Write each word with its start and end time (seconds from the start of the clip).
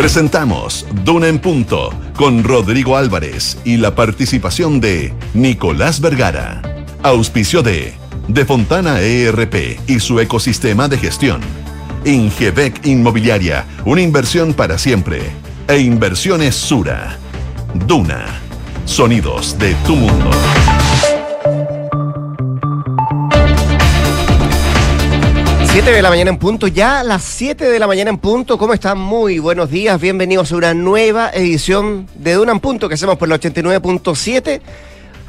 Presentamos 0.00 0.86
Duna 1.04 1.28
en 1.28 1.38
Punto 1.38 1.90
con 2.16 2.42
Rodrigo 2.42 2.96
Álvarez 2.96 3.58
y 3.66 3.76
la 3.76 3.94
participación 3.94 4.80
de 4.80 5.12
Nicolás 5.34 6.00
Vergara. 6.00 6.62
Auspicio 7.02 7.62
de 7.62 7.92
De 8.26 8.46
Fontana 8.46 9.02
ERP 9.02 9.78
y 9.86 10.00
su 10.00 10.18
ecosistema 10.18 10.88
de 10.88 10.96
gestión. 10.96 11.42
Ingebec 12.06 12.86
Inmobiliaria, 12.86 13.66
una 13.84 14.00
inversión 14.00 14.54
para 14.54 14.78
siempre. 14.78 15.20
E 15.68 15.80
Inversiones 15.80 16.54
Sura. 16.56 17.18
Duna. 17.86 18.24
Sonidos 18.86 19.58
de 19.58 19.74
tu 19.84 19.96
mundo. 19.96 20.30
7 25.72 25.92
de 25.92 26.02
la 26.02 26.10
mañana 26.10 26.30
en 26.30 26.36
punto, 26.36 26.66
ya 26.66 27.04
las 27.04 27.22
7 27.22 27.70
de 27.70 27.78
la 27.78 27.86
mañana 27.86 28.10
en 28.10 28.18
punto. 28.18 28.58
¿Cómo 28.58 28.74
están? 28.74 28.98
Muy 28.98 29.38
buenos 29.38 29.70
días, 29.70 30.00
bienvenidos 30.00 30.50
a 30.50 30.56
una 30.56 30.74
nueva 30.74 31.30
edición 31.32 32.08
de 32.16 32.32
Duna 32.32 32.50
en 32.50 32.58
Punto 32.58 32.88
que 32.88 32.96
hacemos 32.96 33.16
por 33.16 33.28
la 33.28 33.38
89.7 33.38 34.60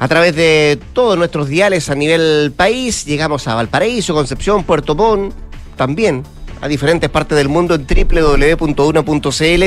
a 0.00 0.08
través 0.08 0.34
de 0.34 0.80
todos 0.94 1.16
nuestros 1.16 1.46
diales 1.46 1.88
a 1.90 1.94
nivel 1.94 2.52
país. 2.56 3.04
Llegamos 3.04 3.46
a 3.46 3.54
Valparaíso, 3.54 4.14
Concepción, 4.14 4.64
Puerto 4.64 4.96
Montt, 4.96 5.32
también 5.76 6.24
a 6.60 6.66
diferentes 6.66 7.08
partes 7.08 7.38
del 7.38 7.48
mundo 7.48 7.76
en 7.76 7.86
www.una.cl. 7.86 9.64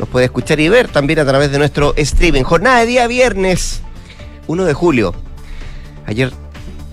Nos 0.00 0.08
puede 0.08 0.24
escuchar 0.24 0.58
y 0.58 0.68
ver 0.68 0.88
también 0.88 1.20
a 1.20 1.24
través 1.24 1.52
de 1.52 1.58
nuestro 1.58 1.94
streaming. 1.96 2.42
Jornada 2.42 2.80
de 2.80 2.86
día 2.86 3.06
viernes, 3.06 3.80
1 4.48 4.64
de 4.64 4.74
julio. 4.74 5.14
Ayer 6.04 6.32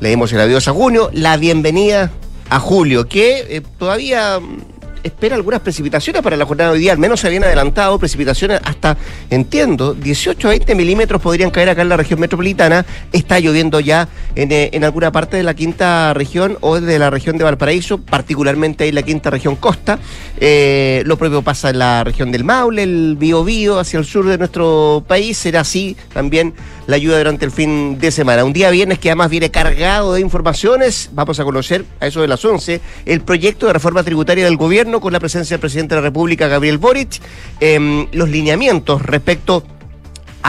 leímos 0.01 0.31
el 0.33 0.39
adiós 0.39 0.67
a 0.67 0.71
junio, 0.71 1.09
la 1.13 1.35
bienvenida 1.37 2.11
a 2.49 2.59
julio, 2.59 3.07
que 3.07 3.45
eh, 3.49 3.61
todavía 3.77 4.39
mm, 4.39 4.77
espera 5.03 5.35
algunas 5.35 5.61
precipitaciones 5.61 6.21
para 6.21 6.37
la 6.37 6.45
jornada 6.45 6.71
de 6.71 6.75
hoy 6.75 6.81
día, 6.81 6.91
al 6.91 6.97
menos 6.97 7.19
se 7.19 7.27
habían 7.27 7.43
adelantado 7.43 7.97
precipitaciones 7.97 8.59
hasta, 8.63 8.97
entiendo, 9.29 9.93
18 9.93 10.47
a 10.47 10.51
20 10.51 10.75
milímetros 10.75 11.21
podrían 11.21 11.49
caer 11.49 11.69
acá 11.69 11.81
en 11.81 11.89
la 11.89 11.97
región 11.97 12.19
metropolitana. 12.19 12.85
Está 13.11 13.39
lloviendo 13.39 13.79
ya 13.79 14.07
en, 14.35 14.51
eh, 14.51 14.69
en 14.73 14.83
alguna 14.83 15.11
parte 15.11 15.37
de 15.37 15.43
la 15.43 15.53
quinta 15.53 16.13
región 16.13 16.57
o 16.61 16.79
de 16.79 16.99
la 16.99 17.09
región 17.09 17.37
de 17.37 17.43
Valparaíso, 17.43 17.99
particularmente 17.99 18.87
en 18.87 18.95
la 18.95 19.03
quinta 19.03 19.29
región 19.29 19.55
costa. 19.55 19.99
Eh, 20.39 21.03
lo 21.05 21.17
propio 21.17 21.41
pasa 21.41 21.69
en 21.69 21.79
la 21.79 22.03
región 22.03 22.31
del 22.31 22.43
Maule, 22.43 22.83
el 22.83 23.15
Biobío, 23.17 23.79
hacia 23.79 23.99
el 23.99 24.05
sur 24.05 24.27
de 24.27 24.37
nuestro 24.37 25.03
país. 25.07 25.37
Será 25.37 25.61
así 25.61 25.95
también 26.13 26.53
la 26.87 26.97
lluvia 26.97 27.17
durante 27.17 27.45
el 27.45 27.51
fin 27.51 27.99
de 27.99 28.11
semana. 28.11 28.43
Un 28.43 28.53
día 28.53 28.71
viernes 28.71 28.97
que 28.97 29.09
además 29.09 29.29
viene 29.29 29.51
cargado 29.51 30.13
de 30.13 30.21
informaciones. 30.21 31.09
Vamos 31.13 31.39
a 31.39 31.43
conocer 31.43 31.85
a 31.99 32.07
eso 32.07 32.21
de 32.21 32.27
las 32.27 32.43
11 32.43 32.81
el 33.05 33.21
proyecto 33.21 33.67
de 33.67 33.73
reforma 33.73 34.03
tributaria 34.03 34.45
del 34.45 34.57
gobierno 34.57 34.99
con 34.99 35.13
la 35.13 35.19
presencia 35.19 35.55
del 35.55 35.61
presidente 35.61 35.95
de 35.95 36.01
la 36.01 36.07
República, 36.07 36.47
Gabriel 36.47 36.77
Boric, 36.77 37.21
em, 37.59 38.07
los 38.13 38.29
lineamientos 38.29 39.01
respecto 39.01 39.63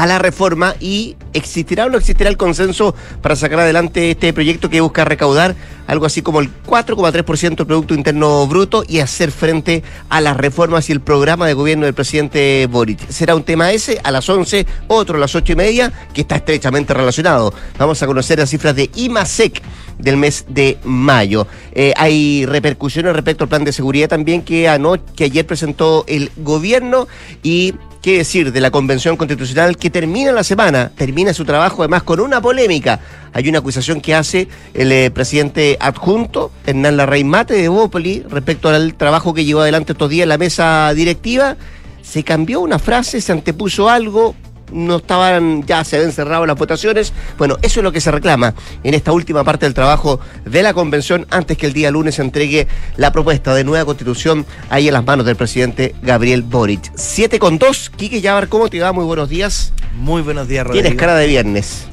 la 0.07 0.19
reforma 0.19 0.75
y 0.81 1.17
existirá 1.33 1.87
o 1.87 1.89
no 1.89 1.99
existirá 1.99 2.31
el 2.31 2.37
consenso 2.37 2.95
para 3.21 3.37
sacar 3.37 3.61
adelante 3.61 4.11
este 4.11 4.33
proyecto 4.33 4.71
que 4.71 4.81
busca 4.81 5.05
recaudar 5.05 5.57
algo 5.87 6.07
así 6.07 6.23
como 6.23 6.41
el 6.41 6.51
4,3% 6.65 7.57
del 7.57 7.67
Producto 7.67 7.95
Interno 7.95 8.47
Bruto 8.47 8.85
y 8.87 9.01
hacer 9.01 9.33
frente 9.33 9.83
a 10.11 10.21
las 10.21 10.37
reformas 10.37 10.89
y 10.89 10.93
el 10.93 11.01
programa 11.01 11.47
de 11.47 11.55
gobierno 11.55 11.87
del 11.87 11.95
presidente 11.95 12.67
Boric. 12.71 13.09
Será 13.09 13.35
un 13.35 13.43
tema 13.43 13.73
ese 13.73 13.99
a 14.05 14.11
las 14.11 14.29
11, 14.29 14.67
otro 14.89 15.17
a 15.17 15.21
las 15.21 15.35
8 15.35 15.53
y 15.53 15.57
media, 15.57 15.93
que 16.13 16.21
está 16.21 16.37
estrechamente 16.37 16.93
relacionado. 16.93 17.55
Vamos 17.79 18.03
a 18.03 18.07
conocer 18.07 18.39
las 18.39 18.51
cifras 18.51 18.77
de 18.77 18.91
IMASEC 18.95 19.63
del 19.99 20.17
mes 20.17 20.45
de 20.49 20.79
mayo. 20.85 21.47
Eh, 21.73 21.93
hay 21.97 22.45
repercusiones 22.47 23.15
respecto 23.15 23.45
al 23.45 23.49
plan 23.49 23.65
de 23.65 23.73
seguridad 23.73 24.09
también 24.09 24.43
que, 24.43 24.71
que 25.17 25.25
ayer 25.25 25.47
presentó 25.47 26.05
el 26.07 26.31
gobierno 26.37 27.09
y 27.43 27.75
qué 28.03 28.19
decir 28.19 28.53
de 28.53 28.61
la 28.61 28.71
Convención 28.71 29.17
Constitucional 29.17 29.77
que 29.77 29.91
termina 29.91 30.33
la 30.33 30.45
semana, 30.45 30.91
termina 30.95 31.35
su 31.35 31.45
trabajo 31.45 31.83
además 31.83 32.03
con 32.03 32.21
una 32.21 32.41
polémica. 32.41 33.01
Hay 33.33 33.49
una 33.49 33.59
acusación 33.59 34.01
que 34.01 34.15
hace 34.15 34.49
el 34.75 34.93
eh, 34.93 35.11
presidente 35.11 35.77
adjunto, 35.81 36.51
Hernán 36.67 36.97
Larraín 36.97 37.29
Mate 37.29 37.55
de 37.55 37.69
Bópoli, 37.69 38.25
respecto 38.29 38.69
al 38.69 38.95
trabajo 38.95 39.35
que 39.35 39.45
llevó 39.45 39.61
adelante 39.61 39.93
estos 39.93 40.11
días 40.11 40.29
la 40.29 40.39
mesa 40.39 40.93
directiva. 40.95 41.57
Se 42.03 42.25
cambió 42.25 42.61
una 42.61 42.79
frase, 42.79 43.21
se 43.21 43.33
antepuso 43.33 43.89
algo, 43.89 44.35
no 44.73 44.97
estaban, 44.97 45.65
ya 45.67 45.85
se 45.85 45.97
habían 45.97 46.13
cerrado 46.13 46.47
las 46.47 46.57
votaciones. 46.57 47.13
Bueno, 47.37 47.57
eso 47.63 47.81
es 47.81 47.85
lo 47.85 47.93
que 47.93 48.01
se 48.01 48.11
reclama 48.11 48.55
en 48.83 48.95
esta 48.95 49.13
última 49.13 49.45
parte 49.45 49.67
del 49.67 49.75
trabajo 49.75 50.21
de 50.45 50.63
la 50.63 50.75
convención 50.75 51.27
antes 51.31 51.57
que 51.57 51.67
el 51.67 51.73
día 51.73 51.91
lunes 51.91 52.17
se 52.17 52.23
entregue 52.23 52.67
la 52.97 53.13
propuesta 53.13 53.55
de 53.55 53.65
nueva 53.65 53.85
constitución 53.85 54.47
ahí 54.71 54.89
en 54.89 54.95
las 54.95 55.05
manos 55.05 55.27
del 55.27 55.37
presidente 55.37 55.95
Gabriel 56.03 56.43
Boric. 56.43 56.93
7 56.95 57.39
con 57.39 57.59
2, 57.59 57.91
Quique 57.97 58.21
Yabar, 58.21 58.49
¿cómo 58.49 58.69
te 58.69 58.81
va? 58.81 58.93
Muy 58.93 59.05
buenos 59.05 59.29
días. 59.29 59.73
Muy 59.95 60.23
buenos 60.23 60.49
días, 60.49 60.67
Rodrigo. 60.67 60.83
Tienes 60.83 60.99
cara 60.99 61.15
de 61.17 61.27
viernes. 61.27 61.87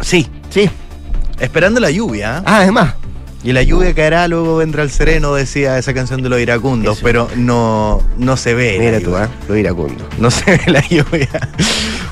Sí. 0.00 0.26
Sí. 0.50 0.68
Esperando 1.38 1.80
la 1.80 1.90
lluvia. 1.90 2.38
¿eh? 2.38 2.42
Ah, 2.46 2.56
además. 2.58 2.94
Y 3.44 3.52
la 3.52 3.62
lluvia 3.64 3.92
caerá, 3.92 4.28
luego 4.28 4.56
vendrá 4.56 4.84
el 4.84 4.90
sereno, 4.90 5.34
decía 5.34 5.76
esa 5.76 5.92
canción 5.92 6.22
de 6.22 6.28
los 6.28 6.40
iracundos, 6.40 6.96
Eso. 6.98 7.04
pero 7.04 7.28
no, 7.36 8.00
no 8.16 8.36
se 8.36 8.54
ve. 8.54 8.76
Mira 8.78 9.00
tú. 9.00 9.16
¿eh? 9.16 9.26
Lo 9.48 9.56
iracundo. 9.56 10.08
No 10.18 10.30
se 10.30 10.44
ve 10.52 10.60
la 10.70 10.80
lluvia. 10.88 11.28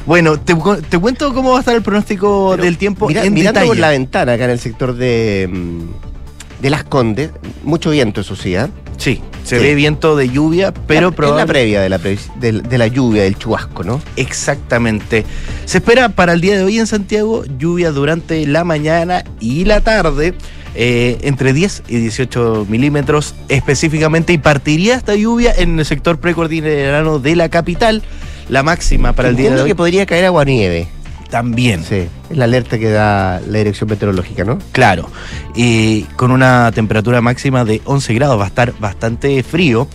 Bueno, 0.06 0.40
te, 0.40 0.54
cu- 0.56 0.78
te 0.88 0.98
cuento 0.98 1.32
cómo 1.32 1.50
va 1.52 1.58
a 1.58 1.60
estar 1.60 1.76
el 1.76 1.82
pronóstico 1.82 2.48
Pero 2.52 2.64
del 2.64 2.78
tiempo 2.78 3.06
mira- 3.06 3.24
en 3.24 3.32
mirando 3.32 3.60
detalle. 3.60 3.68
por 3.68 3.78
la 3.78 3.90
ventana 3.90 4.32
acá 4.32 4.44
en 4.46 4.50
el 4.50 4.58
sector 4.58 4.94
de, 4.96 5.48
mm, 5.52 6.62
de 6.62 6.70
Las 6.70 6.82
Condes, 6.84 7.30
mucho 7.62 7.90
viento, 7.90 8.22
eso 8.22 8.34
sí, 8.34 8.56
¿eh? 8.56 8.66
Sí, 8.96 9.22
se 9.44 9.58
Sí. 9.58 9.62
ve 9.64 9.74
viento 9.76 10.16
de 10.16 10.28
lluvia, 10.30 10.74
pero 10.74 11.08
es 11.16 11.30
la 11.30 11.46
previa 11.46 11.80
de 11.80 11.88
la, 11.88 11.98
de 11.98 12.78
la 12.78 12.86
lluvia, 12.88 13.22
del 13.22 13.38
chubasco, 13.38 13.82
¿no? 13.84 14.02
Exactamente. 14.16 15.24
Se 15.64 15.78
espera 15.78 16.08
para 16.10 16.32
el 16.32 16.40
día 16.40 16.56
de 16.58 16.64
hoy 16.64 16.78
en 16.78 16.86
Santiago 16.86 17.44
lluvia 17.56 17.92
durante 17.92 18.44
la 18.46 18.64
mañana 18.64 19.22
y 19.38 19.64
la 19.64 19.80
tarde. 19.80 20.34
Eh, 20.74 21.18
entre 21.22 21.52
10 21.52 21.84
y 21.88 21.96
18 21.96 22.66
milímetros 22.68 23.34
específicamente 23.48 24.32
y 24.32 24.38
partiría 24.38 24.94
esta 24.94 25.14
lluvia 25.14 25.52
en 25.56 25.78
el 25.78 25.84
sector 25.84 26.18
precordillerano 26.18 27.18
de 27.18 27.36
la 27.36 27.48
capital. 27.48 28.02
La 28.48 28.62
máxima 28.62 29.12
para 29.12 29.28
el 29.28 29.36
día 29.36 29.50
de 29.54 29.62
hoy 29.62 29.68
que 29.68 29.74
podría 29.74 30.06
caer 30.06 30.24
agua 30.24 30.44
nieve. 30.44 30.88
también. 31.30 31.84
Sí, 31.84 32.08
es 32.28 32.36
la 32.36 32.44
alerta 32.44 32.78
que 32.78 32.90
da 32.90 33.40
la 33.40 33.58
dirección 33.58 33.88
meteorológica, 33.88 34.44
¿no? 34.44 34.58
Claro, 34.72 35.08
y 35.54 36.02
con 36.16 36.32
una 36.32 36.72
temperatura 36.72 37.20
máxima 37.20 37.64
de 37.64 37.80
11 37.84 38.14
grados 38.14 38.38
va 38.38 38.44
a 38.44 38.48
estar 38.48 38.74
bastante 38.80 39.42
frío 39.44 39.88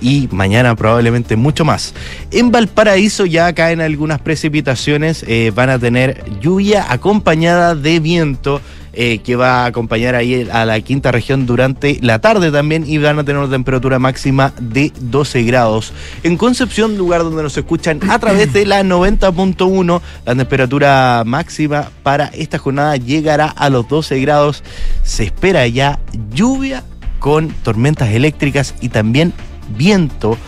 y 0.00 0.28
mañana 0.30 0.76
probablemente 0.76 1.36
mucho 1.36 1.64
más. 1.64 1.94
En 2.30 2.50
Valparaíso 2.50 3.26
ya 3.26 3.52
caen 3.54 3.80
algunas 3.80 4.20
precipitaciones, 4.20 5.24
eh, 5.26 5.52
van 5.54 5.70
a 5.70 5.78
tener 5.78 6.22
lluvia 6.40 6.86
acompañada 6.92 7.74
de 7.74 8.00
viento. 8.00 8.60
Eh, 8.98 9.18
que 9.18 9.36
va 9.36 9.64
a 9.64 9.66
acompañar 9.66 10.14
ahí 10.14 10.48
a 10.50 10.64
la 10.64 10.80
quinta 10.80 11.12
región 11.12 11.44
durante 11.44 11.98
la 12.00 12.18
tarde 12.18 12.50
también 12.50 12.84
y 12.86 12.96
van 12.96 13.18
a 13.18 13.24
tener 13.24 13.42
una 13.42 13.50
temperatura 13.50 13.98
máxima 13.98 14.54
de 14.58 14.90
12 14.98 15.42
grados. 15.42 15.92
En 16.22 16.38
Concepción, 16.38 16.96
lugar 16.96 17.22
donde 17.22 17.42
nos 17.42 17.58
escuchan 17.58 18.00
a 18.08 18.18
través 18.18 18.54
de 18.54 18.64
la 18.64 18.82
90.1, 18.82 20.00
la 20.24 20.34
temperatura 20.34 21.22
máxima 21.26 21.90
para 22.02 22.28
esta 22.28 22.56
jornada 22.56 22.96
llegará 22.96 23.48
a 23.48 23.68
los 23.68 23.86
12 23.86 24.18
grados. 24.20 24.62
Se 25.02 25.24
espera 25.24 25.66
ya 25.66 26.00
lluvia 26.32 26.82
con 27.18 27.50
tormentas 27.50 28.08
eléctricas 28.10 28.74
y 28.80 28.88
también 28.88 29.34
viento 29.76 30.38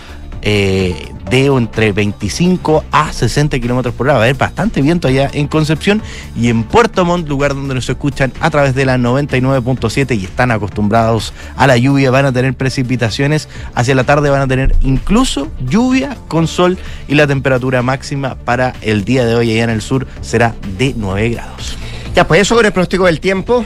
eh, 0.40 1.12
de 1.30 1.46
entre 1.46 1.92
25 1.92 2.84
a 2.90 3.12
60 3.12 3.58
kilómetros 3.58 3.94
por 3.94 4.06
hora. 4.06 4.14
Va 4.14 4.20
a 4.20 4.22
haber 4.24 4.36
bastante 4.36 4.82
viento 4.82 5.08
allá 5.08 5.30
en 5.32 5.48
Concepción 5.48 6.02
y 6.36 6.48
en 6.48 6.64
Puerto 6.64 7.04
Montt, 7.04 7.28
lugar 7.28 7.54
donde 7.54 7.74
nos 7.74 7.88
escuchan 7.88 8.32
a 8.40 8.50
través 8.50 8.74
de 8.74 8.84
la 8.84 8.96
99.7 8.96 10.18
y 10.18 10.24
están 10.24 10.50
acostumbrados 10.50 11.32
a 11.56 11.66
la 11.66 11.76
lluvia. 11.76 12.10
Van 12.10 12.26
a 12.26 12.32
tener 12.32 12.54
precipitaciones. 12.54 13.48
Hacia 13.74 13.94
la 13.94 14.04
tarde 14.04 14.30
van 14.30 14.42
a 14.42 14.48
tener 14.48 14.74
incluso 14.82 15.50
lluvia 15.66 16.16
con 16.28 16.46
sol 16.46 16.78
y 17.08 17.14
la 17.14 17.26
temperatura 17.26 17.82
máxima 17.82 18.34
para 18.36 18.74
el 18.80 19.04
día 19.04 19.24
de 19.24 19.34
hoy 19.34 19.52
allá 19.52 19.64
en 19.64 19.70
el 19.70 19.82
sur 19.82 20.06
será 20.20 20.54
de 20.78 20.94
9 20.96 21.30
grados. 21.30 21.76
Ya, 22.14 22.26
pues 22.26 22.40
eso 22.40 22.56
con 22.56 22.66
el 22.66 22.72
pronóstico 22.72 23.06
del 23.06 23.20
tiempo. 23.20 23.64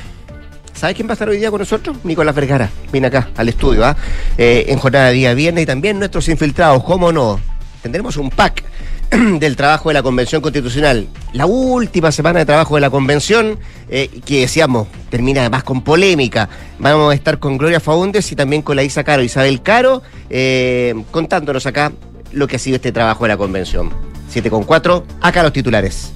¿Sabes 0.74 0.96
quién 0.96 1.06
va 1.06 1.12
a 1.12 1.14
estar 1.14 1.28
hoy 1.28 1.36
día 1.36 1.50
con 1.50 1.60
nosotros? 1.60 1.96
Nicolás 2.02 2.34
Vergara. 2.34 2.68
Viene 2.90 3.06
acá 3.06 3.28
al 3.36 3.48
estudio, 3.48 3.84
¿ah? 3.84 3.96
Eh, 4.36 4.64
en 4.68 4.78
jornada 4.78 5.06
de 5.06 5.12
día 5.12 5.34
viernes 5.34 5.62
y 5.62 5.66
también 5.66 5.98
nuestros 5.98 6.28
infiltrados, 6.28 6.82
¿cómo 6.82 7.12
no? 7.12 7.38
Tendremos 7.82 8.16
un 8.16 8.30
pack 8.30 8.64
del 9.10 9.56
trabajo 9.56 9.90
de 9.90 9.94
la 9.94 10.02
Convención 10.02 10.40
Constitucional. 10.40 11.08
La 11.32 11.46
última 11.46 12.12
semana 12.12 12.38
de 12.38 12.46
trabajo 12.46 12.76
de 12.76 12.80
la 12.80 12.90
Convención, 12.90 13.58
eh, 13.88 14.08
que 14.24 14.40
decíamos, 14.40 14.86
termina 15.10 15.40
además 15.40 15.64
con 15.64 15.82
polémica. 15.82 16.48
Vamos 16.78 17.12
a 17.12 17.14
estar 17.14 17.38
con 17.38 17.58
Gloria 17.58 17.80
Faúndes 17.80 18.30
y 18.30 18.36
también 18.36 18.62
con 18.62 18.76
la 18.76 18.84
Isa 18.84 19.02
Caro, 19.02 19.22
Isabel 19.22 19.62
Caro, 19.62 20.02
eh, 20.30 20.94
contándonos 21.10 21.66
acá 21.66 21.92
lo 22.30 22.46
que 22.46 22.56
ha 22.56 22.58
sido 22.58 22.76
este 22.76 22.92
trabajo 22.92 23.24
de 23.24 23.28
la 23.28 23.36
Convención. 23.36 23.90
7 24.28 24.48
con 24.48 24.64
4, 24.64 25.04
acá 25.20 25.42
los 25.42 25.52
titulares. 25.52 26.12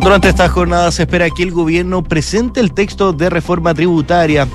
Durante 0.00 0.28
esta 0.28 0.48
jornada 0.48 0.90
se 0.90 1.04
espera 1.04 1.30
que 1.30 1.42
el 1.42 1.52
gobierno 1.52 2.02
presente 2.02 2.60
el 2.60 2.72
texto 2.74 3.12
de 3.12 3.30
reforma 3.30 3.72
tributaria. 3.72 4.48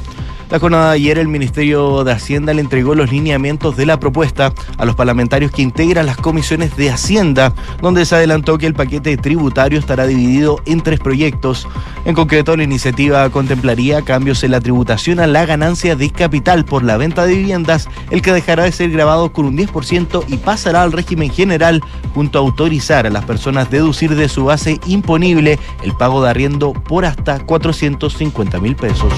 La 0.49 0.57
jornada 0.57 0.89
de 0.89 0.95
ayer 0.95 1.19
el 1.19 1.27
Ministerio 1.27 2.03
de 2.03 2.11
Hacienda 2.11 2.55
le 2.55 2.61
entregó 2.61 2.95
los 2.95 3.11
lineamientos 3.11 3.77
de 3.77 3.85
la 3.85 3.99
propuesta 3.99 4.51
a 4.79 4.85
los 4.85 4.95
parlamentarios 4.95 5.51
que 5.51 5.61
integran 5.61 6.07
las 6.07 6.17
comisiones 6.17 6.75
de 6.75 6.89
Hacienda, 6.89 7.53
donde 7.83 8.03
se 8.03 8.15
adelantó 8.15 8.57
que 8.57 8.65
el 8.65 8.73
paquete 8.73 9.15
tributario 9.17 9.77
estará 9.77 10.07
dividido 10.07 10.59
en 10.65 10.81
tres 10.81 10.99
proyectos. 10.99 11.67
En 12.03 12.15
concreto, 12.15 12.57
la 12.57 12.63
iniciativa 12.63 13.29
contemplaría 13.29 14.01
cambios 14.01 14.43
en 14.43 14.49
la 14.49 14.59
tributación 14.59 15.19
a 15.19 15.27
la 15.27 15.45
ganancia 15.45 15.95
de 15.95 16.09
capital 16.09 16.65
por 16.65 16.83
la 16.83 16.97
venta 16.97 17.27
de 17.27 17.35
viviendas, 17.35 17.87
el 18.09 18.23
que 18.23 18.33
dejará 18.33 18.63
de 18.63 18.71
ser 18.71 18.89
grabado 18.89 19.31
con 19.31 19.45
un 19.45 19.55
10% 19.55 20.23
y 20.27 20.37
pasará 20.37 20.81
al 20.81 20.93
régimen 20.93 21.29
general, 21.29 21.83
junto 22.15 22.39
a 22.39 22.41
autorizar 22.41 23.05
a 23.05 23.11
las 23.11 23.25
personas 23.25 23.69
deducir 23.69 24.15
de 24.15 24.27
su 24.27 24.45
base 24.45 24.79
imponible 24.87 25.59
el 25.83 25.93
pago 25.93 26.23
de 26.23 26.31
arriendo 26.31 26.73
por 26.73 27.05
hasta 27.05 27.37
450 27.37 28.59
mil 28.59 28.75
pesos. 28.75 29.13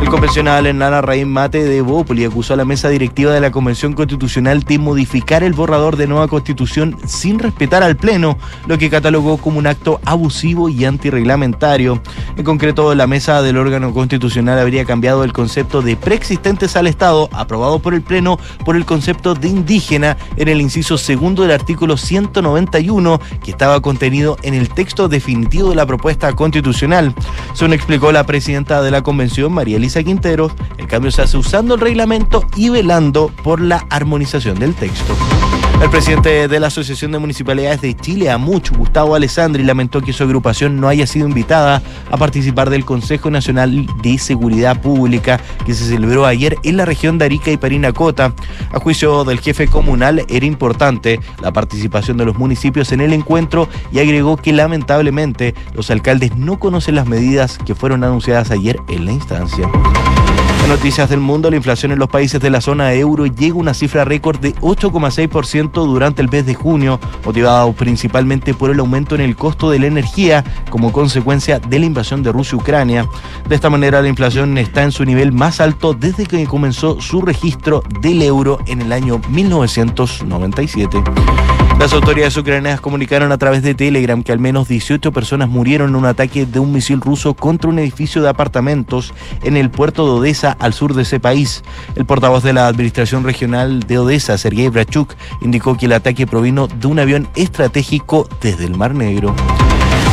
El 0.00 0.10
convencional 0.10 0.64
Hernán 0.66 1.02
Raín 1.02 1.28
Mate 1.28 1.64
de 1.64 1.82
Bópoli 1.82 2.24
acusó 2.24 2.54
a 2.54 2.56
la 2.56 2.64
mesa 2.64 2.88
directiva 2.88 3.32
de 3.32 3.40
la 3.40 3.50
Convención 3.50 3.92
Constitucional 3.92 4.62
de 4.62 4.78
modificar 4.78 5.42
el 5.42 5.52
borrador 5.52 5.96
de 5.96 6.06
nueva 6.06 6.28
constitución 6.28 6.96
sin 7.04 7.38
respetar 7.38 7.82
al 7.82 7.96
Pleno, 7.96 8.38
lo 8.66 8.78
que 8.78 8.90
catalogó 8.90 9.36
como 9.36 9.58
un 9.58 9.66
acto 9.66 10.00
abusivo 10.04 10.68
y 10.68 10.84
antirreglamentario. 10.84 12.00
En 12.36 12.44
concreto, 12.44 12.94
la 12.94 13.06
mesa 13.06 13.42
del 13.42 13.58
órgano 13.58 13.92
constitucional 13.92 14.58
habría 14.58 14.84
cambiado 14.84 15.24
el 15.24 15.32
concepto 15.32 15.82
de 15.82 15.96
preexistentes 15.96 16.76
al 16.76 16.86
Estado, 16.86 17.28
aprobado 17.32 17.80
por 17.80 17.92
el 17.92 18.02
Pleno, 18.02 18.38
por 18.64 18.76
el 18.76 18.86
concepto 18.86 19.34
de 19.34 19.48
indígena 19.48 20.16
en 20.36 20.48
el 20.48 20.60
inciso 20.60 20.96
segundo 20.96 21.42
del 21.42 21.50
artículo 21.50 21.96
191, 21.96 23.20
que 23.42 23.50
estaba 23.50 23.82
contenido 23.82 24.38
en 24.42 24.54
el 24.54 24.70
texto 24.70 25.08
definitivo 25.08 25.70
de 25.70 25.76
la 25.76 25.86
propuesta 25.86 26.32
constitucional. 26.34 27.14
Según 27.52 27.74
explicó 27.74 28.12
la 28.12 28.24
presidenta 28.24 28.80
de 28.80 28.90
la 28.90 29.02
Convención, 29.02 29.52
María 29.52 29.76
Elisa 29.76 29.87
El 30.76 30.86
cambio 30.86 31.10
se 31.10 31.22
hace 31.22 31.36
usando 31.36 31.74
el 31.74 31.80
reglamento 31.80 32.46
y 32.56 32.68
velando 32.68 33.30
por 33.42 33.60
la 33.60 33.86
armonización 33.90 34.58
del 34.58 34.74
texto. 34.74 35.14
El 35.80 35.90
presidente 35.90 36.48
de 36.48 36.60
la 36.60 36.66
Asociación 36.66 37.12
de 37.12 37.20
Municipalidades 37.20 37.80
de 37.80 37.94
Chile, 37.94 38.30
AMUCH, 38.30 38.72
Gustavo 38.76 39.14
Alessandri, 39.14 39.62
lamentó 39.62 40.00
que 40.00 40.12
su 40.12 40.24
agrupación 40.24 40.80
no 40.80 40.88
haya 40.88 41.06
sido 41.06 41.28
invitada 41.28 41.80
a 42.10 42.16
participar 42.16 42.68
del 42.68 42.84
Consejo 42.84 43.30
Nacional 43.30 43.86
de 44.02 44.18
Seguridad 44.18 44.82
Pública 44.82 45.40
que 45.64 45.74
se 45.74 45.84
celebró 45.84 46.26
ayer 46.26 46.56
en 46.64 46.76
la 46.76 46.84
región 46.84 47.16
de 47.16 47.26
Arica 47.26 47.52
y 47.52 47.56
Parinacota. 47.56 48.34
A 48.72 48.80
juicio 48.80 49.24
del 49.24 49.38
jefe 49.38 49.68
comunal, 49.68 50.24
era 50.28 50.46
importante 50.46 51.20
la 51.40 51.52
participación 51.52 52.16
de 52.16 52.24
los 52.24 52.36
municipios 52.36 52.90
en 52.90 53.00
el 53.00 53.12
encuentro 53.12 53.68
y 53.92 54.00
agregó 54.00 54.36
que 54.36 54.52
lamentablemente 54.52 55.54
los 55.74 55.92
alcaldes 55.92 56.36
no 56.36 56.58
conocen 56.58 56.96
las 56.96 57.06
medidas 57.06 57.56
que 57.56 57.76
fueron 57.76 58.02
anunciadas 58.02 58.50
ayer 58.50 58.80
en 58.88 59.04
la 59.04 59.12
instancia. 59.12 59.70
En 60.62 60.68
noticias 60.68 61.08
del 61.08 61.20
mundo, 61.20 61.50
la 61.50 61.56
inflación 61.56 61.92
en 61.92 61.98
los 61.98 62.08
países 62.08 62.40
de 62.40 62.50
la 62.50 62.60
zona 62.60 62.92
euro 62.92 63.26
llega 63.26 63.54
a 63.54 63.58
una 63.58 63.74
cifra 63.74 64.04
récord 64.04 64.38
de 64.38 64.54
8,6% 64.56 65.72
durante 65.72 66.20
el 66.20 66.28
mes 66.28 66.46
de 66.46 66.54
junio, 66.54 67.00
motivado 67.24 67.72
principalmente 67.72 68.54
por 68.54 68.70
el 68.70 68.80
aumento 68.80 69.14
en 69.14 69.20
el 69.22 69.36
costo 69.36 69.70
de 69.70 69.78
la 69.78 69.86
energía 69.86 70.44
como 70.70 70.92
consecuencia 70.92 71.58
de 71.58 71.78
la 71.78 71.86
invasión 71.86 72.22
de 72.22 72.32
Rusia 72.32 72.58
Ucrania. 72.58 73.06
De 73.48 73.54
esta 73.54 73.70
manera, 73.70 74.02
la 74.02 74.08
inflación 74.08 74.58
está 74.58 74.82
en 74.82 74.92
su 74.92 75.04
nivel 75.04 75.32
más 75.32 75.60
alto 75.60 75.94
desde 75.94 76.26
que 76.26 76.44
comenzó 76.46 77.00
su 77.00 77.22
registro 77.22 77.82
del 78.00 78.22
euro 78.22 78.58
en 78.66 78.82
el 78.82 78.92
año 78.92 79.20
1997. 79.30 81.02
Las 81.78 81.92
autoridades 81.92 82.36
ucranianas 82.36 82.80
comunicaron 82.80 83.30
a 83.30 83.38
través 83.38 83.62
de 83.62 83.72
Telegram 83.72 84.24
que 84.24 84.32
al 84.32 84.40
menos 84.40 84.66
18 84.66 85.12
personas 85.12 85.48
murieron 85.48 85.90
en 85.90 85.94
un 85.94 86.06
ataque 86.06 86.44
de 86.44 86.58
un 86.58 86.72
misil 86.72 87.00
ruso 87.00 87.34
contra 87.34 87.70
un 87.70 87.78
edificio 87.78 88.20
de 88.20 88.28
apartamentos 88.28 89.14
en 89.44 89.56
el 89.56 89.70
puerto 89.70 90.04
de 90.04 90.18
Odessa, 90.18 90.56
al 90.58 90.74
sur 90.74 90.94
de 90.94 91.02
ese 91.02 91.20
país. 91.20 91.62
El 91.94 92.04
portavoz 92.04 92.42
de 92.42 92.52
la 92.52 92.66
Administración 92.66 93.22
Regional 93.22 93.80
de 93.80 93.98
Odessa, 93.98 94.36
Sergei 94.38 94.68
Brachuk, 94.68 95.14
indicó 95.40 95.76
que 95.76 95.86
el 95.86 95.92
ataque 95.92 96.26
provino 96.26 96.66
de 96.66 96.88
un 96.88 96.98
avión 96.98 97.28
estratégico 97.36 98.28
desde 98.42 98.64
el 98.64 98.76
Mar 98.76 98.96
Negro. 98.96 99.36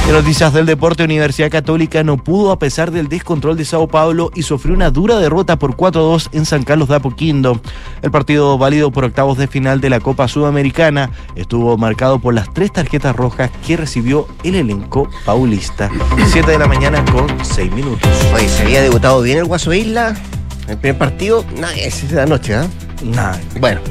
En 0.07 0.11
noticias 0.13 0.53
del 0.53 0.67
deporte, 0.67 1.03
Universidad 1.03 1.49
Católica 1.49 2.03
no 2.03 2.17
pudo 2.17 2.51
a 2.51 2.59
pesar 2.59 2.91
del 2.91 3.07
descontrol 3.09 3.57
de 3.57 3.65
Sao 3.65 3.87
Paulo 3.87 4.29
y 4.35 4.43
sufrió 4.43 4.75
una 4.75 4.91
dura 4.91 5.17
derrota 5.17 5.57
por 5.57 5.75
4-2 5.75 6.29
en 6.31 6.45
San 6.45 6.63
Carlos 6.63 6.87
de 6.89 6.95
Apoquindo. 6.95 7.59
El 8.03 8.11
partido 8.11 8.55
válido 8.59 8.91
por 8.91 9.03
octavos 9.03 9.37
de 9.39 9.47
final 9.47 9.81
de 9.81 9.89
la 9.89 9.99
Copa 9.99 10.27
Sudamericana 10.27 11.09
estuvo 11.35 11.75
marcado 11.77 12.19
por 12.19 12.35
las 12.35 12.53
tres 12.53 12.71
tarjetas 12.71 13.15
rojas 13.15 13.49
que 13.65 13.77
recibió 13.77 14.27
el 14.43 14.55
elenco 14.55 15.09
paulista. 15.25 15.89
7 16.31 16.51
de 16.51 16.59
la 16.59 16.67
mañana 16.67 17.03
con 17.11 17.25
6 17.43 17.71
minutos. 17.71 18.07
Oye, 18.35 18.47
se 18.47 18.61
había 18.61 18.83
debutado 18.83 19.21
bien 19.23 19.39
el 19.39 19.45
Guaso 19.45 19.73
Isla. 19.73 20.15
El 20.67 20.77
primer 20.77 20.99
partido, 20.99 21.43
nada, 21.59 21.75
es 21.75 22.07
de 22.07 22.15
la 22.15 22.25
noche, 22.27 22.53
¿ah? 22.53 22.67
Nada. 23.03 23.39
Bueno, 23.59 23.81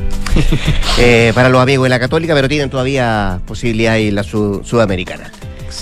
eh, 0.98 1.32
para 1.34 1.48
los 1.48 1.60
amigos 1.60 1.84
de 1.84 1.90
la 1.90 1.98
Católica, 1.98 2.34
pero 2.34 2.48
tienen 2.48 2.70
todavía 2.70 3.40
posibilidad 3.46 3.98
en 3.98 4.14
la 4.14 4.22
su- 4.22 4.60
Sudamericana. 4.64 5.30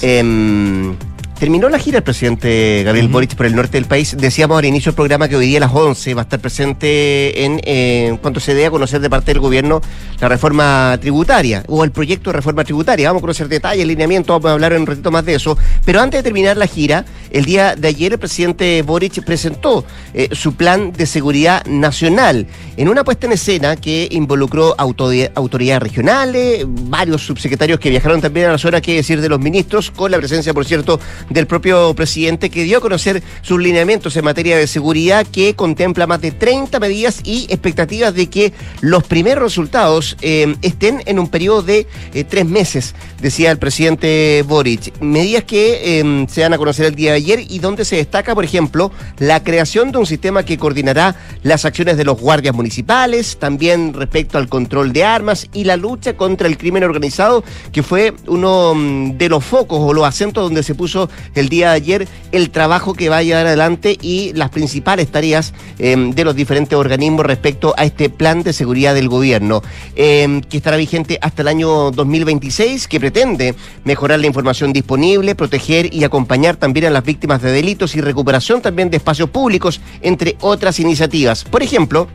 Em, 0.01 0.97
terminó 1.43 1.69
la 1.69 1.81
gira 1.81 1.99
el 1.99 2.05
presidente 2.05 2.85
Gabriel. 2.85 3.09
Boric 3.09 3.35
por 3.35 3.47
el 3.47 3.57
norte 3.57 3.73
del 3.73 3.87
país. 3.87 4.17
Decíamos 4.17 4.61
al 4.61 4.65
inicio 4.65 4.93
del 4.93 4.95
programa 4.95 5.27
que 5.27 5.35
hoy 5.35 5.47
día 5.47 5.59
a 5.59 5.63
las 5.63 5.75
11 5.75 6.15
va 6.15 6.21
a 6.21 6.23
estar 6.23 6.39
presente 6.39 7.45
en 7.45 7.61
eh, 7.65 8.17
cuanto 8.23 8.39
se 8.39 8.55
dé 8.55 8.67
a 8.67 8.71
conocer 8.71 9.01
de 9.01 9.11
parte 9.11 9.33
del 9.33 9.41
gobierno 9.41 9.81
la 10.21 10.29
reforma 10.29 10.97
tributaria 11.01 11.65
o 11.67 11.83
el 11.83 11.91
proyecto 11.91 12.31
de 12.31 12.37
reforma 12.37 12.63
tributaria. 12.63 13.09
Vamos 13.09 13.23
a 13.23 13.23
conocer 13.23 13.49
detalles, 13.49 13.85
lineamientos, 13.85 14.37
vamos 14.37 14.51
a 14.51 14.53
hablar 14.53 14.73
en 14.75 14.83
un 14.83 14.87
ratito 14.87 15.11
más 15.11 15.25
de 15.25 15.35
eso. 15.35 15.59
Pero 15.85 16.01
antes 16.01 16.21
de 16.21 16.23
terminar 16.23 16.57
la 16.57 16.69
gira, 16.69 17.05
el 17.33 17.45
día 17.45 17.75
de 17.75 17.89
ayer 17.89 18.13
el 18.13 18.21
presidente 18.21 18.81
Boric 18.83 19.25
presentó 19.25 19.85
eh, 20.15 20.29
su 20.31 20.55
plan 20.55 20.93
de 20.93 21.07
seguridad 21.07 21.67
nacional 21.67 22.47
en 22.77 22.89
una 22.89 23.03
puesta 23.03 23.27
en 23.27 23.33
escena 23.33 23.75
que 23.75 24.07
involucró 24.13 24.77
autoridades 24.79 25.83
regionales, 25.83 26.65
varios 26.69 27.27
subsecretarios 27.27 27.81
que 27.81 27.91
viajaron 27.91 28.21
también 28.21 28.47
a 28.47 28.53
la 28.53 28.59
zona, 28.59 28.81
que 28.81 28.95
decir 28.95 29.21
de 29.21 29.29
los 29.29 29.41
ministros, 29.41 29.91
con 29.91 30.09
la 30.13 30.19
presencia, 30.19 30.55
por 30.55 30.65
cierto, 30.65 31.01
del 31.33 31.47
propio 31.47 31.95
presidente, 31.95 32.51
que 32.51 32.65
dio 32.65 32.79
a 32.79 32.81
conocer 32.81 33.23
sus 33.43 33.61
lineamientos 33.61 34.17
en 34.17 34.25
materia 34.25 34.57
de 34.57 34.67
seguridad, 34.67 35.27
que 35.27 35.55
contempla 35.55 36.07
más 36.07 36.21
de 36.21 36.33
30 36.33 36.79
medidas 36.81 37.21
y 37.25 37.47
expectativas 37.49 38.15
de 38.15 38.29
que 38.29 38.53
los 38.81 39.05
primeros 39.05 39.43
resultados 39.43 40.17
eh, 40.23 40.57
estén 40.63 41.03
en 41.07 41.19
un 41.19 41.29
periodo 41.29 41.63
de 41.63 41.87
eh, 42.15 42.25
tres 42.25 42.47
meses, 42.47 42.95
decía 43.21 43.51
el 43.51 43.59
presidente 43.59 44.45
Boric. 44.47 45.01
Medidas 45.01 45.45
que 45.45 46.01
eh, 46.01 46.27
se 46.29 46.41
dan 46.41 46.53
a 46.53 46.59
conocer 46.59 46.87
el 46.87 46.95
día 46.95 47.13
de 47.13 47.17
ayer 47.17 47.41
y 47.49 47.59
donde 47.59 47.85
se 47.85 47.97
destaca, 47.97 48.35
por 48.35 48.45
ejemplo, 48.45 48.93
la 49.19 49.43
creación 49.43 49.93
de 49.93 49.99
un 49.99 50.07
sistema 50.07 50.45
que 50.45 50.59
coordinará 50.59 51.17
las 51.43 51.65
acciones 51.65 51.97
de 51.97 52.05
los 52.05 52.21
guardias 52.21 52.55
municipales, 52.55 53.39
también 53.39 53.95
respecto 53.95 54.39
al 54.39 54.49
control 54.49 54.93
de 54.93 55.05
armas 55.05 55.49
y 55.53 55.65
la 55.65 55.77
lucha 55.77 56.17
contra 56.17 56.49
el 56.49 56.59
crimen 56.59 56.85
organizado, 56.85 57.45
que 57.73 57.83
fue 57.83 58.15
uno 58.27 58.75
mm, 58.75 59.19
de 59.19 59.29
los 59.29 59.45
focos 59.45 59.79
o 59.81 59.93
los 59.93 60.05
acentos 60.05 60.45
donde 60.45 60.63
se 60.63 60.75
puso 60.75 61.09
el 61.35 61.49
día 61.49 61.71
de 61.71 61.77
ayer 61.77 62.09
el 62.33 62.51
trabajo 62.51 62.95
que 62.95 63.09
va 63.09 63.19
a 63.19 63.23
llevar 63.23 63.47
adelante 63.47 63.97
y 64.01 64.33
las 64.35 64.51
principales 64.51 65.09
tareas 65.09 65.53
eh, 65.79 65.97
de 66.15 66.25
los 66.25 66.35
diferentes 66.35 66.79
organismos 66.79 67.27
respecto 67.27 67.75
a 67.77 67.85
este 67.85 68.11
plan 68.11 68.43
de 68.43 68.53
seguridad 68.53 68.95
del 68.95 69.09
gobierno, 69.09 69.63
eh, 69.97 70.41
que 70.49 70.57
estará 70.57 70.77
vigente 70.77 71.19
hasta 71.21 71.43
el 71.43 71.49
año 71.49 71.91
2026, 71.91 72.89
que 72.89 73.01
pretende 73.01 73.55
mejorar 73.85 74.21
la 74.21 74.27
información 74.27 74.73
disponible, 74.73 75.35
proteger 75.35 75.93
y 75.93 76.05
acompañar 76.05 76.57
también 76.57 76.87
a 76.87 76.91
las 76.91 77.05
víctimas 77.05 77.43
de 77.43 77.53
delitos 77.53 77.95
y 77.95 78.01
recuperación 78.01 78.63
también 78.63 78.91
de 78.91 78.97
espacios 78.97 79.31
públicos, 79.31 79.81
entre 80.01 80.37
otras 80.41 80.81
iniciativas. 80.81 81.45
Por 81.45 81.63
ejemplo, 81.63 82.09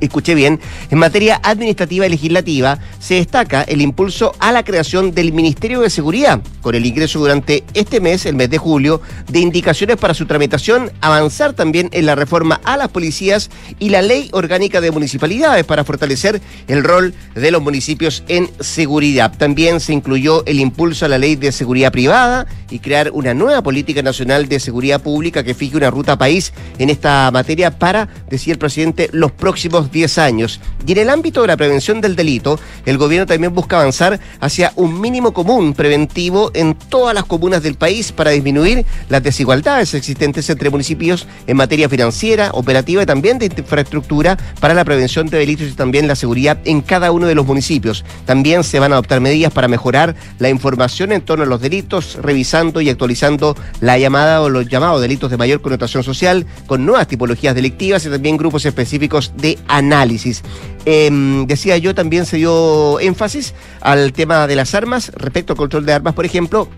escuché 0.00 0.34
bien, 0.34 0.60
en 0.90 0.98
materia 0.98 1.40
administrativa 1.42 2.06
y 2.06 2.10
legislativa 2.10 2.78
se 2.98 3.14
destaca 3.14 3.62
el 3.62 3.80
impulso 3.80 4.34
a 4.38 4.52
la 4.52 4.64
creación 4.64 5.12
del 5.12 5.32
Ministerio 5.32 5.80
de 5.80 5.90
Seguridad, 5.90 6.40
con 6.60 6.74
el 6.74 6.86
ingreso 6.86 7.18
durante 7.18 7.64
este 7.74 8.00
mes, 8.00 8.26
el 8.26 8.34
mes 8.34 8.50
de 8.50 8.58
julio, 8.58 9.00
de 9.28 9.40
indicaciones 9.40 9.96
para 9.96 10.14
su 10.14 10.26
tramitación, 10.26 10.90
avanzar 11.00 11.52
también 11.52 11.88
en 11.92 12.06
la 12.06 12.14
reforma 12.14 12.60
a 12.64 12.76
las 12.76 12.88
policías 12.88 13.50
y 13.78 13.90
la 13.90 14.02
ley 14.02 14.28
orgánica 14.32 14.80
de 14.80 14.90
municipalidades 14.90 15.64
para 15.64 15.84
fortalecer 15.84 16.40
el 16.68 16.84
rol 16.84 17.14
de 17.34 17.50
los 17.50 17.62
municipios 17.62 18.22
en 18.28 18.50
seguridad. 18.60 19.36
También 19.36 19.80
se 19.80 19.92
incluyó 19.92 20.44
el 20.46 20.60
impulso 20.60 21.04
a 21.04 21.08
la 21.08 21.18
ley 21.18 21.36
de 21.36 21.52
seguridad 21.52 21.92
privada 21.92 22.46
y 22.70 22.78
crear 22.78 23.10
una 23.12 23.34
nueva 23.34 23.62
política 23.62 24.02
nacional 24.02 24.48
de 24.48 24.60
seguridad 24.60 25.00
pública 25.00 25.42
que 25.42 25.54
fije 25.54 25.76
una 25.76 25.90
ruta 25.90 26.18
país 26.18 26.52
en 26.78 26.90
esta 26.90 27.30
materia 27.32 27.78
para, 27.78 28.08
decía 28.28 28.52
el 28.52 28.58
presidente, 28.58 29.08
los 29.12 29.32
próximos 29.32 29.69
próximos 29.70 29.92
10 29.92 30.18
años. 30.18 30.60
Y 30.86 30.92
en 30.92 30.98
el 30.98 31.10
ámbito 31.10 31.42
de 31.42 31.46
la 31.46 31.56
prevención 31.56 32.00
del 32.00 32.16
delito, 32.16 32.58
el 32.86 32.98
gobierno 32.98 33.26
también 33.26 33.54
busca 33.54 33.78
avanzar 33.78 34.18
hacia 34.40 34.72
un 34.76 35.00
mínimo 35.00 35.32
común 35.32 35.74
preventivo 35.74 36.50
en 36.54 36.74
todas 36.74 37.14
las 37.14 37.24
comunas 37.24 37.62
del 37.62 37.76
país 37.76 38.12
para 38.12 38.30
disminuir 38.30 38.84
las 39.08 39.22
desigualdades 39.22 39.94
existentes 39.94 40.48
entre 40.50 40.70
municipios 40.70 41.26
en 41.46 41.56
materia 41.56 41.88
financiera, 41.88 42.50
operativa 42.52 43.02
y 43.02 43.06
también 43.06 43.38
de 43.38 43.46
infraestructura 43.46 44.36
para 44.58 44.74
la 44.74 44.84
prevención 44.84 45.26
de 45.28 45.38
delitos 45.38 45.68
y 45.68 45.72
también 45.72 46.08
la 46.08 46.16
seguridad 46.16 46.58
en 46.64 46.80
cada 46.80 47.12
uno 47.12 47.26
de 47.26 47.34
los 47.34 47.46
municipios. 47.46 48.04
También 48.24 48.64
se 48.64 48.80
van 48.80 48.92
a 48.92 48.96
adoptar 48.96 49.20
medidas 49.20 49.52
para 49.52 49.68
mejorar 49.68 50.16
la 50.38 50.48
información 50.48 51.12
en 51.12 51.20
torno 51.22 51.44
a 51.44 51.46
los 51.46 51.60
delitos, 51.60 52.18
revisando 52.20 52.80
y 52.80 52.88
actualizando 52.88 53.56
la 53.80 53.98
llamada 53.98 54.40
o 54.42 54.48
los 54.48 54.68
llamados 54.68 55.00
delitos 55.00 55.30
de 55.30 55.36
mayor 55.36 55.60
connotación 55.60 56.02
social 56.02 56.46
con 56.66 56.84
nuevas 56.84 57.06
tipologías 57.06 57.54
delictivas 57.54 58.04
y 58.06 58.10
también 58.10 58.36
grupos 58.36 58.64
específicos 58.64 59.32
de 59.36 59.58
análisis. 59.68 60.42
Em, 60.84 61.46
decía 61.46 61.76
yo, 61.76 61.94
también 61.94 62.26
se 62.26 62.38
dio 62.38 62.98
énfasis 63.00 63.54
al 63.80 64.12
tema 64.12 64.46
de 64.46 64.56
las 64.56 64.74
armas, 64.74 65.12
respecto 65.14 65.52
al 65.52 65.58
control 65.58 65.84
de 65.86 65.92
armas, 65.92 66.14
por 66.14 66.24
ejemplo, 66.24 66.68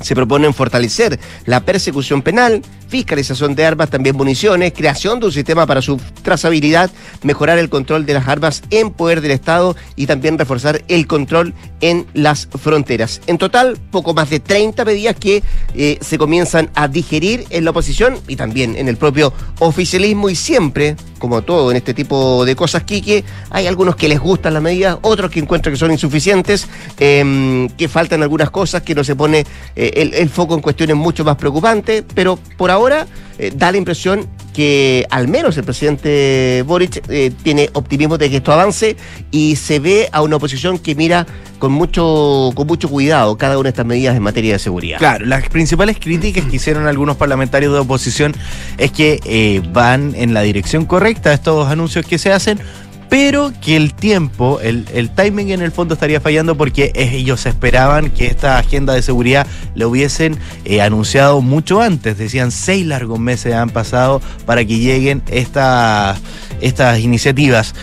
se 0.00 0.14
proponen 0.14 0.52
fortalecer 0.52 1.18
la 1.44 1.60
persecución 1.60 2.22
penal, 2.22 2.62
fiscalización 2.88 3.54
de 3.54 3.64
armas, 3.64 3.90
también 3.90 4.16
municiones, 4.16 4.72
creación 4.72 5.20
de 5.20 5.26
un 5.26 5.32
sistema 5.32 5.66
para 5.66 5.82
su 5.82 6.00
trazabilidad, 6.22 6.90
mejorar 7.22 7.58
el 7.58 7.68
control 7.68 8.06
de 8.06 8.14
las 8.14 8.28
armas 8.28 8.62
en 8.70 8.90
poder 8.90 9.20
del 9.20 9.32
Estado 9.32 9.76
y 9.96 10.06
también 10.06 10.38
reforzar 10.38 10.82
el 10.88 11.06
control 11.06 11.54
en 11.80 12.06
las 12.14 12.46
fronteras. 12.46 13.20
En 13.26 13.38
total, 13.38 13.78
poco 13.90 14.14
más 14.14 14.30
de 14.30 14.40
30 14.40 14.84
medidas 14.84 15.16
que 15.16 15.42
eh, 15.74 15.98
se 16.00 16.18
comienzan 16.18 16.70
a 16.74 16.88
digerir 16.88 17.44
en 17.50 17.64
la 17.64 17.70
oposición 17.70 18.18
y 18.28 18.36
también 18.36 18.76
en 18.76 18.88
el 18.88 18.96
propio 18.96 19.32
oficialismo 19.58 20.30
y 20.30 20.36
siempre, 20.36 20.96
como 21.18 21.42
todo 21.42 21.70
en 21.70 21.76
este 21.76 21.94
tipo 21.94 22.44
de 22.44 22.56
cosas, 22.56 22.84
Quique, 22.84 23.24
hay 23.50 23.66
algunos 23.66 23.96
que 23.96 24.08
les 24.08 24.20
gustan 24.20 24.54
las 24.54 24.62
medidas, 24.62 24.98
otros 25.02 25.30
que 25.30 25.40
encuentran 25.40 25.74
que 25.74 25.78
son 25.78 25.90
insuficientes, 25.90 26.66
em, 26.98 27.68
que 27.70 27.88
faltan 27.88 28.22
algunas 28.22 28.50
cosas, 28.50 28.82
que 28.82 28.94
no 28.94 29.04
se 29.04 29.16
pone 29.16 29.44
eh, 29.74 29.90
el, 29.96 30.14
el 30.14 30.28
foco 30.28 30.54
en 30.54 30.60
cuestiones 30.60 30.96
mucho 30.96 31.24
más 31.24 31.36
preocupantes, 31.36 32.04
pero 32.14 32.38
por 32.56 32.70
ahora 32.70 32.75
ahora 32.76 33.06
eh, 33.38 33.52
da 33.54 33.72
la 33.72 33.78
impresión 33.78 34.28
que 34.54 35.06
al 35.10 35.28
menos 35.28 35.56
el 35.58 35.64
presidente 35.64 36.64
Boric 36.66 37.02
eh, 37.10 37.30
tiene 37.42 37.68
optimismo 37.74 38.16
de 38.16 38.30
que 38.30 38.36
esto 38.36 38.52
avance 38.52 38.96
y 39.30 39.56
se 39.56 39.80
ve 39.80 40.08
a 40.12 40.22
una 40.22 40.36
oposición 40.36 40.78
que 40.78 40.94
mira 40.94 41.26
con 41.58 41.72
mucho, 41.72 42.52
con 42.54 42.66
mucho 42.66 42.88
cuidado 42.88 43.36
cada 43.36 43.58
una 43.58 43.64
de 43.64 43.68
estas 43.70 43.84
medidas 43.84 44.16
en 44.16 44.22
materia 44.22 44.54
de 44.54 44.58
seguridad. 44.58 44.98
Claro, 44.98 45.26
las 45.26 45.48
principales 45.48 45.98
críticas 45.98 46.44
que 46.44 46.56
hicieron 46.56 46.86
algunos 46.86 47.16
parlamentarios 47.16 47.72
de 47.74 47.80
oposición 47.80 48.34
es 48.78 48.92
que 48.92 49.20
eh, 49.24 49.62
van 49.72 50.14
en 50.14 50.32
la 50.32 50.40
dirección 50.42 50.86
correcta 50.86 51.32
estos 51.34 51.68
anuncios 51.68 52.06
que 52.06 52.18
se 52.18 52.32
hacen, 52.32 52.58
pero 53.08 53.52
que 53.60 53.76
el 53.76 53.94
tiempo, 53.94 54.60
el, 54.60 54.86
el, 54.92 55.10
timing 55.10 55.50
en 55.50 55.62
el 55.62 55.72
fondo 55.72 55.94
estaría 55.94 56.20
fallando 56.20 56.56
porque 56.56 56.92
ellos 56.94 57.46
esperaban 57.46 58.10
que 58.10 58.26
esta 58.26 58.58
agenda 58.58 58.94
de 58.94 59.02
seguridad 59.02 59.46
lo 59.74 59.88
hubiesen 59.88 60.38
eh, 60.64 60.80
anunciado 60.80 61.40
mucho 61.40 61.80
antes. 61.80 62.18
Decían 62.18 62.50
seis 62.50 62.86
largos 62.86 63.18
meses 63.18 63.54
han 63.54 63.70
pasado 63.70 64.20
para 64.44 64.64
que 64.64 64.78
lleguen 64.78 65.22
esta, 65.28 66.16
estas 66.60 67.00
iniciativas. 67.00 67.74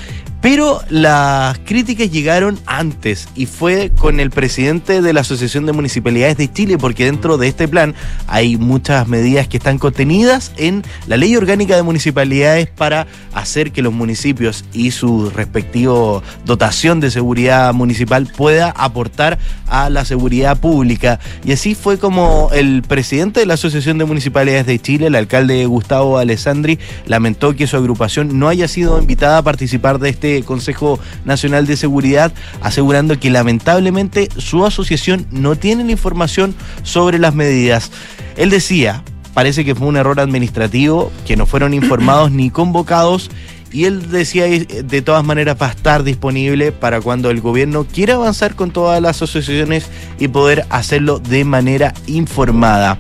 Pero 0.44 0.82
las 0.90 1.58
críticas 1.60 2.12
llegaron 2.12 2.60
antes 2.66 3.30
y 3.34 3.46
fue 3.46 3.94
con 3.98 4.20
el 4.20 4.30
presidente 4.30 5.02
de 5.02 5.14
la 5.14 5.22
Asociación 5.22 5.66
de 5.66 5.72
Municipalidades 5.72 6.36
de 6.36 6.52
Chile, 6.52 6.78
porque 6.78 7.06
dentro 7.06 7.38
de 7.38 7.48
este 7.48 7.70
plan 7.70 7.96
hay 8.28 8.58
muchas 8.58 9.08
medidas 9.08 9.48
que 9.48 9.56
están 9.56 9.80
contenidas 9.80 10.52
en 10.58 10.84
la 11.08 11.16
Ley 11.16 11.34
Orgánica 11.38 11.78
de 11.78 11.84
Municipalidades 11.84 12.68
para 12.68 13.08
hacer 13.34 13.72
que 13.72 13.82
los 13.82 13.94
municipios 13.94 14.66
y 14.74 14.92
su 14.92 15.30
respectivo 15.30 16.22
dotación 16.46 17.00
de 17.00 17.10
seguridad 17.10 17.74
municipal 17.74 18.28
pueda 18.28 18.72
aportar 18.72 19.40
a 19.68 19.90
la 19.90 20.04
seguridad 20.04 20.60
pública. 20.60 21.22
Y 21.46 21.54
así 21.54 21.74
fue 21.74 21.98
como 21.98 22.50
el 22.52 22.82
presidente 22.82 23.40
de 23.40 23.46
la 23.46 23.54
Asociación 23.54 23.98
de 23.98 24.04
Municipalidades 24.04 24.66
de 24.66 24.78
Chile, 24.78 25.08
el 25.08 25.16
alcalde 25.16 25.66
Gustavo 25.68 26.18
Alessandri, 26.18 26.80
lamentó 27.06 27.56
que 27.56 27.66
su 27.66 27.78
agrupación 27.78 28.38
no 28.38 28.50
haya 28.50 28.68
sido 28.68 29.00
invitada 29.00 29.38
a 29.38 29.42
participar 29.42 30.00
de 30.00 30.33
Consejo 30.42 31.00
Nacional 31.26 31.68
de 31.68 31.78
Seguridad, 31.78 32.34
asegurando 32.62 33.20
que 33.20 33.30
lamentablemente 33.30 34.30
su 34.38 34.66
asociación 34.66 35.28
no 35.32 35.56
tiene 35.56 35.84
la 35.84 35.92
información 35.92 36.56
sobre 36.82 37.20
las 37.20 37.36
medidas. 37.36 37.92
Él 38.36 38.50
decía, 38.50 39.04
parece 39.34 39.66
que 39.66 39.76
fue 39.76 39.88
un 39.88 39.98
error 39.98 40.20
administrativo, 40.20 41.12
que 41.26 41.36
no 41.36 41.46
fueron 41.46 41.74
informados 41.74 42.32
ni 42.32 42.50
convocados. 42.50 43.30
Y 43.72 43.86
él 43.86 44.12
decía, 44.12 44.46
de 44.46 45.02
todas 45.02 45.24
maneras, 45.24 45.58
va 45.60 45.68
a 45.68 45.72
estar 45.72 46.04
disponible 46.04 46.72
para 46.72 47.02
cuando 47.02 47.32
el 47.32 47.42
gobierno 47.42 47.88
quiera 47.92 48.14
avanzar 48.16 48.56
con 48.56 48.70
todas 48.70 49.02
las 49.02 49.22
asociaciones 49.22 49.90
y 50.20 50.28
poder 50.28 50.66
hacerlo 50.70 51.18
de 51.20 51.44
manera 51.44 51.94
informada. 52.06 53.00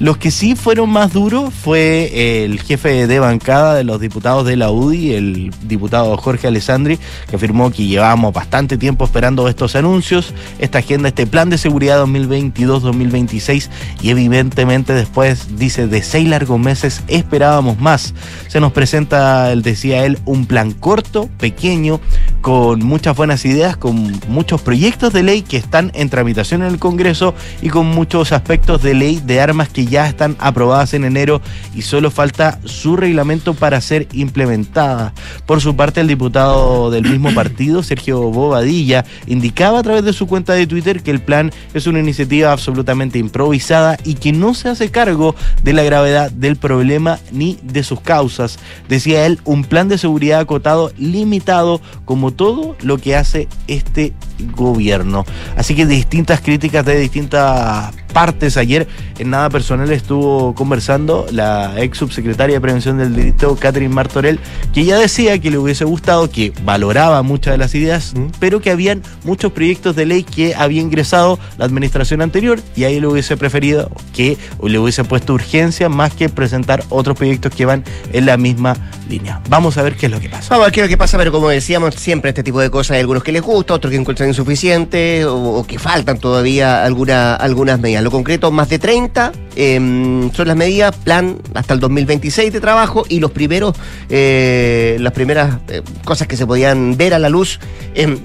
Los 0.00 0.16
que 0.16 0.32
sí 0.32 0.56
fueron 0.56 0.90
más 0.90 1.12
duros 1.12 1.54
fue 1.54 2.44
el 2.44 2.60
jefe 2.60 3.06
de 3.06 3.18
bancada 3.20 3.74
de 3.74 3.84
los 3.84 4.00
diputados 4.00 4.44
de 4.44 4.56
la 4.56 4.72
UDI, 4.72 5.14
el 5.14 5.50
diputado 5.62 6.16
Jorge 6.16 6.48
Alessandri, 6.48 6.98
que 7.28 7.36
afirmó 7.36 7.70
que 7.70 7.86
llevábamos 7.86 8.32
bastante 8.32 8.76
tiempo 8.76 9.04
esperando 9.04 9.48
estos 9.48 9.76
anuncios, 9.76 10.34
esta 10.58 10.78
agenda, 10.78 11.08
este 11.08 11.28
plan 11.28 11.48
de 11.48 11.58
seguridad 11.58 12.04
2022-2026 12.06 13.68
y 14.02 14.10
evidentemente 14.10 14.94
después, 14.94 15.56
dice, 15.58 15.86
de 15.86 16.02
seis 16.02 16.28
largos 16.28 16.58
meses 16.58 17.02
esperábamos 17.06 17.78
más. 17.78 18.14
Se 18.48 18.58
nos 18.58 18.72
presenta, 18.72 19.52
él 19.52 19.62
decía 19.62 20.04
él, 20.04 20.18
un 20.24 20.46
plan 20.46 20.72
corto, 20.72 21.30
pequeño, 21.38 22.00
con 22.40 22.80
muchas 22.80 23.16
buenas 23.16 23.44
ideas, 23.44 23.76
con 23.76 24.20
muchos 24.26 24.60
proyectos 24.60 25.12
de 25.12 25.22
ley 25.22 25.42
que 25.42 25.56
están 25.56 25.92
en 25.94 26.10
tramitación 26.10 26.62
en 26.62 26.72
el 26.72 26.80
Congreso 26.80 27.32
y 27.62 27.68
con 27.68 27.86
muchos 27.86 28.32
aspectos 28.32 28.82
de 28.82 28.94
ley 28.94 29.22
de 29.24 29.40
armas 29.40 29.68
que 29.68 29.84
ya 29.86 29.93
están 30.02 30.36
aprobadas 30.38 30.94
en 30.94 31.04
enero 31.04 31.40
y 31.74 31.82
solo 31.82 32.10
falta 32.10 32.58
su 32.64 32.96
reglamento 32.96 33.54
para 33.54 33.80
ser 33.80 34.08
implementada. 34.12 35.14
Por 35.46 35.60
su 35.60 35.76
parte, 35.76 36.00
el 36.00 36.08
diputado 36.08 36.90
del 36.90 37.04
mismo 37.04 37.32
partido, 37.34 37.82
Sergio 37.82 38.20
Bobadilla, 38.30 39.04
indicaba 39.26 39.78
a 39.78 39.82
través 39.82 40.04
de 40.04 40.12
su 40.12 40.26
cuenta 40.26 40.54
de 40.54 40.66
Twitter 40.66 41.02
que 41.02 41.10
el 41.10 41.20
plan 41.20 41.52
es 41.72 41.86
una 41.86 42.00
iniciativa 42.00 42.52
absolutamente 42.52 43.18
improvisada 43.18 43.96
y 44.04 44.14
que 44.14 44.32
no 44.32 44.54
se 44.54 44.68
hace 44.68 44.90
cargo 44.90 45.34
de 45.62 45.72
la 45.72 45.82
gravedad 45.82 46.30
del 46.30 46.56
problema 46.56 47.18
ni 47.30 47.58
de 47.62 47.82
sus 47.84 48.00
causas. 48.00 48.58
Decía 48.88 49.26
él, 49.26 49.40
un 49.44 49.64
plan 49.64 49.88
de 49.88 49.98
seguridad 49.98 50.40
acotado, 50.40 50.92
limitado, 50.98 51.80
como 52.04 52.32
todo 52.32 52.76
lo 52.82 52.98
que 52.98 53.16
hace 53.16 53.48
este 53.68 54.12
gobierno. 54.54 55.24
Así 55.56 55.74
que 55.74 55.86
distintas 55.86 56.40
críticas 56.40 56.84
de 56.84 56.98
distintas 56.98 57.94
partes. 58.14 58.56
Ayer 58.56 58.88
en 59.18 59.28
nada 59.28 59.50
personal 59.50 59.90
estuvo 59.90 60.54
conversando 60.54 61.26
la 61.30 61.74
ex 61.76 61.98
subsecretaria 61.98 62.54
de 62.54 62.60
Prevención 62.60 62.96
del 62.96 63.14
Delito, 63.14 63.56
Catherine 63.56 63.94
Martorell, 63.94 64.40
que 64.72 64.86
ya 64.86 64.96
decía 64.96 65.38
que 65.38 65.50
le 65.50 65.58
hubiese 65.58 65.84
gustado, 65.84 66.30
que 66.30 66.54
valoraba 66.64 67.22
muchas 67.22 67.52
de 67.52 67.58
las 67.58 67.74
ideas, 67.74 68.14
¿Mm? 68.14 68.28
pero 68.38 68.62
que 68.62 68.70
habían 68.70 69.02
muchos 69.24 69.52
proyectos 69.52 69.96
de 69.96 70.06
ley 70.06 70.22
que 70.22 70.54
había 70.54 70.80
ingresado 70.80 71.38
la 71.58 71.66
administración 71.66 72.22
anterior 72.22 72.60
y 72.74 72.84
ahí 72.84 73.00
le 73.00 73.08
hubiese 73.08 73.36
preferido 73.36 73.90
que 74.14 74.38
le 74.62 74.78
hubiese 74.78 75.04
puesto 75.04 75.34
urgencia 75.34 75.88
más 75.88 76.14
que 76.14 76.28
presentar 76.28 76.84
otros 76.88 77.16
proyectos 77.16 77.52
que 77.52 77.66
van 77.66 77.84
en 78.12 78.26
la 78.26 78.36
misma 78.36 78.76
línea. 79.08 79.40
Vamos 79.48 79.76
a 79.76 79.82
ver 79.82 79.96
qué 79.96 80.06
es 80.06 80.12
lo 80.12 80.20
que 80.20 80.28
pasa. 80.28 80.46
Vamos 80.50 80.62
a 80.62 80.66
ver 80.66 80.72
qué 80.72 80.80
es 80.80 80.86
lo 80.86 80.88
que 80.88 80.96
pasa, 80.96 81.18
pero 81.18 81.32
como 81.32 81.48
decíamos, 81.48 81.96
siempre 81.96 82.30
este 82.30 82.44
tipo 82.44 82.60
de 82.60 82.70
cosas 82.70 82.92
hay 82.92 83.00
algunos 83.00 83.24
que 83.24 83.32
les 83.32 83.42
gusta, 83.42 83.74
otros 83.74 83.90
que 83.90 83.96
encuentran 83.96 84.28
insuficientes 84.28 85.24
o, 85.26 85.36
o 85.36 85.66
que 85.66 85.78
faltan 85.78 86.18
todavía 86.18 86.84
alguna, 86.84 87.34
algunas 87.34 87.80
medidas 87.80 88.03
lo 88.04 88.10
concreto, 88.10 88.52
más 88.52 88.68
de 88.68 88.78
30 88.78 89.32
eh, 89.56 90.30
son 90.32 90.46
las 90.46 90.56
medidas, 90.56 90.94
plan 90.96 91.38
hasta 91.54 91.74
el 91.74 91.80
2026 91.80 92.52
de 92.52 92.60
trabajo 92.60 93.04
y 93.08 93.18
los 93.18 93.30
primeros, 93.32 93.76
eh, 94.08 94.96
las 95.00 95.12
primeras 95.12 95.58
eh, 95.68 95.82
cosas 96.04 96.28
que 96.28 96.36
se 96.36 96.46
podían 96.46 96.96
ver 96.96 97.14
a 97.14 97.18
la 97.18 97.28
luz, 97.28 97.58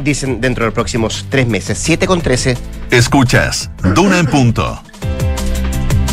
dicen 0.03 0.41
dentro 0.41 0.65
de 0.65 0.67
los 0.67 0.73
próximos 0.73 1.25
tres 1.29 1.47
meses. 1.47 1.77
7 1.79 2.05
con 2.05 2.21
13. 2.21 2.57
Escuchas, 2.91 3.71
Duna 3.95 4.19
en 4.19 4.27
punto. 4.27 4.81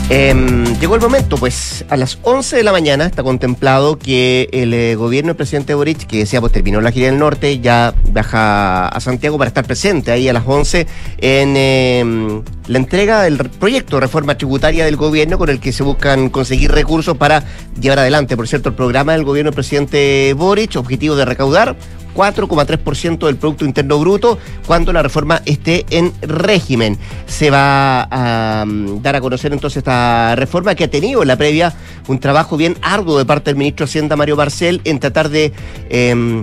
Eh, 0.09 0.33
llegó 0.81 0.95
el 0.95 1.01
momento, 1.01 1.37
pues 1.37 1.85
a 1.89 1.97
las 1.97 2.19
11 2.23 2.57
de 2.57 2.63
la 2.63 2.71
mañana 2.71 3.07
está 3.07 3.25
contemplado 3.25 3.99
que 3.99 4.49
el 4.53 4.73
eh, 4.73 4.95
gobierno 4.95 5.31
del 5.31 5.37
presidente 5.37 5.75
Boric, 5.75 6.07
que 6.07 6.19
decía, 6.19 6.41
pues 6.41 6.53
terminó 6.53 6.81
la 6.81 6.93
gira 6.93 7.07
del 7.07 7.19
norte, 7.19 7.59
ya 7.59 7.93
viaja 8.11 8.87
a 8.87 9.01
Santiago 9.01 9.37
para 9.37 9.49
estar 9.49 9.65
presente 9.65 10.13
ahí 10.13 10.29
a 10.29 10.33
las 10.33 10.45
11 10.47 10.87
en 11.19 11.55
eh, 11.57 12.43
la 12.69 12.79
entrega 12.79 13.23
del 13.23 13.37
proyecto 13.37 13.97
de 13.97 14.03
reforma 14.03 14.37
tributaria 14.37 14.85
del 14.85 14.95
gobierno 14.95 15.39
con 15.39 15.49
el 15.49 15.59
que 15.59 15.73
se 15.73 15.83
buscan 15.83 16.31
conseguir 16.31 16.71
recursos 16.71 17.17
para 17.17 17.43
llevar 17.81 17.99
adelante, 17.99 18.37
por 18.37 18.47
cierto, 18.47 18.69
el 18.69 18.77
programa 18.77 19.13
del 19.13 19.25
gobierno 19.25 19.51
del 19.51 19.57
presidente 19.57 20.35
Boric, 20.35 20.77
objetivo 20.77 21.17
de 21.17 21.25
recaudar 21.25 21.75
4,3% 22.16 23.26
del 23.26 23.37
Producto 23.37 23.64
Interno 23.64 23.99
Bruto 23.99 24.38
cuando 24.66 24.92
la 24.92 25.02
reforma 25.02 25.42
esté 25.44 25.85
en 25.90 26.12
régimen. 26.23 26.99
Se 27.26 27.50
va 27.50 28.02
a 28.02 28.64
um, 28.64 29.02
dar 29.02 29.16
a 29.16 29.20
conocer 29.20 29.52
entonces 29.52 29.78
esta 29.78 30.35
reforma 30.35 30.75
que 30.75 30.85
ha 30.85 30.90
tenido 30.90 31.23
en 31.23 31.28
la 31.28 31.37
previa 31.37 31.75
un 32.08 32.18
trabajo 32.18 32.56
bien 32.56 32.76
arduo 32.80 33.18
de 33.18 33.26
parte 33.26 33.50
del 33.50 33.56
ministro 33.56 33.85
de 33.85 33.90
Hacienda 33.90 34.16
Mario 34.16 34.37
Barcel 34.37 34.80
en 34.85 34.99
tratar 34.99 35.28
de... 35.28 35.52
Eh, 35.90 36.42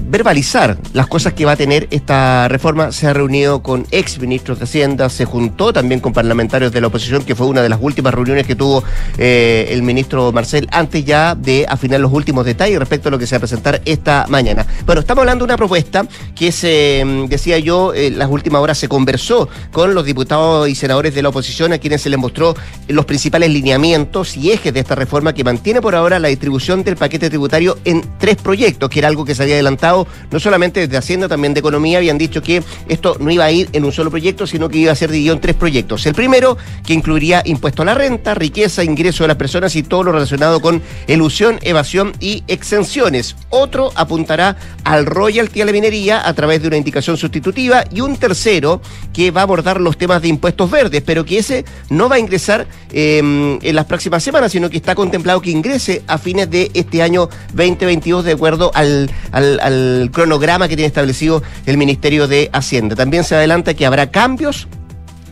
verbalizar 0.00 0.78
las 0.92 1.06
cosas 1.06 1.32
que 1.32 1.44
va 1.44 1.52
a 1.52 1.56
tener 1.56 1.88
esta 1.90 2.48
reforma. 2.48 2.92
Se 2.92 3.06
ha 3.06 3.12
reunido 3.12 3.62
con 3.62 3.86
ex 3.90 4.18
ministros 4.18 4.58
de 4.58 4.64
Hacienda, 4.64 5.08
se 5.08 5.24
juntó 5.24 5.72
también 5.72 6.00
con 6.00 6.12
parlamentarios 6.12 6.72
de 6.72 6.80
la 6.80 6.88
oposición, 6.88 7.22
que 7.24 7.34
fue 7.34 7.46
una 7.46 7.62
de 7.62 7.68
las 7.68 7.78
últimas 7.80 8.14
reuniones 8.14 8.46
que 8.46 8.54
tuvo 8.54 8.84
eh, 9.18 9.68
el 9.70 9.82
ministro 9.82 10.32
Marcel 10.32 10.68
antes 10.72 11.04
ya 11.04 11.34
de 11.34 11.66
afinar 11.68 12.00
los 12.00 12.12
últimos 12.12 12.44
detalles 12.44 12.78
respecto 12.78 13.08
a 13.08 13.12
lo 13.12 13.18
que 13.18 13.26
se 13.26 13.34
va 13.34 13.38
a 13.38 13.40
presentar 13.40 13.80
esta 13.84 14.26
mañana. 14.28 14.66
Bueno, 14.84 15.00
estamos 15.00 15.22
hablando 15.22 15.44
de 15.44 15.50
una 15.50 15.56
propuesta 15.56 16.06
que 16.34 16.52
se, 16.52 17.02
mm, 17.04 17.26
decía 17.26 17.58
yo, 17.58 17.94
en 17.94 18.18
las 18.18 18.30
últimas 18.30 18.60
horas 18.60 18.78
se 18.78 18.88
conversó 18.88 19.48
con 19.72 19.94
los 19.94 20.04
diputados 20.04 20.68
y 20.68 20.74
senadores 20.74 21.14
de 21.14 21.22
la 21.22 21.30
oposición 21.30 21.72
a 21.72 21.78
quienes 21.78 22.02
se 22.02 22.10
les 22.10 22.18
mostró 22.18 22.54
los 22.88 23.04
principales 23.04 23.50
lineamientos 23.50 24.36
y 24.36 24.52
ejes 24.52 24.72
de 24.72 24.80
esta 24.80 24.94
reforma 24.94 25.32
que 25.32 25.44
mantiene 25.44 25.80
por 25.80 25.94
ahora 25.94 26.18
la 26.18 26.28
distribución 26.28 26.84
del 26.84 26.96
paquete 26.96 27.28
tributario 27.28 27.78
en 27.84 28.04
tres 28.18 28.36
proyectos, 28.36 28.90
que 28.90 28.98
era 28.98 29.08
algo 29.08 29.24
que 29.24 29.34
se 29.34 29.42
había 29.42 29.54
adelantado 29.54 29.85
no 30.30 30.40
solamente 30.40 30.80
desde 30.80 30.96
Hacienda, 30.96 31.28
también 31.28 31.54
de 31.54 31.60
Economía, 31.60 31.98
habían 31.98 32.18
dicho 32.18 32.42
que 32.42 32.62
esto 32.88 33.16
no 33.20 33.30
iba 33.30 33.44
a 33.44 33.50
ir 33.50 33.68
en 33.72 33.84
un 33.84 33.92
solo 33.92 34.10
proyecto, 34.10 34.46
sino 34.46 34.68
que 34.68 34.78
iba 34.78 34.92
a 34.92 34.96
ser 34.96 35.10
dividido 35.10 35.34
en 35.34 35.40
tres 35.40 35.54
proyectos. 35.54 36.06
El 36.06 36.14
primero, 36.14 36.56
que 36.84 36.94
incluiría 36.94 37.42
impuesto 37.44 37.82
a 37.82 37.84
la 37.84 37.94
renta, 37.94 38.34
riqueza, 38.34 38.84
ingreso 38.84 39.24
de 39.24 39.28
las 39.28 39.36
personas 39.36 39.76
y 39.76 39.82
todo 39.82 40.04
lo 40.04 40.12
relacionado 40.12 40.60
con 40.60 40.82
elusión, 41.06 41.58
evasión 41.62 42.12
y 42.20 42.42
exenciones. 42.48 43.36
Otro 43.50 43.92
apuntará 43.94 44.56
al 44.84 45.06
royalty 45.06 45.62
a 45.62 45.66
la 45.66 45.72
minería 45.72 46.26
a 46.26 46.34
través 46.34 46.62
de 46.62 46.68
una 46.68 46.76
indicación 46.76 47.16
sustitutiva 47.16 47.84
y 47.90 48.00
un 48.00 48.16
tercero 48.16 48.80
que 49.12 49.30
va 49.30 49.40
a 49.40 49.44
abordar 49.44 49.80
los 49.80 49.96
temas 49.96 50.22
de 50.22 50.28
impuestos 50.28 50.70
verdes, 50.70 51.02
pero 51.04 51.24
que 51.24 51.38
ese 51.38 51.64
no 51.90 52.08
va 52.08 52.16
a 52.16 52.18
ingresar 52.18 52.66
em, 52.92 53.58
en 53.62 53.74
las 53.74 53.86
próximas 53.86 54.22
semanas, 54.22 54.52
sino 54.52 54.70
que 54.70 54.76
está 54.76 54.94
contemplado 54.94 55.40
que 55.40 55.50
ingrese 55.50 56.02
a 56.06 56.18
fines 56.18 56.50
de 56.50 56.70
este 56.74 57.02
año 57.02 57.28
2022 57.54 58.24
de 58.24 58.32
acuerdo 58.32 58.70
al, 58.74 59.10
al 59.32 59.60
cronograma 60.12 60.68
que 60.68 60.76
tiene 60.76 60.88
establecido 60.88 61.42
el 61.66 61.76
Ministerio 61.76 62.28
de 62.28 62.50
Hacienda. 62.52 62.96
También 62.96 63.24
se 63.24 63.34
adelanta 63.34 63.74
que 63.74 63.86
habrá 63.86 64.10
cambios 64.10 64.68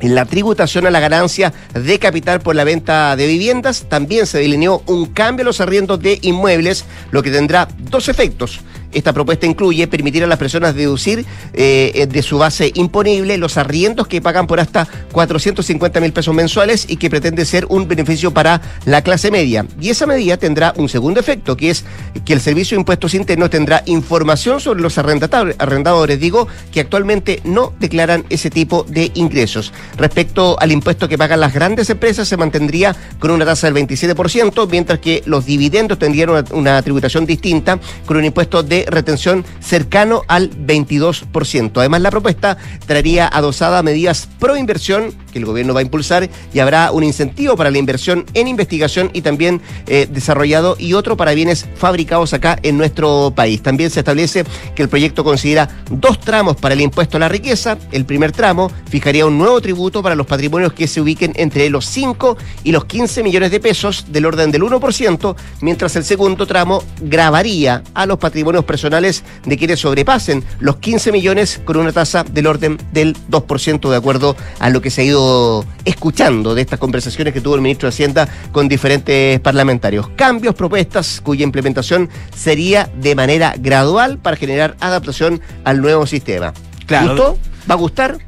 en 0.00 0.14
la 0.14 0.26
tributación 0.26 0.86
a 0.86 0.90
la 0.90 1.00
ganancia 1.00 1.52
de 1.72 1.98
capital 1.98 2.40
por 2.40 2.54
la 2.54 2.64
venta 2.64 3.16
de 3.16 3.26
viviendas 3.26 3.86
también 3.88 4.26
se 4.26 4.38
delineó 4.38 4.82
un 4.86 5.06
cambio 5.06 5.42
en 5.42 5.46
los 5.46 5.60
arriendos 5.60 6.00
de 6.00 6.18
inmuebles, 6.20 6.84
lo 7.10 7.22
que 7.22 7.30
tendrá 7.30 7.68
dos 7.78 8.08
efectos. 8.08 8.60
Esta 8.94 9.12
propuesta 9.12 9.46
incluye 9.46 9.86
permitir 9.86 10.24
a 10.24 10.26
las 10.26 10.38
personas 10.38 10.74
deducir 10.74 11.26
eh, 11.52 12.06
de 12.08 12.22
su 12.22 12.38
base 12.38 12.70
imponible 12.74 13.36
los 13.38 13.56
arriendos 13.56 14.06
que 14.06 14.22
pagan 14.22 14.46
por 14.46 14.60
hasta 14.60 14.88
450 15.12 16.00
mil 16.00 16.12
pesos 16.12 16.34
mensuales 16.34 16.86
y 16.88 16.96
que 16.96 17.10
pretende 17.10 17.44
ser 17.44 17.66
un 17.68 17.86
beneficio 17.86 18.32
para 18.32 18.60
la 18.84 19.02
clase 19.02 19.30
media. 19.30 19.66
Y 19.80 19.90
esa 19.90 20.06
medida 20.06 20.36
tendrá 20.36 20.72
un 20.76 20.88
segundo 20.88 21.20
efecto, 21.20 21.56
que 21.56 21.70
es 21.70 21.84
que 22.24 22.32
el 22.32 22.40
Servicio 22.40 22.76
de 22.76 22.80
Impuestos 22.80 23.14
Internos 23.14 23.50
tendrá 23.50 23.82
información 23.86 24.60
sobre 24.60 24.80
los 24.80 24.96
arrendadores, 24.98 26.20
digo, 26.20 26.48
que 26.72 26.80
actualmente 26.80 27.40
no 27.44 27.72
declaran 27.78 28.24
ese 28.30 28.50
tipo 28.50 28.84
de 28.84 29.10
ingresos. 29.14 29.72
Respecto 29.96 30.58
al 30.60 30.72
impuesto 30.72 31.08
que 31.08 31.18
pagan 31.18 31.40
las 31.40 31.52
grandes 31.52 31.90
empresas, 31.90 32.28
se 32.28 32.36
mantendría 32.36 32.94
con 33.18 33.30
una 33.30 33.44
tasa 33.44 33.70
del 33.70 33.86
27%, 33.86 34.68
mientras 34.70 34.98
que 34.98 35.22
los 35.26 35.46
dividendos 35.46 35.98
tendrían 35.98 36.30
una, 36.30 36.44
una 36.52 36.82
tributación 36.82 37.26
distinta, 37.26 37.78
con 38.06 38.16
un 38.16 38.24
impuesto 38.24 38.62
de 38.62 38.83
retención 38.88 39.44
cercano 39.60 40.22
al 40.28 40.50
22%. 40.50 41.72
Además, 41.76 42.00
la 42.00 42.10
propuesta 42.10 42.56
traería 42.86 43.28
adosada 43.28 43.82
medidas 43.82 44.28
pro 44.38 44.56
inversión 44.56 45.12
que 45.32 45.38
el 45.40 45.46
gobierno 45.46 45.74
va 45.74 45.80
a 45.80 45.82
impulsar 45.82 46.30
y 46.52 46.58
habrá 46.60 46.92
un 46.92 47.02
incentivo 47.02 47.56
para 47.56 47.70
la 47.70 47.78
inversión 47.78 48.24
en 48.34 48.46
investigación 48.46 49.10
y 49.12 49.22
también 49.22 49.60
eh, 49.86 50.06
desarrollado 50.08 50.76
y 50.78 50.94
otro 50.94 51.16
para 51.16 51.34
bienes 51.34 51.66
fabricados 51.74 52.32
acá 52.32 52.56
en 52.62 52.78
nuestro 52.78 53.32
país. 53.34 53.60
También 53.60 53.90
se 53.90 54.00
establece 54.00 54.44
que 54.74 54.82
el 54.82 54.88
proyecto 54.88 55.24
considera 55.24 55.68
dos 55.90 56.20
tramos 56.20 56.56
para 56.56 56.74
el 56.74 56.80
impuesto 56.80 57.16
a 57.16 57.20
la 57.20 57.28
riqueza. 57.28 57.76
El 57.90 58.04
primer 58.04 58.32
tramo 58.32 58.70
fijaría 58.88 59.26
un 59.26 59.36
nuevo 59.36 59.60
tributo 59.60 60.02
para 60.02 60.14
los 60.14 60.26
patrimonios 60.26 60.72
que 60.72 60.86
se 60.86 61.00
ubiquen 61.00 61.32
entre 61.36 61.68
los 61.68 61.86
5 61.86 62.36
y 62.62 62.72
los 62.72 62.84
15 62.84 63.22
millones 63.22 63.50
de 63.50 63.60
pesos 63.60 64.06
del 64.08 64.26
orden 64.26 64.50
del 64.50 64.62
1%, 64.62 65.34
mientras 65.60 65.96
el 65.96 66.04
segundo 66.04 66.46
tramo 66.46 66.82
grabaría 67.00 67.82
a 67.94 68.06
los 68.06 68.18
patrimonios 68.18 68.63
personales 68.64 69.24
de 69.44 69.56
quienes 69.56 69.80
sobrepasen 69.80 70.44
los 70.60 70.76
15 70.76 71.12
millones 71.12 71.60
con 71.64 71.76
una 71.76 71.92
tasa 71.92 72.24
del 72.24 72.46
orden 72.46 72.78
del 72.92 73.16
2% 73.30 73.90
de 73.90 73.96
acuerdo 73.96 74.36
a 74.58 74.70
lo 74.70 74.80
que 74.80 74.90
se 74.90 75.02
ha 75.02 75.04
ido 75.04 75.64
escuchando 75.84 76.54
de 76.54 76.62
estas 76.62 76.78
conversaciones 76.78 77.32
que 77.32 77.40
tuvo 77.40 77.54
el 77.54 77.60
ministro 77.60 77.88
de 77.88 77.94
Hacienda 77.94 78.28
con 78.52 78.68
diferentes 78.68 79.40
parlamentarios. 79.40 80.08
Cambios, 80.16 80.54
propuestas 80.54 81.20
cuya 81.22 81.44
implementación 81.44 82.08
sería 82.36 82.90
de 83.00 83.14
manera 83.14 83.54
gradual 83.58 84.18
para 84.18 84.36
generar 84.36 84.76
adaptación 84.80 85.40
al 85.64 85.80
nuevo 85.80 86.06
sistema. 86.06 86.52
Claro. 86.86 87.38
¿Va 87.70 87.74
a 87.74 87.78
gustar? 87.78 88.18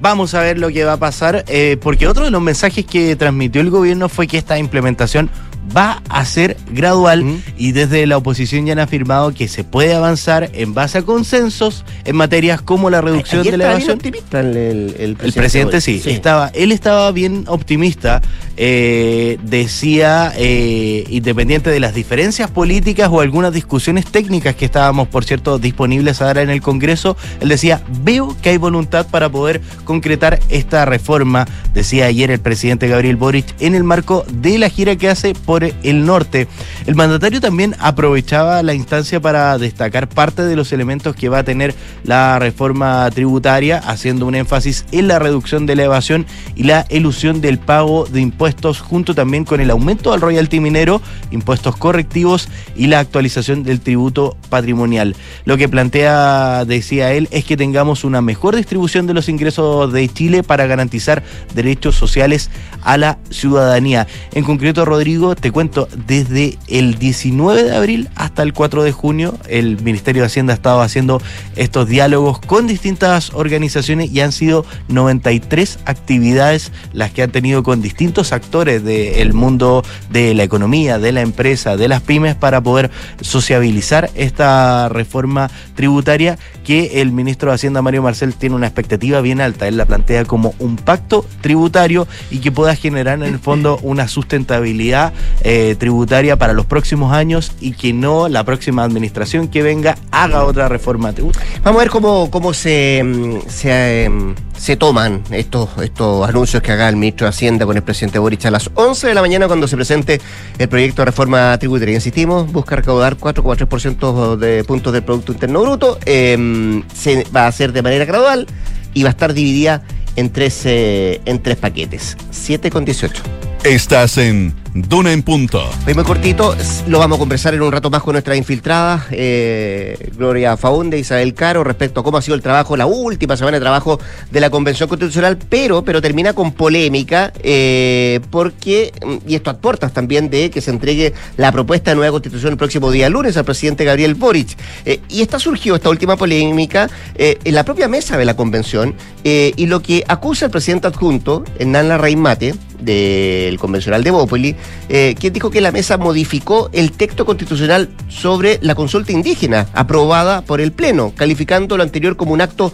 Vamos 0.00 0.34
a 0.34 0.40
ver 0.40 0.58
lo 0.58 0.70
que 0.70 0.84
va 0.84 0.94
a 0.94 0.96
pasar, 0.96 1.44
eh, 1.48 1.76
porque 1.80 2.08
otro 2.08 2.24
de 2.24 2.30
los 2.30 2.40
mensajes 2.40 2.86
que 2.86 3.14
transmitió 3.16 3.60
el 3.60 3.70
gobierno 3.70 4.08
fue 4.08 4.26
que 4.26 4.38
esta 4.38 4.58
implementación 4.58 5.28
va 5.76 6.02
a 6.08 6.24
ser 6.24 6.56
gradual 6.70 7.40
y 7.56 7.72
desde 7.72 8.06
la 8.06 8.16
oposición 8.16 8.66
ya 8.66 8.72
han 8.72 8.78
afirmado 8.78 9.32
que 9.32 9.48
se 9.48 9.64
puede 9.64 9.94
avanzar 9.94 10.50
en 10.52 10.74
base 10.74 10.98
a 10.98 11.02
consensos 11.02 11.84
en 12.04 12.16
materias 12.16 12.60
como 12.60 12.90
la 12.90 13.00
reducción 13.00 13.42
de 13.42 13.56
la 13.56 13.70
evasión. 13.70 13.96
optimista 13.96 14.40
el, 14.40 14.56
el, 14.56 14.94
presidente, 15.16 15.24
el 15.26 15.32
presidente 15.32 15.80
sí, 15.80 16.02
estaba, 16.06 16.50
él 16.54 16.72
estaba 16.72 17.10
bien 17.12 17.44
optimista, 17.46 18.22
eh, 18.56 19.38
decía, 19.42 20.32
eh, 20.36 21.04
independiente 21.08 21.70
de 21.70 21.80
las 21.80 21.94
diferencias 21.94 22.50
políticas 22.50 23.08
o 23.10 23.20
algunas 23.20 23.52
discusiones 23.52 24.06
técnicas 24.06 24.56
que 24.56 24.64
estábamos, 24.64 25.08
por 25.08 25.24
cierto, 25.24 25.58
disponibles 25.58 26.20
ahora 26.22 26.42
en 26.42 26.50
el 26.50 26.60
Congreso, 26.60 27.16
él 27.40 27.48
decía, 27.48 27.82
veo 28.02 28.36
que 28.42 28.50
hay 28.50 28.56
voluntad 28.56 29.06
para 29.06 29.28
poder 29.28 29.60
concretar 29.84 30.40
esta 30.48 30.84
reforma, 30.84 31.46
decía 31.72 32.06
ayer 32.06 32.30
el 32.30 32.40
presidente 32.40 32.88
Gabriel 32.88 33.16
Boric, 33.16 33.46
en 33.60 33.74
el 33.74 33.84
marco 33.84 34.24
de 34.32 34.58
la 34.58 34.68
gira 34.68 34.96
que 34.96 35.08
hace 35.08 35.34
por 35.34 35.51
el 35.58 36.06
norte. 36.06 36.48
El 36.86 36.94
mandatario 36.94 37.40
también 37.40 37.76
aprovechaba 37.78 38.62
la 38.62 38.74
instancia 38.74 39.20
para 39.20 39.58
destacar 39.58 40.08
parte 40.08 40.42
de 40.44 40.56
los 40.56 40.72
elementos 40.72 41.14
que 41.14 41.28
va 41.28 41.38
a 41.38 41.44
tener 41.44 41.74
la 42.04 42.38
reforma 42.38 43.08
tributaria, 43.10 43.78
haciendo 43.78 44.26
un 44.26 44.34
énfasis 44.34 44.84
en 44.92 45.08
la 45.08 45.18
reducción 45.18 45.66
de 45.66 45.76
la 45.76 45.84
evasión 45.84 46.26
y 46.56 46.64
la 46.64 46.86
ilusión 46.90 47.40
del 47.40 47.58
pago 47.58 48.06
de 48.06 48.20
impuestos, 48.20 48.80
junto 48.80 49.14
también 49.14 49.44
con 49.44 49.60
el 49.60 49.70
aumento 49.70 50.12
del 50.12 50.20
royalty 50.20 50.60
minero, 50.60 51.00
impuestos 51.30 51.76
correctivos 51.76 52.48
y 52.76 52.86
la 52.86 53.00
actualización 53.00 53.62
del 53.62 53.80
tributo 53.80 54.36
patrimonial. 54.48 55.16
Lo 55.44 55.56
que 55.56 55.68
plantea, 55.68 56.64
decía 56.64 57.12
él, 57.12 57.28
es 57.30 57.44
que 57.44 57.56
tengamos 57.56 58.04
una 58.04 58.20
mejor 58.20 58.56
distribución 58.56 59.06
de 59.06 59.14
los 59.14 59.28
ingresos 59.28 59.92
de 59.92 60.08
Chile 60.08 60.42
para 60.42 60.66
garantizar 60.66 61.22
derechos 61.54 61.94
sociales 61.96 62.50
a 62.82 62.96
la 62.96 63.18
ciudadanía. 63.30 64.06
En 64.32 64.44
concreto, 64.44 64.84
Rodrigo, 64.84 65.34
te 65.42 65.50
cuento, 65.50 65.88
desde 66.06 66.56
el 66.68 67.00
19 67.00 67.64
de 67.64 67.74
abril 67.74 68.08
hasta 68.14 68.44
el 68.44 68.52
4 68.52 68.84
de 68.84 68.92
junio, 68.92 69.36
el 69.48 69.82
Ministerio 69.82 70.22
de 70.22 70.26
Hacienda 70.26 70.52
ha 70.52 70.54
estado 70.54 70.80
haciendo 70.82 71.20
estos 71.56 71.88
diálogos 71.88 72.38
con 72.38 72.68
distintas 72.68 73.34
organizaciones 73.34 74.12
y 74.12 74.20
han 74.20 74.30
sido 74.30 74.64
93 74.86 75.80
actividades 75.84 76.70
las 76.92 77.10
que 77.10 77.24
han 77.24 77.32
tenido 77.32 77.64
con 77.64 77.82
distintos 77.82 78.32
actores 78.32 78.84
del 78.84 79.34
mundo 79.34 79.84
de 80.10 80.32
la 80.34 80.44
economía, 80.44 81.00
de 81.00 81.10
la 81.10 81.22
empresa, 81.22 81.76
de 81.76 81.88
las 81.88 82.02
pymes 82.02 82.36
para 82.36 82.60
poder 82.60 82.92
sociabilizar 83.20 84.10
esta 84.14 84.88
reforma 84.90 85.50
tributaria 85.74 86.38
que 86.62 87.02
el 87.02 87.10
ministro 87.10 87.50
de 87.50 87.56
Hacienda, 87.56 87.82
Mario 87.82 88.02
Marcel, 88.02 88.34
tiene 88.34 88.54
una 88.54 88.68
expectativa 88.68 89.20
bien 89.20 89.40
alta. 89.40 89.66
Él 89.66 89.76
la 89.76 89.86
plantea 89.86 90.24
como 90.24 90.54
un 90.60 90.76
pacto 90.76 91.26
tributario 91.40 92.06
y 92.30 92.38
que 92.38 92.52
pueda 92.52 92.76
generar 92.76 93.18
en 93.18 93.24
el 93.34 93.40
fondo 93.40 93.80
una 93.82 94.06
sustentabilidad 94.06 95.12
eh, 95.42 95.76
tributaria 95.78 96.36
para 96.36 96.52
los 96.52 96.66
próximos 96.66 97.12
años 97.12 97.52
y 97.60 97.72
que 97.72 97.92
no 97.92 98.28
la 98.28 98.44
próxima 98.44 98.84
administración 98.84 99.48
que 99.48 99.62
venga 99.62 99.96
haga 100.10 100.44
otra 100.44 100.68
reforma 100.68 101.12
tributaria. 101.12 101.48
Vamos 101.62 101.80
a 101.80 101.84
ver 101.84 101.90
cómo, 101.90 102.30
cómo 102.30 102.54
se, 102.54 103.02
mm, 103.04 103.48
se, 103.48 104.08
mm, 104.08 104.34
se 104.56 104.76
toman 104.76 105.22
estos, 105.30 105.70
estos 105.82 106.28
anuncios 106.28 106.62
que 106.62 106.72
haga 106.72 106.88
el 106.88 106.96
ministro 106.96 107.26
de 107.26 107.30
Hacienda 107.30 107.66
con 107.66 107.76
el 107.76 107.82
presidente 107.82 108.18
Boric 108.18 108.46
a 108.46 108.50
las 108.50 108.70
11 108.74 109.08
de 109.08 109.14
la 109.14 109.20
mañana 109.20 109.46
cuando 109.46 109.66
se 109.66 109.76
presente 109.76 110.20
el 110.58 110.68
proyecto 110.68 111.02
de 111.02 111.06
reforma 111.06 111.56
tributaria. 111.58 111.94
Insistimos, 111.94 112.50
busca 112.52 112.76
recaudar 112.76 113.16
4,3% 113.16 114.36
de 114.36 114.64
puntos 114.64 114.92
del 114.92 115.02
Producto 115.02 115.32
Interno 115.32 115.62
Bruto. 115.62 115.98
Em, 116.04 116.82
se 116.94 117.26
va 117.34 117.44
a 117.44 117.46
hacer 117.48 117.72
de 117.72 117.82
manera 117.82 118.04
gradual 118.04 118.46
y 118.94 119.02
va 119.02 119.08
a 119.08 119.12
estar 119.12 119.32
dividida 119.34 119.82
en 120.16 120.30
tres, 120.30 120.62
eh, 120.64 121.20
en 121.24 121.42
tres 121.42 121.56
paquetes. 121.56 122.16
7 122.30 122.70
con 122.70 122.84
18. 122.84 123.22
Estás 123.64 124.18
en 124.18 124.61
Duna 124.74 125.12
en 125.12 125.22
Punto. 125.22 125.62
Hoy 125.86 125.92
muy 125.92 126.02
cortito, 126.02 126.56
lo 126.88 126.98
vamos 126.98 127.16
a 127.16 127.18
conversar 127.18 127.52
en 127.52 127.60
un 127.60 127.70
rato 127.70 127.90
más 127.90 128.02
con 128.02 128.14
nuestra 128.14 128.36
infiltrada, 128.36 129.06
eh, 129.10 130.10
Gloria 130.16 130.56
Faunde, 130.56 130.98
Isabel 130.98 131.34
Caro, 131.34 131.62
respecto 131.62 132.00
a 132.00 132.02
cómo 132.02 132.16
ha 132.16 132.22
sido 132.22 132.36
el 132.36 132.40
trabajo, 132.40 132.74
la 132.74 132.86
última 132.86 133.36
semana 133.36 133.58
de 133.58 133.60
trabajo 133.60 134.00
de 134.30 134.40
la 134.40 134.48
Convención 134.48 134.88
Constitucional, 134.88 135.36
pero, 135.46 135.84
pero 135.84 136.00
termina 136.00 136.32
con 136.32 136.52
polémica, 136.52 137.34
eh, 137.42 138.20
porque, 138.30 138.92
y 139.26 139.34
esto 139.34 139.50
aporta 139.50 139.90
también 139.90 140.30
de 140.30 140.50
que 140.50 140.62
se 140.62 140.70
entregue 140.70 141.12
la 141.36 141.52
propuesta 141.52 141.90
de 141.90 141.96
nueva 141.96 142.12
constitución 142.12 142.52
el 142.52 142.58
próximo 142.58 142.90
día 142.90 143.10
lunes 143.10 143.36
al 143.36 143.44
presidente 143.44 143.84
Gabriel 143.84 144.14
Boric. 144.14 144.56
Eh, 144.86 145.00
y 145.10 145.20
esta 145.20 145.38
surgió, 145.38 145.76
esta 145.76 145.90
última 145.90 146.16
polémica, 146.16 146.88
eh, 147.16 147.38
en 147.44 147.54
la 147.54 147.64
propia 147.64 147.88
mesa 147.88 148.16
de 148.16 148.24
la 148.24 148.36
Convención, 148.36 148.94
y 149.24 149.66
lo 149.66 149.80
que 149.82 150.02
acusa 150.08 150.46
el 150.46 150.50
presidente 150.50 150.88
adjunto, 150.88 151.44
Hernán 151.58 151.88
Larraín 151.88 152.20
Mate, 152.20 152.54
del 152.80 153.58
convencional 153.58 154.02
de 154.02 154.10
Bópoli, 154.10 154.56
eh, 154.88 155.14
quien 155.18 155.32
dijo 155.32 155.50
que 155.50 155.60
la 155.60 155.72
mesa 155.72 155.96
modificó 155.96 156.70
el 156.72 156.92
texto 156.92 157.24
constitucional 157.24 157.90
sobre 158.08 158.58
la 158.62 158.74
consulta 158.74 159.12
indígena 159.12 159.68
aprobada 159.74 160.42
por 160.42 160.60
el 160.60 160.72
Pleno, 160.72 161.12
calificando 161.16 161.76
lo 161.76 161.82
anterior 161.82 162.16
como 162.16 162.32
un 162.32 162.40
acto, 162.40 162.72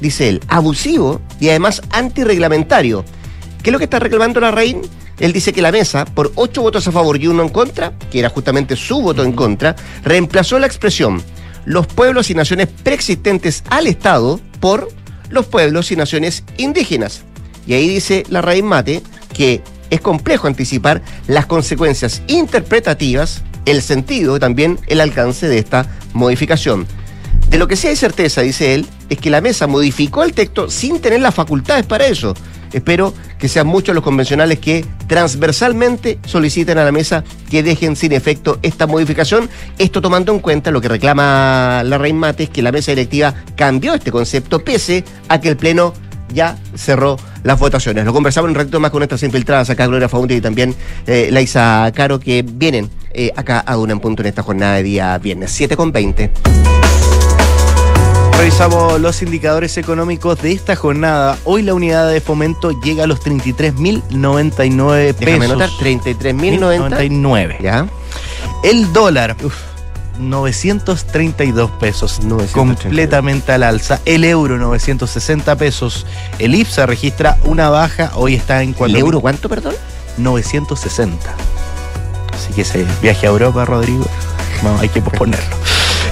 dice 0.00 0.28
él, 0.28 0.40
abusivo 0.48 1.20
y 1.40 1.48
además 1.48 1.82
antirreglamentario. 1.90 3.04
¿Qué 3.62 3.70
es 3.70 3.72
lo 3.72 3.78
que 3.78 3.84
está 3.84 3.98
reclamando 3.98 4.40
la 4.40 4.50
Rein? 4.50 4.82
Él 5.18 5.32
dice 5.32 5.52
que 5.52 5.60
la 5.60 5.70
mesa, 5.70 6.06
por 6.06 6.32
ocho 6.34 6.62
votos 6.62 6.88
a 6.88 6.92
favor 6.92 7.20
y 7.20 7.26
uno 7.26 7.42
en 7.42 7.50
contra, 7.50 7.92
que 8.10 8.18
era 8.18 8.30
justamente 8.30 8.74
su 8.74 9.02
voto 9.02 9.22
en 9.22 9.32
contra, 9.32 9.76
reemplazó 10.02 10.58
la 10.58 10.66
expresión 10.66 11.22
los 11.64 11.86
pueblos 11.86 12.30
y 12.30 12.34
naciones 12.34 12.68
preexistentes 12.82 13.62
al 13.68 13.86
Estado 13.86 14.40
por 14.60 14.88
los 15.28 15.46
pueblos 15.46 15.90
y 15.92 15.96
naciones 15.96 16.44
indígenas. 16.56 17.22
Y 17.66 17.74
ahí 17.74 17.88
dice 17.88 18.24
la 18.28 18.42
Rein 18.42 18.66
Mate 18.66 19.02
que 19.32 19.62
es 19.90 20.00
complejo 20.00 20.46
anticipar 20.46 21.02
las 21.26 21.46
consecuencias 21.46 22.22
interpretativas, 22.26 23.42
el 23.66 23.82
sentido 23.82 24.36
y 24.36 24.40
también 24.40 24.78
el 24.86 25.00
alcance 25.00 25.48
de 25.48 25.58
esta 25.58 25.86
modificación. 26.14 26.86
De 27.48 27.58
lo 27.58 27.68
que 27.68 27.76
sí 27.76 27.88
hay 27.88 27.96
certeza, 27.96 28.42
dice 28.42 28.74
él, 28.74 28.86
es 29.08 29.18
que 29.18 29.30
la 29.30 29.40
mesa 29.40 29.66
modificó 29.66 30.22
el 30.22 30.32
texto 30.32 30.70
sin 30.70 31.00
tener 31.00 31.20
las 31.20 31.34
facultades 31.34 31.84
para 31.84 32.06
eso. 32.06 32.34
Espero 32.72 33.12
que 33.38 33.48
sean 33.48 33.66
muchos 33.66 33.94
los 33.94 34.04
convencionales 34.04 34.60
que 34.60 34.84
transversalmente 35.08 36.20
soliciten 36.24 36.78
a 36.78 36.84
la 36.84 36.92
mesa 36.92 37.24
que 37.50 37.64
dejen 37.64 37.96
sin 37.96 38.12
efecto 38.12 38.60
esta 38.62 38.86
modificación. 38.86 39.50
Esto 39.78 40.00
tomando 40.00 40.32
en 40.32 40.38
cuenta 40.38 40.70
lo 40.70 40.80
que 40.80 40.88
reclama 40.88 41.82
la 41.84 41.98
Rein 41.98 42.16
Mate, 42.16 42.44
es 42.44 42.50
que 42.50 42.62
la 42.62 42.70
mesa 42.70 42.92
directiva 42.92 43.34
cambió 43.56 43.94
este 43.94 44.12
concepto 44.12 44.62
pese 44.62 45.04
a 45.28 45.40
que 45.40 45.48
el 45.48 45.56
Pleno 45.56 45.92
ya 46.32 46.56
cerró 46.74 47.16
las 47.42 47.58
votaciones. 47.58 48.04
Lo 48.04 48.12
conversamos 48.12 48.48
un 48.48 48.54
ratito 48.54 48.80
más 48.80 48.90
con 48.90 49.00
nuestras 49.00 49.22
infiltradas 49.22 49.70
acá, 49.70 49.86
Gloria 49.86 50.08
Faundi 50.08 50.36
y 50.36 50.40
también 50.40 50.74
eh, 51.06 51.28
Laisa 51.30 51.90
Caro, 51.94 52.20
que 52.20 52.42
vienen 52.42 52.90
eh, 53.12 53.32
acá 53.36 53.62
a 53.66 53.74
Duna 53.74 53.92
en 53.92 54.00
Punto 54.00 54.22
en 54.22 54.28
esta 54.28 54.42
jornada 54.42 54.76
de 54.76 54.82
día 54.82 55.18
viernes, 55.18 55.50
7 55.52 55.76
con 55.76 55.92
20. 55.92 56.30
Revisamos 58.40 58.98
los 58.98 59.20
indicadores 59.20 59.76
económicos 59.76 60.40
de 60.40 60.52
esta 60.52 60.74
jornada. 60.74 61.36
Hoy 61.44 61.60
la 61.60 61.74
unidad 61.74 62.10
de 62.10 62.22
fomento 62.22 62.70
llega 62.80 63.04
a 63.04 63.06
los 63.06 63.20
33.099 63.20 65.14
pesos. 65.14 65.20
Déjame 65.20 65.48
notar, 65.48 65.68
33.090. 65.68 66.58
99. 66.58 67.58
¿Ya? 67.60 67.86
El 68.64 68.90
dólar, 68.94 69.36
uf, 69.44 69.54
932 70.18 71.70
pesos, 71.72 72.20
932. 72.22 72.52
completamente 72.52 73.52
al 73.52 73.62
alza. 73.62 74.00
El 74.04 74.24
euro, 74.24 74.58
960 74.58 75.56
pesos. 75.56 76.06
El 76.38 76.54
IPSA 76.54 76.86
registra 76.86 77.38
una 77.44 77.70
baja, 77.70 78.12
hoy 78.14 78.34
está 78.34 78.62
en 78.62 78.70
¿El 78.70 78.76
4.000. 78.76 78.98
euro 78.98 79.20
cuánto, 79.20 79.48
perdón? 79.48 79.74
960. 80.18 81.16
Así 82.34 82.52
que 82.52 82.62
ese 82.62 82.86
viaje 83.02 83.26
a 83.26 83.30
Europa, 83.30 83.64
Rodrigo, 83.64 84.06
no, 84.62 84.78
hay 84.78 84.88
que 84.88 85.00
posponerlo. 85.00 85.56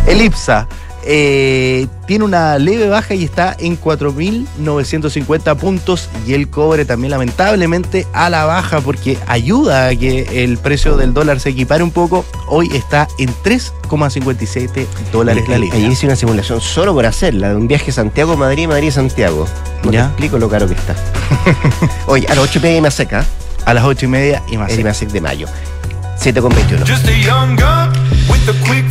El 0.07 0.23
IPSA 0.23 0.67
eh, 1.11 1.87
tiene 2.07 2.23
una 2.27 2.59
leve 2.59 2.87
baja 2.89 3.15
y 3.15 3.25
está 3.25 3.57
en 3.59 3.81
4.950 3.81 5.57
puntos 5.57 6.09
y 6.27 6.35
el 6.35 6.49
cobre 6.51 6.85
también 6.85 7.11
lamentablemente 7.13 8.07
a 8.13 8.29
la 8.29 8.45
baja 8.45 8.83
porque 8.83 9.17
ayuda 9.27 9.89
a 9.89 9.97
que 9.97 10.45
el 10.45 10.59
precio 10.59 10.99
del 10.99 11.15
dólar 11.15 11.41
se 11.41 11.49
equipare 11.49 11.83
un 11.83 11.91
poco. 11.93 12.27
Hoy 12.49 12.69
está 12.75 13.09
en 13.19 13.31
3,57 13.43 14.87
dólares 15.11 15.49
la 15.49 15.57
Ayer 15.57 15.65
libra. 15.73 15.79
hice 15.79 16.05
una 16.07 16.15
simulación 16.17 16.61
solo 16.61 16.93
por 16.93 17.07
hacerla, 17.07 17.49
de 17.51 17.57
un 17.57 17.69
viaje 17.69 17.91
Santiago-Madrid, 17.91 18.69
Madrid-Santiago. 18.69 19.47
No 19.85 19.91
Ya. 19.91 20.03
te 20.03 20.07
explico 20.09 20.39
lo 20.39 20.49
caro 20.51 20.67
que 20.69 20.75
está. 20.75 20.95
Oye, 22.07 22.27
a 22.29 22.35
las 22.35 22.45
8 22.45 22.59
y 22.59 22.63
media 22.63 22.83
más 22.83 22.95
seca, 22.95 23.25
A 23.65 23.73
las 23.75 23.85
8 23.85 24.05
y 24.05 24.09
media 24.09 24.43
y 24.51 24.59
más. 24.59 24.73
el 24.73 24.81
IMASEC 24.81 25.09
de 25.11 25.21
mayo. 25.23 25.47
7 26.17 26.41
con 26.43 26.55
21. 26.55 26.85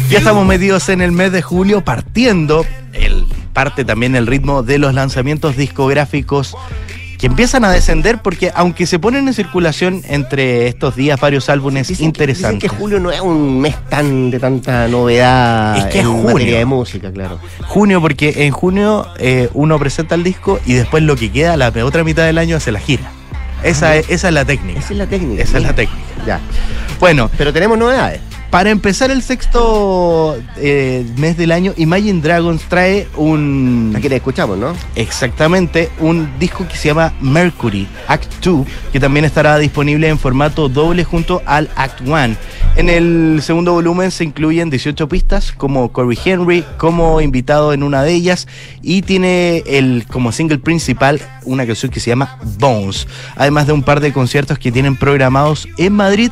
Ya 0.10 0.20
estamos 0.20 0.46
metidos 0.46 0.88
en 0.89 1.02
el 1.02 1.12
mes 1.12 1.32
de 1.32 1.41
julio, 1.41 1.82
partiendo 1.84 2.65
el 2.93 3.26
parte 3.54 3.84
también 3.84 4.15
el 4.15 4.28
ritmo 4.28 4.62
de 4.62 4.78
los 4.78 4.93
lanzamientos 4.93 5.58
discográficos 5.58 6.56
que 7.17 7.26
empiezan 7.26 7.65
a 7.65 7.72
descender 7.72 8.22
porque 8.22 8.52
aunque 8.54 8.86
se 8.86 9.00
ponen 9.00 9.28
en 9.28 9.34
circulación 9.34 10.04
entre 10.08 10.67
estos 10.67 10.96
días 10.96 11.20
varios 11.20 11.50
álbumes 11.50 11.88
Dicen 11.88 12.12
que- 12.12 12.28
dicen 12.28 12.36
interesantes. 12.36 12.70
que 12.72 12.78
julio 12.78 13.00
no 13.00 13.12
es 13.12 13.20
un 13.20 13.60
mes 13.60 13.76
tan 13.89 14.30
de 14.30 14.39
tanta 14.39 14.88
novedad 14.88 15.76
Es 15.80 15.86
que 15.86 16.00
es 16.02 16.06
junio. 16.06 16.24
materia 16.34 16.58
de 16.60 16.65
música, 16.65 17.12
claro. 17.12 17.39
Junio, 17.65 18.00
porque 18.00 18.46
en 18.46 18.52
junio 18.52 19.08
eh, 19.17 19.50
uno 19.56 19.80
presenta 19.80 20.13
el 20.13 20.24
disco 20.24 20.60
y 20.67 20.74
después 20.74 21.02
lo 21.02 21.15
que 21.15 21.32
queda, 21.32 21.58
la 21.58 21.70
otra 21.84 22.04
mitad 22.04 22.24
del 22.26 22.38
año, 22.38 22.58
hace 22.58 22.72
la 22.72 22.80
gira. 22.80 23.10
Esa, 23.63 23.96
es, 23.96 24.08
esa 24.12 24.28
es 24.28 24.34
la 24.36 24.46
técnica. 24.46 24.80
Esa 24.80 24.91
es 24.93 24.98
la 25.00 25.08
técnica. 25.08 25.41
Esa 25.41 25.58
es 25.58 25.63
la 25.63 25.74
técnica. 25.74 26.04
Ya. 26.28 26.39
Bueno, 27.00 27.32
Pero 27.39 27.52
tenemos 27.52 27.76
novedades. 27.80 28.22
Para 28.50 28.70
empezar 28.70 29.12
el 29.12 29.22
sexto 29.22 30.38
eh, 30.58 31.06
mes 31.18 31.38
del 31.38 31.52
año, 31.52 31.74
Imagine 31.78 32.22
Dragons 32.22 32.64
trae 32.64 33.08
un... 33.16 33.94
Aquí 33.96 34.10
la 34.10 34.16
escuchamos, 34.16 34.58
¿no? 34.58 34.74
Exactamente, 34.96 35.90
un 36.00 36.30
disco 36.40 36.68
que 36.68 36.78
se 36.78 36.88
llama 36.88 37.14
Mercury 37.22 37.88
Act 38.08 38.44
2, 38.44 38.66
que 38.92 39.00
también 39.00 39.26
estará 39.26 39.58
disponible 39.58 40.08
en 40.08 40.18
formato 40.18 40.70
doble 40.70 41.04
junto 41.04 41.42
al 41.46 41.70
Act 41.76 42.02
1. 42.02 42.36
En 42.78 42.90
el 42.90 43.40
segundo 43.42 43.74
volumen 43.74 44.12
se 44.12 44.24
incluyen 44.24 44.70
18 44.70 45.08
pistas, 45.10 45.52
como 45.52 45.92
Corey 45.92 46.18
Henry, 46.24 46.64
como 46.78 47.22
invitado 47.22 47.74
en 47.74 47.84
una 47.84 48.04
de 48.04 48.14
ellas, 48.14 48.48
y 48.82 49.02
tiene 49.02 49.64
el 49.66 50.06
como 50.08 50.32
single 50.32 50.60
principal 50.60 51.22
una 51.44 51.66
canción 51.66 51.92
que 51.92 52.00
se 52.00 52.12
llama 52.12 52.38
Bones, 52.60 53.08
además 53.36 53.68
de 53.68 53.74
un 53.74 53.84
par 53.84 54.00
de 54.00 54.14
conciertos 54.14 54.60
que 54.60 54.72
tienen 54.72 54.96
programados 54.96 55.68
en 55.78 55.94
Madrid 55.94 56.32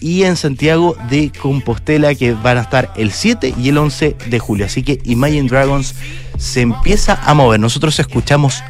y 0.00 0.24
en 0.24 0.36
Santiago 0.36 0.96
de 1.08 1.30
Compostela 1.30 2.14
que 2.14 2.32
van 2.32 2.58
a 2.58 2.62
estar 2.62 2.92
el 2.96 3.12
7 3.12 3.54
y 3.58 3.68
el 3.68 3.78
11 3.78 4.16
de 4.26 4.38
julio. 4.38 4.66
Así 4.66 4.82
que 4.82 5.00
Imagine 5.04 5.48
Dragons 5.48 5.94
se 6.38 6.62
empieza 6.62 7.20
a 7.24 7.34
mover. 7.34 7.60
Nosotros 7.60 7.98
escuchamos 7.98 8.62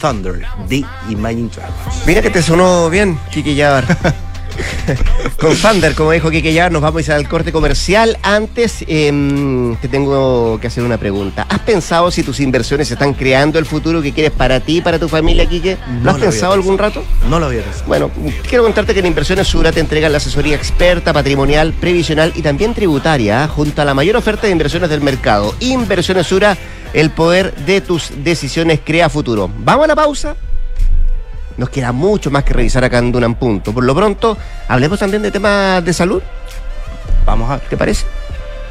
Thunder 0.00 0.46
de 0.68 0.84
Imagine 1.10 1.50
Dragons. 1.54 2.06
Mira 2.06 2.22
que 2.22 2.30
te 2.30 2.42
sonó 2.42 2.88
bien, 2.90 3.18
Yavar. 3.32 4.16
Con 5.38 5.56
Thunder, 5.56 5.94
como 5.94 6.12
dijo 6.12 6.30
Kike 6.30 6.52
Yavar, 6.52 6.72
nos 6.72 6.82
vamos 6.82 7.08
a 7.08 7.12
ir 7.12 7.12
al 7.12 7.28
corte 7.28 7.52
comercial. 7.52 8.18
Antes, 8.22 8.84
em, 8.86 9.76
te 9.76 9.88
tengo 9.88 10.58
que 10.60 10.66
hacer 10.66 10.84
una 10.84 10.98
pregunta. 10.98 11.46
¿Has 11.48 11.60
pensado 11.60 12.10
si 12.10 12.22
tus 12.22 12.40
inversiones 12.40 12.90
están 12.90 13.14
creando 13.14 13.58
el 13.58 13.66
futuro 13.66 14.02
que 14.02 14.12
quieres 14.12 14.32
para 14.32 14.60
ti 14.60 14.78
y 14.78 14.80
para 14.80 14.98
tu 14.98 15.08
familia, 15.08 15.46
Kike? 15.46 15.76
¿Lo 15.76 16.04
No 16.04 16.10
has 16.10 16.16
lo 16.16 16.22
pensado 16.22 16.52
algún 16.52 16.78
rato? 16.78 17.02
No 17.28 17.38
lo 17.38 17.46
había 17.46 17.62
pensado. 17.62 17.84
Bueno, 17.86 18.10
quiero 18.48 18.64
contarte 18.64 18.94
que 18.94 19.00
en 19.00 19.06
Inversiones 19.06 19.46
Sura 19.46 19.72
te 19.72 19.80
entregan 19.80 20.12
la 20.12 20.18
asesoría 20.18 20.56
experta, 20.56 21.12
patrimonial, 21.12 21.72
previsional 21.72 22.32
y 22.34 22.42
también 22.42 22.74
tributaria, 22.74 23.44
¿ah? 23.44 23.48
junto 23.48 23.82
a 23.82 23.84
la 23.84 23.94
mayor 23.94 24.16
oferta 24.16 24.46
de 24.46 24.52
inversiones 24.52 24.90
del 24.90 25.00
mercado. 25.00 25.54
Inversiones 25.60 26.26
Sura, 26.26 26.56
el 26.92 27.10
poder 27.10 27.54
de 27.54 27.80
tus 27.80 28.10
decisiones 28.24 28.80
crea 28.84 29.08
futuro. 29.08 29.50
Vamos 29.58 29.84
a 29.84 29.88
la 29.88 29.96
pausa. 29.96 30.36
Nos 31.58 31.68
queda 31.70 31.92
mucho 31.92 32.30
más 32.30 32.44
que 32.44 32.54
revisar 32.54 32.84
acá 32.84 32.98
en 32.98 33.12
Dunan 33.12 33.34
Punto. 33.34 33.72
Por 33.74 33.84
lo 33.84 33.94
pronto, 33.94 34.38
hablemos 34.68 34.98
también 34.98 35.22
de 35.22 35.30
temas 35.30 35.84
de 35.84 35.92
salud, 35.92 36.22
Vamos 37.26 37.50
a, 37.50 37.58
¿te 37.58 37.76
parece? 37.76 38.06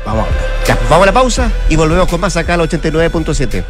vamos 0.04 0.26
a 0.26 0.30
hablar. 0.30 0.42
Ya, 0.66 0.76
pues 0.76 0.90
vamos 0.90 1.04
a 1.04 1.06
la 1.06 1.14
pausa 1.14 1.52
y 1.70 1.76
volvemos 1.76 2.08
con 2.08 2.20
más 2.20 2.36
acá 2.38 2.56
al 2.56 2.62
89.7. 2.62 3.64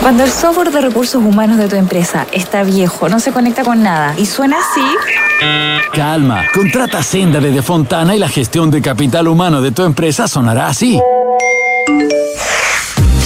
Cuando 0.00 0.24
el 0.24 0.30
software 0.30 0.72
de 0.72 0.80
recursos 0.80 1.22
humanos 1.22 1.58
de 1.58 1.68
tu 1.68 1.76
empresa 1.76 2.26
está 2.32 2.64
viejo, 2.64 3.08
no 3.08 3.20
se 3.20 3.30
conecta 3.30 3.62
con 3.62 3.84
nada 3.84 4.14
y 4.18 4.26
suena 4.26 4.56
así, 4.58 4.84
Calma, 5.94 6.44
contrata 6.52 7.02
Senda 7.02 7.38
de 7.40 7.50
Defontana 7.52 8.14
y 8.14 8.18
la 8.18 8.28
gestión 8.28 8.70
de 8.70 8.82
capital 8.82 9.28
humano 9.28 9.60
de 9.62 9.70
tu 9.70 9.84
empresa 9.84 10.26
sonará 10.26 10.66
así. 10.66 11.00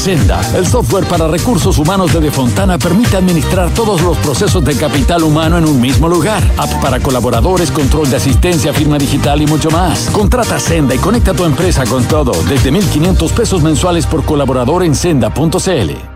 Senda, 0.07 0.41
el 0.55 0.65
software 0.65 1.05
para 1.07 1.27
recursos 1.27 1.79
humanos 1.79 2.13
de 2.13 2.21
Defontana 2.21 2.79
permite 2.79 3.17
administrar 3.17 3.75
todos 3.75 4.03
los 4.03 4.17
procesos 4.19 4.65
de 4.65 4.77
capital 4.77 5.25
humano 5.25 5.59
en 5.59 5.65
un 5.65 5.81
mismo 5.81 6.09
lugar. 6.09 6.45
App 6.57 6.81
para 6.81 7.01
colaboradores, 7.01 7.73
control 7.73 8.09
de 8.09 8.15
asistencia, 8.15 8.73
firma 8.73 8.99
digital 8.99 9.43
y 9.43 9.49
mucho 9.49 9.69
más. 9.69 10.09
Contrata 10.11 10.61
Senda 10.61 10.95
y 10.95 10.99
conecta 10.99 11.35
tu 11.35 11.45
empresa 11.45 11.85
con 11.87 12.05
todo 12.05 12.31
desde 12.45 12.71
1.500 12.71 13.33
pesos 13.33 13.63
mensuales 13.65 14.07
por 14.07 14.25
colaborador 14.25 14.85
en 14.85 14.95
senda.cl. 14.95 16.16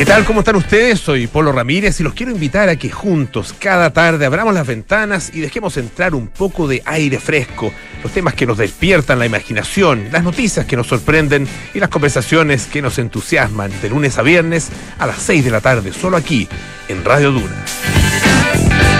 ¿Qué 0.00 0.06
tal? 0.06 0.24
¿Cómo 0.24 0.40
están 0.40 0.56
ustedes? 0.56 0.98
Soy 0.98 1.26
Polo 1.26 1.52
Ramírez 1.52 2.00
y 2.00 2.02
los 2.02 2.14
quiero 2.14 2.32
invitar 2.32 2.70
a 2.70 2.76
que 2.76 2.88
juntos, 2.88 3.54
cada 3.58 3.92
tarde, 3.92 4.24
abramos 4.24 4.54
las 4.54 4.66
ventanas 4.66 5.30
y 5.34 5.40
dejemos 5.40 5.76
entrar 5.76 6.14
un 6.14 6.28
poco 6.28 6.66
de 6.66 6.82
aire 6.86 7.20
fresco, 7.20 7.70
los 8.02 8.10
temas 8.10 8.32
que 8.32 8.46
nos 8.46 8.56
despiertan 8.56 9.18
la 9.18 9.26
imaginación, 9.26 10.08
las 10.10 10.24
noticias 10.24 10.64
que 10.64 10.74
nos 10.74 10.86
sorprenden 10.86 11.46
y 11.74 11.80
las 11.80 11.90
conversaciones 11.90 12.64
que 12.64 12.80
nos 12.80 12.98
entusiasman 12.98 13.70
de 13.82 13.90
lunes 13.90 14.16
a 14.16 14.22
viernes 14.22 14.70
a 14.98 15.06
las 15.06 15.18
6 15.18 15.44
de 15.44 15.50
la 15.50 15.60
tarde, 15.60 15.92
solo 15.92 16.16
aquí, 16.16 16.48
en 16.88 17.04
Radio 17.04 17.32
Duna. 17.32 18.99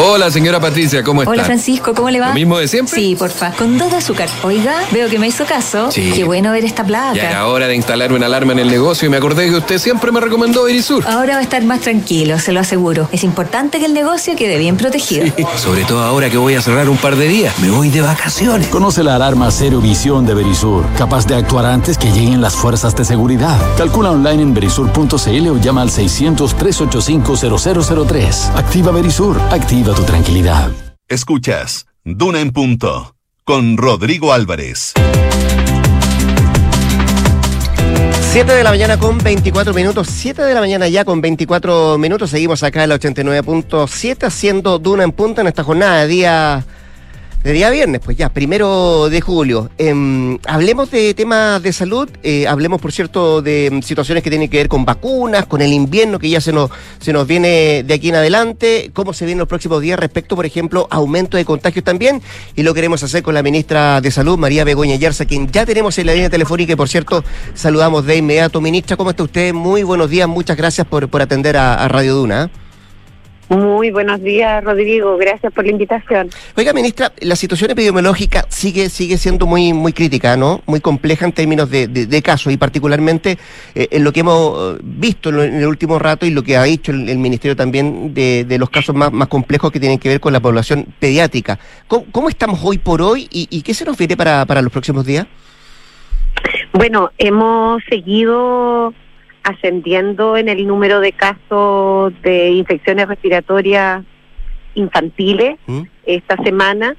Hola, 0.00 0.30
señora 0.30 0.60
Patricia, 0.60 1.02
¿cómo 1.02 1.22
está? 1.22 1.32
Hola 1.32 1.42
Francisco, 1.42 1.92
¿cómo 1.92 2.08
le 2.08 2.20
va? 2.20 2.28
¿Lo 2.28 2.34
mismo 2.34 2.56
de 2.56 2.68
siempre? 2.68 2.94
Sí, 2.94 3.16
porfa. 3.16 3.50
Con 3.50 3.76
dos 3.78 3.90
de 3.90 3.96
azúcar. 3.96 4.28
Oiga, 4.44 4.76
veo 4.92 5.08
que 5.08 5.18
me 5.18 5.26
hizo 5.26 5.44
caso. 5.44 5.90
Sí. 5.90 6.12
Qué 6.14 6.22
bueno 6.22 6.52
ver 6.52 6.64
esta 6.64 6.84
placa. 6.84 7.14
Ya 7.14 7.30
era 7.30 7.48
hora 7.48 7.66
de 7.66 7.74
instalar 7.74 8.12
una 8.12 8.26
alarma 8.26 8.52
en 8.52 8.60
el 8.60 8.68
negocio 8.68 9.06
y 9.06 9.08
me 9.08 9.16
acordé 9.16 9.50
que 9.50 9.56
usted 9.56 9.78
siempre 9.78 10.12
me 10.12 10.20
recomendó 10.20 10.62
Verisur. 10.62 11.04
Ahora 11.04 11.34
va 11.34 11.40
a 11.40 11.42
estar 11.42 11.64
más 11.64 11.80
tranquilo, 11.80 12.38
se 12.38 12.52
lo 12.52 12.60
aseguro. 12.60 13.08
Es 13.10 13.24
importante 13.24 13.80
que 13.80 13.86
el 13.86 13.94
negocio 13.94 14.36
quede 14.36 14.56
bien 14.56 14.76
protegido. 14.76 15.26
Sobre 15.56 15.84
todo 15.84 16.04
ahora 16.04 16.30
que 16.30 16.36
voy 16.36 16.54
a 16.54 16.62
cerrar 16.62 16.88
un 16.88 16.98
par 16.98 17.16
de 17.16 17.26
días. 17.26 17.58
Me 17.58 17.70
voy 17.70 17.90
de 17.90 18.00
vacaciones. 18.00 18.68
Conoce 18.68 19.02
la 19.02 19.16
alarma 19.16 19.50
Cero 19.50 19.80
Visión 19.80 20.24
de 20.24 20.34
Verisur, 20.34 20.84
capaz 20.96 21.26
de 21.26 21.34
actuar 21.34 21.66
antes 21.66 21.98
que 21.98 22.12
lleguen 22.12 22.40
las 22.40 22.54
fuerzas 22.54 22.94
de 22.94 23.04
seguridad. 23.04 23.58
Calcula 23.76 24.12
online 24.12 24.42
en 24.42 24.54
verisur.cl 24.54 25.48
o 25.48 25.56
llama 25.58 25.82
al 25.82 25.90
600-385-0003. 25.90 28.54
Activa 28.54 28.92
Verisur, 28.92 29.40
activa 29.50 29.87
tu 29.94 30.04
tranquilidad. 30.04 30.70
Escuchas 31.08 31.86
Duna 32.04 32.40
en 32.40 32.52
Punto 32.52 33.14
con 33.44 33.76
Rodrigo 33.76 34.32
Álvarez. 34.32 34.92
7 38.30 38.52
de 38.52 38.62
la 38.62 38.70
mañana 38.70 38.98
con 38.98 39.18
24 39.18 39.72
minutos, 39.72 40.08
7 40.10 40.42
de 40.42 40.54
la 40.54 40.60
mañana 40.60 40.86
ya 40.88 41.04
con 41.04 41.20
24 41.20 41.96
minutos, 41.96 42.30
seguimos 42.30 42.62
acá 42.62 42.82
en 42.82 42.90
la 42.90 42.96
89.7 42.96 44.24
haciendo 44.24 44.78
Duna 44.78 45.04
en 45.04 45.12
Punto 45.12 45.40
en 45.40 45.46
esta 45.46 45.64
jornada 45.64 46.02
de 46.02 46.08
día, 46.08 46.64
de 47.48 47.54
día 47.54 47.70
viernes, 47.70 48.02
pues 48.04 48.14
ya, 48.14 48.28
primero 48.28 49.08
de 49.08 49.22
julio. 49.22 49.70
Em, 49.78 50.38
hablemos 50.46 50.90
de 50.90 51.14
temas 51.14 51.62
de 51.62 51.72
salud, 51.72 52.06
eh, 52.22 52.46
hablemos 52.46 52.78
por 52.78 52.92
cierto 52.92 53.40
de 53.40 53.68
em, 53.68 53.80
situaciones 53.80 54.22
que 54.22 54.28
tienen 54.28 54.50
que 54.50 54.58
ver 54.58 54.68
con 54.68 54.84
vacunas, 54.84 55.46
con 55.46 55.62
el 55.62 55.72
invierno 55.72 56.18
que 56.18 56.28
ya 56.28 56.42
se 56.42 56.52
nos, 56.52 56.70
se 57.00 57.10
nos 57.10 57.26
viene 57.26 57.84
de 57.84 57.94
aquí 57.94 58.10
en 58.10 58.16
adelante, 58.16 58.90
cómo 58.92 59.14
se 59.14 59.24
vienen 59.24 59.38
los 59.38 59.48
próximos 59.48 59.80
días 59.80 59.98
respecto, 59.98 60.36
por 60.36 60.44
ejemplo, 60.44 60.88
aumento 60.90 61.38
de 61.38 61.46
contagios 61.46 61.86
también, 61.86 62.20
y 62.54 62.64
lo 62.64 62.74
queremos 62.74 63.02
hacer 63.02 63.22
con 63.22 63.32
la 63.32 63.42
ministra 63.42 64.02
de 64.02 64.10
Salud, 64.10 64.36
María 64.36 64.64
Begoña 64.64 64.96
Yarza, 64.96 65.24
quien 65.24 65.50
ya 65.50 65.64
tenemos 65.64 65.96
en 65.96 66.04
la 66.04 66.12
línea 66.12 66.28
telefónica 66.28 66.74
y 66.74 66.76
por 66.76 66.90
cierto 66.90 67.24
saludamos 67.54 68.04
de 68.04 68.18
inmediato. 68.18 68.60
Ministra, 68.60 68.98
¿cómo 68.98 69.08
está 69.08 69.22
usted? 69.22 69.54
Muy 69.54 69.84
buenos 69.84 70.10
días, 70.10 70.28
muchas 70.28 70.58
gracias 70.58 70.86
por, 70.86 71.08
por 71.08 71.22
atender 71.22 71.56
a, 71.56 71.82
a 71.82 71.88
Radio 71.88 72.14
Duna. 72.14 72.50
¿eh? 72.54 72.67
Muy 73.48 73.90
buenos 73.90 74.22
días, 74.22 74.62
Rodrigo. 74.62 75.16
Gracias 75.16 75.50
por 75.54 75.64
la 75.64 75.70
invitación. 75.70 76.28
Oiga, 76.54 76.74
ministra, 76.74 77.12
la 77.20 77.34
situación 77.34 77.70
epidemiológica 77.70 78.44
sigue 78.50 78.90
sigue 78.90 79.16
siendo 79.16 79.46
muy 79.46 79.72
muy 79.72 79.94
crítica, 79.94 80.36
¿no? 80.36 80.60
Muy 80.66 80.80
compleja 80.80 81.24
en 81.24 81.32
términos 81.32 81.70
de, 81.70 81.88
de, 81.88 82.04
de 82.06 82.22
casos 82.22 82.52
y 82.52 82.58
particularmente 82.58 83.38
eh, 83.74 83.88
en 83.90 84.04
lo 84.04 84.12
que 84.12 84.20
hemos 84.20 84.76
eh, 84.76 84.80
visto 84.82 85.30
en, 85.30 85.36
lo- 85.36 85.44
en 85.44 85.54
el 85.54 85.66
último 85.66 85.98
rato 85.98 86.26
y 86.26 86.30
lo 86.30 86.42
que 86.42 86.58
ha 86.58 86.64
dicho 86.64 86.92
el, 86.92 87.08
el 87.08 87.16
ministerio 87.16 87.56
también 87.56 88.12
de, 88.12 88.44
de 88.44 88.58
los 88.58 88.68
casos 88.68 88.94
más, 88.94 89.10
más 89.12 89.28
complejos 89.28 89.72
que 89.72 89.80
tienen 89.80 89.98
que 89.98 90.10
ver 90.10 90.20
con 90.20 90.34
la 90.34 90.40
población 90.40 90.84
pediátrica. 90.98 91.58
¿Cómo, 91.86 92.04
cómo 92.12 92.28
estamos 92.28 92.60
hoy 92.62 92.76
por 92.76 93.00
hoy 93.00 93.28
y, 93.30 93.48
y 93.50 93.62
qué 93.62 93.72
se 93.72 93.86
nos 93.86 93.96
viene 93.96 94.14
para, 94.14 94.44
para 94.44 94.60
los 94.60 94.70
próximos 94.70 95.06
días? 95.06 95.26
Bueno, 96.74 97.10
hemos 97.16 97.82
seguido 97.88 98.92
ascendiendo 99.48 100.36
en 100.36 100.48
el 100.48 100.66
número 100.66 101.00
de 101.00 101.12
casos 101.12 102.12
de 102.22 102.50
infecciones 102.50 103.08
respiratorias 103.08 104.04
infantiles 104.74 105.58
¿Mm? 105.66 105.82
esta 106.06 106.36
semana. 106.42 106.96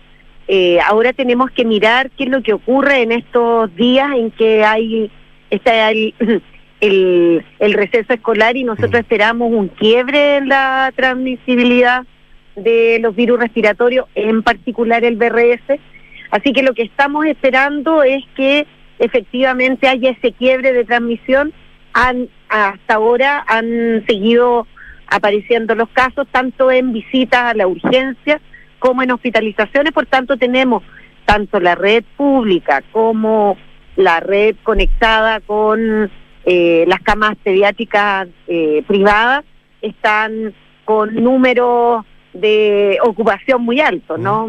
Eh, 0.47 0.79
ahora 0.85 1.13
tenemos 1.13 1.51
que 1.51 1.63
mirar 1.63 2.09
qué 2.11 2.23
es 2.23 2.29
lo 2.29 2.41
que 2.41 2.53
ocurre 2.53 3.03
en 3.03 3.11
estos 3.11 3.73
días 3.75 4.09
en 4.15 4.31
que 4.31 4.63
hay 4.63 5.11
está 5.49 5.91
el, 5.91 6.13
el, 6.81 7.45
el 7.59 7.73
receso 7.73 8.13
escolar 8.13 8.57
y 8.57 8.63
nosotros 8.63 8.93
Mm. 8.93 9.03
esperamos 9.03 9.51
un 9.51 9.67
quiebre 9.67 10.37
en 10.37 10.49
la 10.49 10.91
transmisibilidad 10.95 12.03
de 12.55 12.99
los 13.01 13.15
virus 13.15 13.39
respiratorios, 13.39 14.07
en 14.15 14.43
particular 14.43 15.03
el 15.03 15.15
BRS. 15.15 15.79
Así 16.31 16.53
que 16.53 16.63
lo 16.63 16.73
que 16.73 16.83
estamos 16.83 17.25
esperando 17.25 18.03
es 18.03 18.23
que 18.35 18.67
efectivamente 18.99 19.87
haya 19.87 20.11
ese 20.11 20.33
quiebre 20.33 20.73
de 20.73 20.85
transmisión. 20.85 21.53
Hasta 22.49 22.95
ahora 22.95 23.45
han 23.47 24.03
seguido 24.07 24.67
apareciendo 25.07 25.75
los 25.75 25.89
casos, 25.89 26.27
tanto 26.31 26.71
en 26.71 26.93
visitas 26.93 27.41
a 27.41 27.53
la 27.53 27.67
urgencia 27.67 28.41
como 28.79 29.01
en 29.01 29.11
hospitalizaciones. 29.11 29.91
Por 29.93 30.05
tanto, 30.05 30.37
tenemos 30.37 30.83
tanto 31.25 31.59
la 31.59 31.75
red 31.75 32.03
pública 32.17 32.83
como 32.91 33.57
la 33.95 34.19
red 34.19 34.55
conectada 34.63 35.39
con 35.41 36.11
eh, 36.45 36.85
las 36.87 37.01
camas 37.01 37.35
pediátricas 37.43 38.27
eh, 38.47 38.83
privadas, 38.87 39.43
están 39.81 40.53
con 40.85 41.13
números 41.15 42.05
de 42.33 42.97
ocupación 43.03 43.61
muy 43.61 43.79
altos, 43.79 44.19
¿no? 44.19 44.47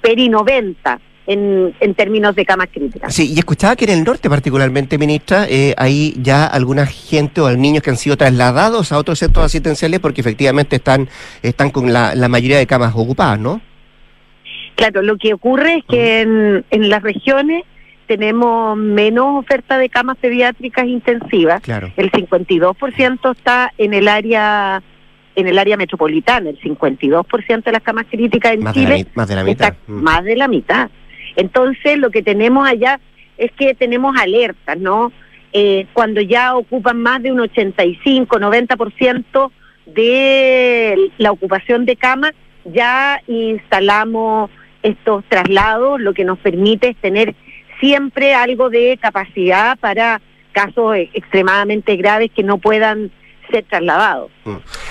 Peri 0.00 0.28
90 0.28 1.00
en, 1.26 1.74
en 1.80 1.94
términos 1.94 2.34
de 2.36 2.44
camas 2.44 2.68
críticas. 2.72 3.14
Sí, 3.14 3.32
y 3.34 3.38
escuchaba 3.38 3.76
que 3.76 3.84
en 3.86 3.90
el 3.92 4.04
norte 4.04 4.28
particularmente, 4.28 4.98
ministra, 4.98 5.46
eh, 5.48 5.74
hay 5.78 6.14
ya 6.20 6.46
alguna 6.46 6.86
gente 6.86 7.40
o 7.40 7.50
niños 7.56 7.82
que 7.82 7.90
han 7.90 7.96
sido 7.96 8.16
trasladados 8.16 8.92
a 8.92 8.98
otros 8.98 9.18
centros 9.18 9.44
asistenciales 9.44 10.00
porque 10.00 10.20
efectivamente 10.20 10.76
están, 10.76 11.08
están 11.42 11.70
con 11.70 11.92
la, 11.92 12.14
la 12.14 12.28
mayoría 12.28 12.58
de 12.58 12.66
camas 12.66 12.92
ocupadas, 12.94 13.38
¿no? 13.38 13.60
Claro, 14.76 15.02
lo 15.02 15.16
que 15.16 15.32
ocurre 15.34 15.76
es 15.76 15.84
que 15.88 16.20
en, 16.22 16.64
en 16.70 16.88
las 16.88 17.02
regiones 17.02 17.62
tenemos 18.06 18.76
menos 18.76 19.38
oferta 19.42 19.78
de 19.78 19.88
camas 19.88 20.16
pediátricas 20.18 20.84
intensivas. 20.86 21.62
Claro. 21.62 21.90
El 21.96 22.10
52% 22.12 23.34
está 23.36 23.72
en 23.78 23.94
el 23.94 24.08
área 24.08 24.82
en 25.36 25.48
el 25.48 25.58
área 25.58 25.76
metropolitana, 25.76 26.50
el 26.50 26.60
52% 26.60 27.64
de 27.64 27.72
las 27.72 27.82
camas 27.82 28.06
críticas 28.08 28.52
en 28.52 28.62
Más 28.62 28.72
de, 28.74 28.80
la, 28.82 28.86
Chile 28.88 29.04
mi- 29.04 29.10
más 29.16 29.26
de 29.28 29.34
la 29.34 29.40
está 29.40 29.70
mitad. 29.70 29.74
Mm. 29.88 30.02
más 30.02 30.22
de 30.24 30.36
la 30.36 30.48
mitad. 30.48 30.90
Entonces, 31.36 31.98
lo 31.98 32.10
que 32.10 32.22
tenemos 32.22 32.68
allá 32.68 33.00
es 33.36 33.50
que 33.52 33.74
tenemos 33.74 34.16
alertas, 34.18 34.78
¿no? 34.78 35.12
Eh, 35.52 35.86
cuando 35.92 36.20
ya 36.20 36.56
ocupan 36.56 37.00
más 37.00 37.22
de 37.22 37.32
un 37.32 37.40
85, 37.40 38.38
90% 38.38 39.50
de 39.86 41.10
la 41.18 41.30
ocupación 41.30 41.84
de 41.84 41.96
camas, 41.96 42.32
ya 42.64 43.20
instalamos 43.26 44.50
estos 44.82 45.24
traslados, 45.28 46.00
lo 46.00 46.12
que 46.12 46.24
nos 46.24 46.38
permite 46.38 46.90
es 46.90 46.96
tener 46.96 47.34
siempre 47.80 48.34
algo 48.34 48.70
de 48.70 48.98
capacidad 49.00 49.78
para 49.78 50.20
casos 50.52 50.96
extremadamente 50.96 51.96
graves 51.96 52.30
que 52.34 52.42
no 52.42 52.58
puedan 52.58 53.10
ser 53.50 53.64
trasladados. 53.68 54.30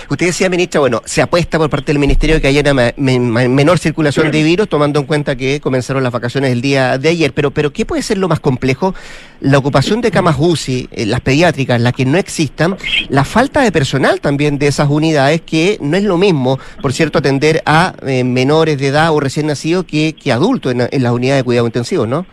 Usted 0.10 0.26
decía, 0.28 0.50
ministra, 0.50 0.80
bueno, 0.80 1.02
se 1.06 1.22
apuesta 1.22 1.58
por 1.58 1.70
parte 1.70 1.92
del 1.92 2.00
ministerio 2.00 2.40
que 2.42 2.48
haya 2.48 2.62
una 2.62 2.74
ma- 2.74 2.94
me- 2.98 3.20
ma- 3.20 3.48
menor 3.48 3.80
circulación 3.80 4.32
de 4.32 4.44
virus, 4.44 4.70
tomando 4.70 5.00
en 5.00 5.06
cuenta 5.06 5.36
que 5.36 5.60
comenzaron 5.60 6.04
las 6.04 6.12
vacaciones 6.12 6.52
el 6.52 6.62
día 6.62 6.98
de 6.98 7.10
ayer. 7.10 7.34
Pero, 7.34 7.52
pero 7.52 7.72
¿qué 7.74 7.86
puede 7.86 8.02
ser 8.02 8.18
lo 8.18 8.28
más 8.28 8.40
complejo? 8.40 8.94
La 9.42 9.58
ocupación 9.58 10.02
de 10.02 10.12
camas 10.12 10.36
UCI, 10.40 10.90
eh, 10.92 11.06
las 11.06 11.22
pediátricas, 11.22 11.80
las 11.82 11.94
que 11.94 12.06
no 12.06 12.18
existan, 12.18 12.78
la 13.10 13.24
falta 13.24 13.62
de 13.62 13.72
personal 13.72 14.22
también 14.22 14.58
de 14.58 14.68
esas 14.68 14.90
unidades, 14.90 15.42
que 15.42 15.78
no 15.82 15.98
es 15.98 16.04
lo 16.04 16.18
mismo, 16.18 16.60
por 16.82 16.94
cierto, 16.94 17.20
atender 17.20 17.62
a 17.66 17.94
eh, 18.06 18.24
menores 18.24 18.78
de 18.78 18.88
edad 18.88 19.12
o 19.14 19.20
recién 19.20 19.48
nacidos 19.48 19.86
que, 19.86 20.14
que 20.14 20.32
adultos 20.32 20.72
en, 20.74 20.88
en 20.92 21.04
las 21.04 21.12
unidades 21.12 21.42
de 21.42 21.46
cuidado 21.46 21.68
intensivo, 21.68 22.06
¿no? 22.08 22.26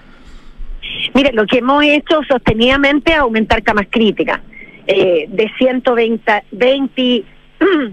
Mire, 1.14 1.32
lo 1.32 1.44
que 1.46 1.58
hemos 1.58 1.82
hecho 1.84 2.20
sostenidamente 2.28 3.12
es 3.12 3.18
aumentar 3.18 3.62
camas 3.62 3.86
críticas. 3.90 4.40
Eh, 4.92 5.26
de 5.28 5.48
120, 5.56 6.44
20, 6.50 7.02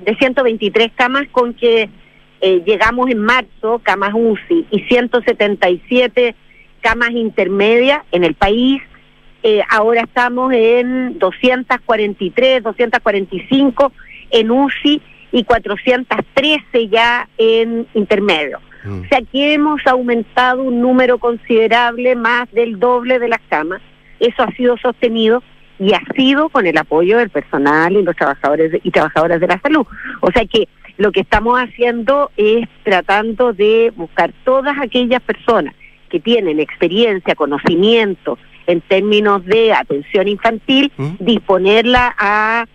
de 0.03 0.15
123 0.15 0.91
camas 0.95 1.27
con 1.31 1.53
que 1.53 1.89
eh, 2.41 2.63
llegamos 2.65 3.09
en 3.11 3.19
marzo, 3.19 3.79
camas 3.83 4.13
UCI, 4.15 4.65
y 4.71 4.79
177 4.81 6.35
camas 6.81 7.11
intermedias 7.11 8.01
en 8.11 8.23
el 8.23 8.33
país. 8.33 8.81
Eh, 9.43 9.61
ahora 9.69 10.01
estamos 10.01 10.51
en 10.53 11.19
243, 11.19 12.63
245 12.63 13.91
en 14.31 14.51
UCI 14.51 15.01
y 15.31 15.43
413 15.43 16.87
ya 16.87 17.29
en 17.37 17.85
intermedio. 17.93 18.59
Mm. 18.83 19.01
O 19.01 19.07
sea 19.07 19.21
que 19.31 19.53
hemos 19.53 19.85
aumentado 19.85 20.63
un 20.63 20.81
número 20.81 21.19
considerable, 21.19 22.15
más 22.15 22.51
del 22.51 22.79
doble 22.79 23.19
de 23.19 23.27
las 23.27 23.41
camas. 23.49 23.81
Eso 24.19 24.41
ha 24.41 24.51
sido 24.53 24.77
sostenido 24.77 25.43
y 25.79 25.93
ha 25.93 26.01
sido 26.15 26.49
con 26.49 26.65
el 26.65 26.77
apoyo 26.77 27.17
del 27.17 27.29
personal 27.29 27.93
y 27.93 28.03
los 28.03 28.15
trabajadores 28.15 28.79
y 28.83 28.91
trabajadoras 28.91 29.39
de 29.39 29.47
la 29.47 29.59
salud. 29.59 29.85
O 30.21 30.31
sea 30.31 30.45
que 30.45 30.67
lo 30.97 31.11
que 31.11 31.21
estamos 31.21 31.59
haciendo 31.59 32.31
es 32.37 32.67
tratando 32.83 33.53
de 33.53 33.93
buscar 33.95 34.33
todas 34.43 34.75
aquellas 34.81 35.21
personas 35.21 35.75
que 36.09 36.19
tienen 36.19 36.59
experiencia, 36.59 37.35
conocimiento 37.35 38.37
en 38.65 38.81
términos 38.81 39.45
de 39.45 39.73
atención 39.73 40.27
infantil, 40.27 40.91
¿Mm? 40.97 41.15
disponerla 41.19 42.15
a, 42.17 42.65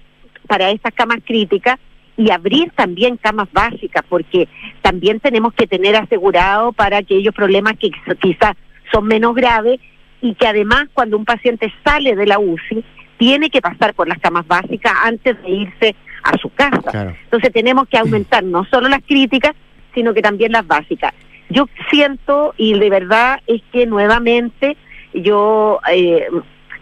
para 0.47 0.71
estas 0.71 0.95
camas 0.95 1.19
críticas 1.25 1.79
y 2.17 2.31
abrir 2.31 2.71
también 2.77 3.17
camas 3.17 3.49
básicas, 3.53 4.05
porque 4.09 4.49
también 4.83 5.19
tenemos 5.19 5.55
que 5.55 5.67
tener 5.67 5.97
asegurado 5.97 6.73
para 6.73 6.99
aquellos 6.99 7.35
problemas 7.35 7.75
que 7.79 7.91
quizás 8.21 8.55
son 8.93 9.07
menos 9.07 9.35
graves 9.35 9.81
y 10.23 10.35
que 10.35 10.47
además 10.47 10.87
cuando 10.95 11.19
un 11.19 11.27
paciente 11.27 11.71
sale 11.85 12.17
de 12.17 12.27
la 12.27 12.39
UCI 12.39 12.83
tiene 13.19 13.51
que 13.51 13.61
pasar 13.61 13.93
por 13.93 14.09
las 14.09 14.19
camas 14.19 14.47
básicas 14.47 14.93
antes 15.05 15.41
de 15.43 15.51
irse 15.51 15.95
a 16.23 16.39
su 16.39 16.49
casa. 16.51 16.91
Claro. 16.91 17.15
Entonces 17.25 17.53
tenemos 17.53 17.89
que 17.89 17.99
aumentar 17.99 18.43
no 18.43 18.65
solo 18.65 18.89
las 18.89 19.03
críticas, 19.03 19.53
sino 19.95 20.15
que 20.15 20.23
también 20.23 20.53
las 20.53 20.67
básicas. 20.67 21.13
Yo 21.51 21.69
siento, 21.91 22.55
y 22.57 22.79
de 22.79 22.89
verdad 22.89 23.41
es 23.47 23.61
que 23.73 23.85
nuevamente 23.87 24.77
yo 25.13 25.81
eh, 25.93 26.27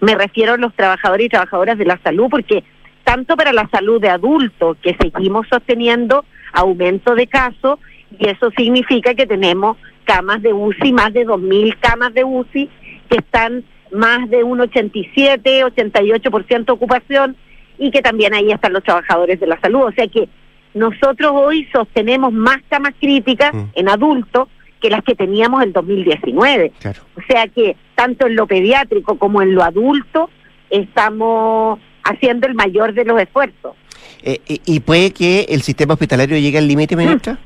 me 0.01 0.15
refiero 0.15 0.55
a 0.55 0.57
los 0.59 0.75
trabajadores 0.75 1.27
y 1.27 1.31
trabajadoras 1.31 1.77
de 1.77 1.87
la 1.87 1.99
salud, 2.03 2.29
porque 2.31 2.63
tanto 3.05 3.37
para 3.37 3.53
la 3.53 3.69
salud 3.71 4.01
de 4.01 4.11
adultos, 4.11 4.77
que 4.83 4.97
seguimos 5.01 5.47
sosteniendo 5.49 6.25
aumento 6.53 7.15
de 7.15 7.27
casos, 7.27 7.79
y 8.19 8.29
eso 8.29 8.51
significa 8.57 9.15
que 9.15 9.27
tenemos 9.27 9.77
camas 10.05 10.43
de 10.43 10.53
UCI, 10.53 10.93
más 10.93 11.13
de 11.13 11.27
2.000 11.27 11.77
camas 11.81 12.15
de 12.15 12.25
UCI, 12.25 12.69
que 13.11 13.19
están 13.19 13.65
más 13.93 14.31
de 14.31 14.45
un 14.45 14.61
87, 14.61 15.65
88% 15.65 16.71
ocupación, 16.71 17.37
y 17.79 17.91
que 17.91 18.03
también 18.03 18.35
ahí 18.35 18.51
están 18.53 18.73
los 18.73 18.85
trabajadores 18.85 19.41
de 19.41 19.47
la 19.47 19.59
salud. 19.61 19.83
O 19.83 19.93
sea 19.93 20.07
que 20.07 20.29
nosotros 20.75 21.33
hoy 21.35 21.67
sostenemos 21.73 22.33
más 22.33 22.59
camas 22.69 22.93
críticas 23.01 23.53
Mm. 23.53 23.65
en 23.75 23.89
adultos 23.89 24.49
que 24.81 24.91
las 24.91 25.03
que 25.03 25.15
teníamos 25.15 25.63
en 25.63 25.73
2019. 25.73 26.73
Claro. 26.79 27.01
O 27.17 27.21
sea 27.29 27.49
que 27.49 27.77
tanto 27.95 28.27
en 28.27 28.37
lo 28.37 28.47
pediátrico 28.47 29.19
como 29.19 29.43
en 29.43 29.55
lo 29.55 29.63
adulto 29.63 30.31
estamos 30.71 31.79
haciendo 32.05 32.47
el 32.47 32.55
mayor 32.55 32.95
de 32.95 33.05
los 33.05 33.21
esfuerzos. 33.21 33.75
Eh, 34.23 34.39
y, 34.47 34.61
y 34.67 34.81
puede 34.81 35.11
que 35.13 35.47
el 35.49 35.63
sistema 35.63 35.95
hospitalario 35.95 36.39
llegue 36.39 36.59
al 36.59 36.69
límite, 36.69 36.97
ministra? 36.97 37.39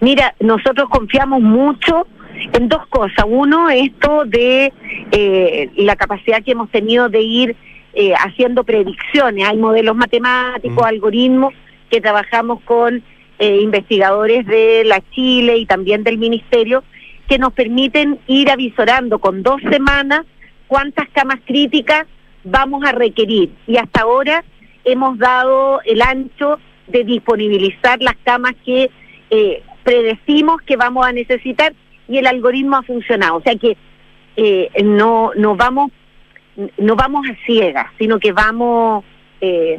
Mira, 0.00 0.34
nosotros 0.40 0.88
confiamos 0.90 1.40
mucho 1.40 2.06
en 2.52 2.68
dos 2.68 2.86
cosas. 2.88 3.24
Uno, 3.26 3.70
esto 3.70 4.24
de 4.24 4.72
eh, 5.12 5.70
la 5.76 5.96
capacidad 5.96 6.42
que 6.42 6.52
hemos 6.52 6.70
tenido 6.70 7.08
de 7.08 7.20
ir 7.22 7.56
eh, 7.94 8.12
haciendo 8.14 8.64
predicciones. 8.64 9.48
Hay 9.48 9.56
modelos 9.56 9.96
matemáticos, 9.96 10.84
Mm. 10.84 10.88
algoritmos 10.88 11.54
que 11.90 12.00
trabajamos 12.00 12.60
con 12.62 13.02
eh, 13.38 13.60
investigadores 13.60 14.46
de 14.46 14.82
la 14.84 15.02
Chile 15.10 15.58
y 15.58 15.66
también 15.66 16.04
del 16.04 16.18
Ministerio 16.18 16.84
que 17.28 17.38
nos 17.38 17.52
permiten 17.52 18.18
ir 18.26 18.50
avisorando 18.50 19.18
con 19.18 19.42
dos 19.42 19.60
semanas 19.70 20.22
cuántas 20.68 21.08
camas 21.10 21.38
críticas 21.46 22.06
vamos 22.44 22.84
a 22.84 22.92
requerir. 22.92 23.50
Y 23.66 23.76
hasta 23.76 24.02
ahora 24.02 24.44
hemos 24.84 25.18
dado 25.18 25.80
el 25.84 26.00
ancho 26.02 26.58
de 26.86 27.04
disponibilizar 27.04 28.00
las 28.00 28.16
camas 28.24 28.52
que 28.64 28.90
eh, 29.30 29.62
predecimos 29.82 30.60
que 30.62 30.76
vamos 30.76 31.06
a 31.06 31.12
necesitar 31.12 31.74
y 32.08 32.18
el 32.18 32.26
algoritmo 32.26 32.76
ha 32.76 32.82
funcionado. 32.82 33.36
O 33.36 33.42
sea 33.42 33.54
que 33.56 33.76
eh, 34.36 34.70
no, 34.84 35.30
no 35.36 35.56
vamos 35.56 35.90
no 36.78 36.96
vamos 36.96 37.26
a 37.28 37.34
ciegas, 37.44 37.86
sino 37.98 38.18
que 38.18 38.32
vamos 38.32 39.04
eh, 39.40 39.76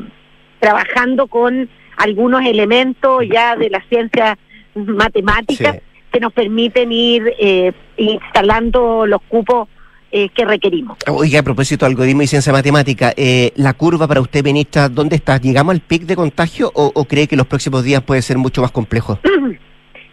trabajando 0.60 1.28
con 1.28 1.68
algunos 1.98 2.46
elementos 2.46 3.24
ya 3.32 3.56
de 3.56 3.70
la 3.70 3.82
ciencia 3.90 4.38
matemática 4.76 5.74
Sí. 5.74 5.80
que 6.12 6.20
nos 6.20 6.32
permiten 6.34 6.92
ir 6.92 7.34
eh, 7.40 7.72
instalando 7.98 9.06
los 9.08 9.22
cupos 9.28 9.68
eh, 10.12 10.30
que 10.30 10.46
requerimos. 10.46 10.98
Oiga, 11.08 11.40
a 11.40 11.44
propósito 11.44 11.86
de 11.86 11.92
algoritmo 11.92 12.22
y 12.22 12.28
ciencia 12.28 12.54
matemática, 12.54 13.12
eh, 13.18 13.52
la 13.56 13.74
curva 13.74 14.08
para 14.08 14.22
usted, 14.22 14.44
ministra, 14.44 14.88
¿dónde 14.88 15.16
está? 15.18 15.38
¿Llegamos 15.38 15.74
al 15.74 15.82
pic 15.82 16.04
de 16.04 16.16
contagio 16.16 16.72
o, 16.76 16.92
o 16.94 17.06
cree 17.06 17.28
que 17.28 17.36
los 17.36 17.48
próximos 17.48 17.84
días 17.84 18.02
puede 18.04 18.22
ser 18.22 18.38
mucho 18.38 18.62
más 18.62 18.72
complejo? 18.72 19.20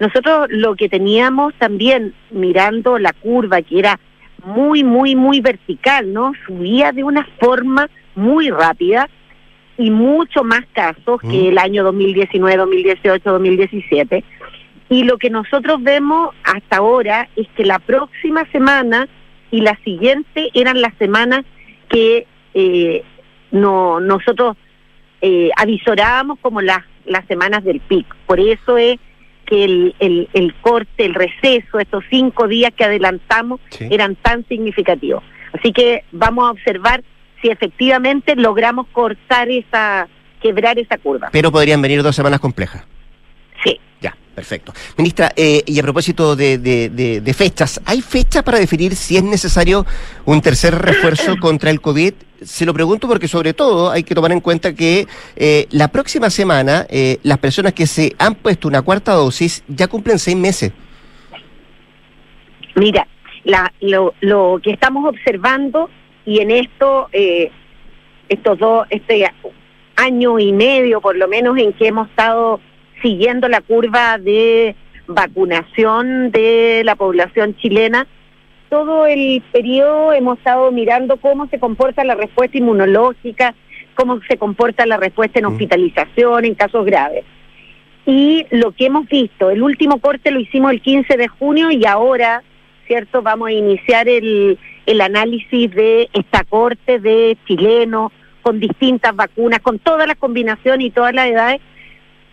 Nosotros 0.01 0.49
lo 0.51 0.75
que 0.75 0.89
teníamos 0.89 1.55
también 1.55 2.15
mirando 2.31 2.99
la 2.99 3.13
curva, 3.13 3.63
que 3.63 3.79
era 3.79 4.01
muy, 4.45 4.85
muy, 4.85 5.15
muy 5.17 5.41
vertical, 5.41 6.13
¿no? 6.13 6.33
Subía 6.47 6.93
de 6.93 7.05
una 7.05 7.27
forma 7.41 7.89
muy 8.15 8.51
rápida 8.51 9.09
y 9.79 9.91
mucho 9.91 10.45
más 10.45 10.61
casos 10.73 11.21
Mm. 11.23 11.31
que 11.31 11.49
el 11.49 11.59
año 11.59 11.85
2019, 11.85 12.57
2018, 12.57 13.31
2017. 13.31 14.25
Y 14.89 15.05
lo 15.05 15.17
que 15.19 15.31
nosotros 15.31 15.83
vemos 15.83 16.35
hasta 16.45 16.77
ahora 16.77 17.29
es 17.37 17.49
que 17.57 17.65
la 17.65 17.79
próxima 17.79 18.45
semana 18.53 19.09
y 19.51 19.61
la 19.61 19.79
siguiente 19.85 20.51
eran 20.55 20.81
las 20.81 20.95
semanas 20.99 21.45
que 21.89 22.27
eh, 22.55 23.03
no, 23.51 24.01
nosotros 24.01 24.57
eh, 25.23 25.51
avisorábamos 25.57 26.39
como 26.41 26.61
las, 26.61 26.81
las 27.07 27.27
semanas 27.27 27.65
del 27.65 27.81
pic. 27.81 28.07
Por 28.27 28.41
eso 28.41 28.77
es 28.77 28.99
que 29.45 29.65
el, 29.65 29.95
el, 29.99 30.29
el 30.33 30.55
corte, 30.57 31.05
el 31.05 31.15
receso, 31.15 31.79
estos 31.79 32.05
cinco 32.11 32.49
días 32.49 32.73
que 32.77 32.85
adelantamos 32.85 33.61
Sí. 33.71 33.87
eran 33.91 34.17
tan 34.17 34.47
significativos. 34.49 35.23
Así 35.53 35.73
que 35.73 36.05
vamos 36.13 36.49
a 36.49 36.51
observar 36.53 37.03
si 37.43 37.49
efectivamente 37.51 38.35
logramos 38.37 38.87
cortar 38.89 39.49
esa, 39.51 40.09
quebrar 40.41 40.79
esa 40.79 40.99
curva. 40.99 41.29
Pero 41.33 41.53
podrían 41.53 41.81
venir 41.83 42.03
dos 42.03 42.17
semanas 42.17 42.41
complejas. 42.41 42.85
Sí. 43.65 43.81
Ya, 44.01 44.15
perfecto. 44.35 44.73
Ministra, 44.99 45.33
eh, 45.35 45.63
y 45.67 45.79
a 45.79 45.83
propósito 45.83 46.37
de, 46.37 46.59
de- 46.59 46.91
de- 46.91 47.21
de 47.23 47.35
fechas, 47.35 47.81
¿hay 47.87 48.03
fecha 48.03 48.43
para 48.43 48.59
definir 48.59 48.95
si 48.95 49.17
es 49.17 49.23
necesario 49.23 49.87
un 50.27 50.41
tercer 50.43 50.75
refuerzo 50.75 51.37
contra 51.41 51.71
el 51.71 51.81
COVID? 51.81 52.13
Se 52.43 52.67
lo 52.67 52.75
pregunto 52.75 53.09
porque 53.09 53.27
sobre 53.29 53.55
todo 53.55 53.91
hay 53.91 54.03
que 54.03 54.15
tomar 54.15 54.31
en 54.33 54.41
cuenta 54.41 54.75
que 54.75 55.07
eh, 55.37 55.67
la 55.71 55.89
próxima 55.89 56.29
semana 56.29 56.87
eh, 56.91 57.19
las 57.23 57.39
personas 57.39 57.73
que 57.73 57.87
se 57.87 58.15
han 58.19 58.35
puesto 58.35 58.69
una 58.69 58.83
cuarta 58.83 59.13
dosis 59.15 59.65
ya 59.69 59.89
cumplen 59.89 60.19
seis 60.19 60.37
meses. 60.37 60.73
Mira, 62.75 63.07
la, 63.45 63.73
lo, 63.81 64.15
lo 64.21 64.61
que 64.63 64.73
estamos 64.73 65.09
observando 65.09 65.89
y 66.27 66.41
en 66.41 66.51
esto, 66.51 67.09
eh, 67.13 67.51
estos 68.29 68.59
dos, 68.59 68.87
este 68.91 69.25
año 69.97 70.39
y 70.39 70.53
medio 70.53 71.01
por 71.01 71.17
lo 71.17 71.29
menos 71.29 71.57
en 71.57 71.73
que 71.73 71.87
hemos 71.87 72.09
estado 72.11 72.61
siguiendo 73.05 73.49
la 73.49 73.61
curva 73.61 74.17
de 74.17 74.75
vacunación 75.07 76.31
de 76.31 76.81
la 76.85 76.97
población 76.97 77.55
chilena, 77.57 78.07
todo 78.71 79.05
el 79.05 79.43
periodo 79.53 80.15
hemos 80.15 80.39
estado 80.39 80.73
mirando 80.73 81.19
cómo 81.19 81.47
se 81.49 81.61
comporta 81.61 82.03
la 82.03 82.15
respuesta 82.15 82.57
inmunológica, 82.57 83.55
cómo 83.95 84.21
se 84.27 84.39
comporta 84.39 84.87
la 84.87 84.97
respuesta 84.97 85.39
en 85.39 85.45
Mm. 85.45 85.49
hospitalización 85.53 86.47
en 86.47 86.55
casos 86.55 86.87
graves. 86.87 87.25
Y 88.07 88.47
lo 88.51 88.73
que 88.73 88.87
hemos 88.87 89.07
visto, 89.07 89.51
el 89.51 89.63
último 89.63 89.99
corte 89.99 90.31
lo 90.31 90.41
hicimos 90.41 90.73
el 90.73 90.81
15 90.81 91.17
de 91.19 91.29
junio 91.29 91.71
y 91.71 91.85
ahora, 91.85 92.43
¿cierto? 92.87 93.21
Vamos 93.21 93.49
a 93.49 93.53
iniciar 93.53 94.09
el, 94.09 94.59
el 94.87 95.01
análisis 95.03 95.71
de 95.71 96.09
esta 96.15 96.43
corte 96.45 96.99
de 97.01 97.37
chilenos 97.47 98.13
con 98.41 98.61
distintas 98.61 99.15
vacunas, 99.15 99.61
con 99.61 99.79
todas 99.79 100.07
las 100.07 100.17
combinaciones 100.17 100.87
y 100.87 100.91
todas 100.91 101.15
las 101.15 101.29
edades. 101.29 101.61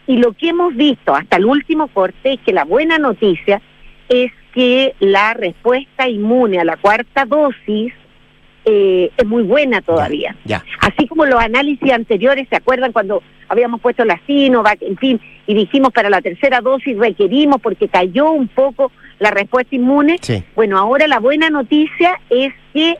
Y 0.08 0.18
lo 0.18 0.34
que 0.34 0.50
hemos 0.50 0.76
visto 0.76 1.14
hasta 1.14 1.38
el 1.38 1.46
último 1.46 1.88
corte 1.88 2.34
es 2.34 2.40
que 2.42 2.54
la 2.54 2.66
buena 2.66 2.98
noticia 2.98 3.62
es 4.10 4.32
que 4.54 4.94
la 5.00 5.34
respuesta 5.34 6.10
inmune 6.10 6.60
a 6.60 6.66
la 6.66 6.78
cuarta 6.78 7.26
dosis 7.26 7.94
eh, 8.66 9.10
es 9.16 9.26
muy 9.26 9.44
buena 9.44 9.82
todavía. 9.82 10.36
Ya. 10.46 10.64
Así 10.82 11.08
como 11.08 11.26
los 11.26 11.40
análisis 11.40 11.92
anteriores, 11.92 12.48
¿se 12.50 12.58
acuerdan 12.58 12.92
cuando 12.92 13.24
habíamos 13.48 13.82
puesto 13.82 14.06
la 14.06 14.20
Sinovac, 14.28 14.82
en 14.82 14.98
fin, 14.98 15.20
y 15.48 15.54
dijimos 15.54 15.92
para 15.92 16.10
la 16.10 16.22
tercera 16.22 16.62
dosis 16.62 16.98
requerimos 16.98 17.60
porque 17.62 17.88
cayó 17.88 18.32
un 18.32 18.48
poco 18.48 18.92
la 19.20 19.32
respuesta 19.32 19.76
inmune? 19.76 20.18
Sí. 20.22 20.44
Bueno, 20.56 20.78
ahora 20.78 21.08
la 21.08 21.20
buena 21.20 21.50
noticia 21.50 22.20
es 22.30 22.54
que 22.74 22.98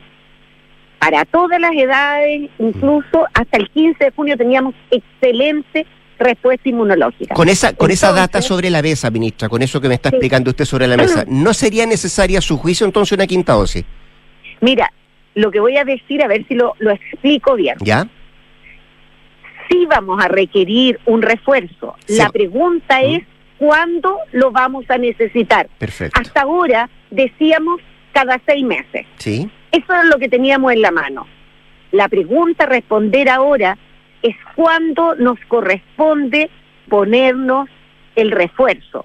para 0.98 1.24
todas 1.24 1.60
las 1.60 1.72
edades, 1.72 2.50
incluso 2.58 3.26
hasta 3.34 3.58
el 3.58 3.68
15 3.70 4.04
de 4.04 4.10
junio 4.12 4.36
teníamos 4.36 4.74
excelente 4.90 5.86
respuesta 6.22 6.68
inmunológica. 6.68 7.34
Con 7.34 7.48
esa, 7.48 7.74
con 7.74 7.90
esa 7.90 8.12
data 8.12 8.40
sobre 8.42 8.70
la 8.70 8.82
mesa, 8.82 9.10
ministra, 9.10 9.48
con 9.48 9.62
eso 9.62 9.80
que 9.80 9.88
me 9.88 9.94
está 9.94 10.10
Sí. 10.10 10.16
explicando 10.16 10.50
usted 10.50 10.64
sobre 10.64 10.86
la 10.86 10.96
mesa, 10.96 11.24
¿no 11.28 11.52
sería 11.54 11.86
necesaria 11.86 12.40
su 12.40 12.56
juicio 12.58 12.86
entonces 12.86 13.12
una 13.16 13.26
quinta 13.26 13.52
dosis? 13.54 13.84
Mira, 14.60 14.92
lo 15.34 15.50
que 15.50 15.60
voy 15.60 15.76
a 15.76 15.84
decir, 15.84 16.22
a 16.22 16.28
ver 16.28 16.46
si 16.46 16.54
lo, 16.54 16.74
lo 16.78 16.90
explico 16.92 17.54
bien. 17.56 17.76
¿Ya? 17.80 18.06
sí 19.70 19.86
vamos 19.88 20.22
a 20.22 20.28
requerir 20.28 21.00
un 21.06 21.22
refuerzo. 21.22 21.94
Sí. 22.06 22.16
La 22.18 22.28
pregunta 22.30 22.98
Mm. 23.00 23.14
es 23.14 23.22
cuándo 23.58 24.18
lo 24.32 24.50
vamos 24.50 24.84
a 24.90 24.98
necesitar. 24.98 25.68
Perfecto. 25.78 26.20
Hasta 26.20 26.42
ahora 26.42 26.90
decíamos 27.10 27.80
cada 28.12 28.38
seis 28.46 28.64
meses. 28.64 29.06
Sí. 29.16 29.48
Eso 29.70 29.94
es 29.94 30.04
lo 30.06 30.18
que 30.18 30.28
teníamos 30.28 30.72
en 30.72 30.82
la 30.82 30.90
mano. 30.90 31.26
La 31.92 32.08
pregunta 32.08 32.64
a 32.64 32.66
responder 32.66 33.30
ahora 33.30 33.78
es 34.22 34.36
cuándo 34.54 35.14
nos 35.16 35.38
corresponde 35.48 36.50
ponernos 36.88 37.68
el 38.14 38.30
refuerzo. 38.30 39.04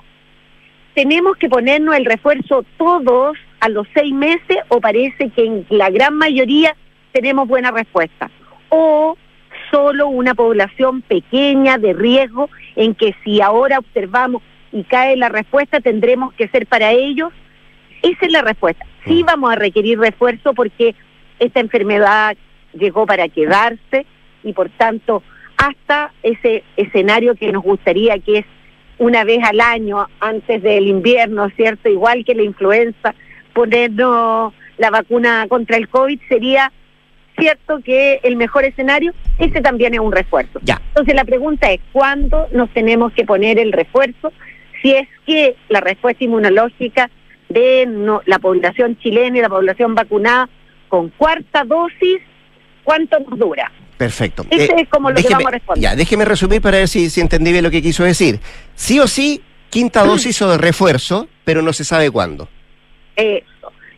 Tenemos 0.94 1.38
que 1.38 1.50
ponernos 1.50 1.96
el 1.96 2.06
refuerzo 2.06 2.66
todos 2.78 3.38
a 3.60 3.70
los 3.70 3.88
seis 3.94 4.14
meses 4.14 4.58
o 4.70 4.80
parece 4.80 5.30
que 5.30 5.46
en 5.46 5.66
la 5.70 5.90
gran 5.90 6.16
mayoría 6.16 6.76
tenemos 7.12 7.48
buena 7.48 7.72
respuesta. 7.72 8.30
O 8.70 9.18
solo 9.72 10.08
una 10.08 10.34
población 10.34 11.02
pequeña 11.02 11.78
de 11.78 11.94
riesgo 11.94 12.50
en 12.76 12.96
que 12.96 13.16
si 13.24 13.42
ahora 13.42 13.80
observamos 13.80 14.42
y 14.72 14.84
cae 14.84 15.16
la 15.18 15.30
respuesta 15.30 15.80
tendremos 15.80 16.34
que 16.34 16.48
ser 16.50 16.68
para 16.68 16.92
ellos. 16.92 17.32
Esa 18.02 18.26
es 18.26 18.32
la 18.32 18.42
respuesta. 18.42 18.86
Sí 19.06 19.24
vamos 19.24 19.52
a 19.52 19.56
requerir 19.56 20.00
refuerzo 20.00 20.54
porque 20.54 20.96
esta 21.40 21.60
enfermedad 21.60 22.36
llegó 22.74 23.06
para 23.06 23.28
quedarse 23.30 24.06
y 24.44 24.54
por 24.54 24.70
tanto 24.70 25.24
hasta 25.58 26.14
ese 26.24 26.64
escenario 26.76 27.36
que 27.36 27.52
nos 27.52 27.64
gustaría 27.64 28.20
que 28.20 28.40
es 28.40 28.46
una 29.00 29.24
vez 29.24 29.40
al 29.44 29.60
año 29.60 30.08
antes 30.20 30.62
del 30.64 30.88
invierno, 30.88 31.50
¿cierto? 31.56 31.90
Igual 31.90 32.26
que 32.26 32.36
la 32.36 32.44
influenza, 32.44 33.14
ponernos 33.54 34.54
la 34.78 34.90
vacuna 34.90 35.46
contra 35.50 35.78
el 35.78 35.88
COVID 35.90 36.20
sería 36.30 36.72
cierto 37.38 37.80
que 37.84 38.20
el 38.24 38.36
mejor 38.36 38.66
escenario, 38.66 39.14
ese 39.38 39.62
también 39.62 39.94
es 39.94 40.00
un 40.00 40.12
refuerzo. 40.12 40.60
Ya. 40.64 40.82
Entonces 40.90 41.16
la 41.16 41.26
pregunta 41.26 41.72
es, 41.72 41.80
¿cuándo 41.92 42.48
nos 42.52 42.70
tenemos 42.72 43.14
que 43.14 43.26
poner 43.26 43.60
el 43.60 43.72
refuerzo? 43.72 44.34
Si 44.82 44.92
es 44.92 45.08
que 45.26 45.56
la 45.70 45.80
respuesta 45.80 46.24
inmunológica 46.24 47.10
de 47.50 47.86
no- 47.88 48.22
la 48.26 48.40
población 48.40 48.98
chilena 48.98 49.38
y 49.38 49.42
la 49.42 49.50
población 49.50 49.96
vacunada 49.96 50.50
con 50.88 51.10
cuarta 51.10 51.64
dosis, 51.64 52.20
¿cuánto 52.84 53.20
nos 53.20 53.38
dura? 53.38 53.72
Perfecto. 53.98 54.46
Ese 54.50 54.74
es 54.78 54.90
como 54.90 55.10
lo 55.10 55.16
que 55.16 55.24
déjeme- 55.24 55.34
vamos 55.34 55.48
a 55.48 55.52
responder. 55.52 55.82
Ya, 55.84 55.96
déjeme 55.96 56.26
resumir 56.26 56.62
para 56.62 56.78
ver 56.78 56.88
si, 56.88 57.10
si 57.10 57.20
entendí 57.22 57.52
bien 57.52 57.64
lo 57.64 57.72
que 57.72 57.82
quiso 57.82 58.04
decir. 58.04 58.40
Sí 58.76 59.00
o 59.00 59.08
sí, 59.08 59.42
quinta 59.70 60.04
dosis 60.04 60.42
o 60.44 60.50
de 60.52 60.58
refuerzo, 60.58 61.28
pero 61.44 61.62
no 61.62 61.74
se 61.74 61.84
sabe 61.84 62.12
cuándo. 62.12 62.48
Eso. 63.16 63.44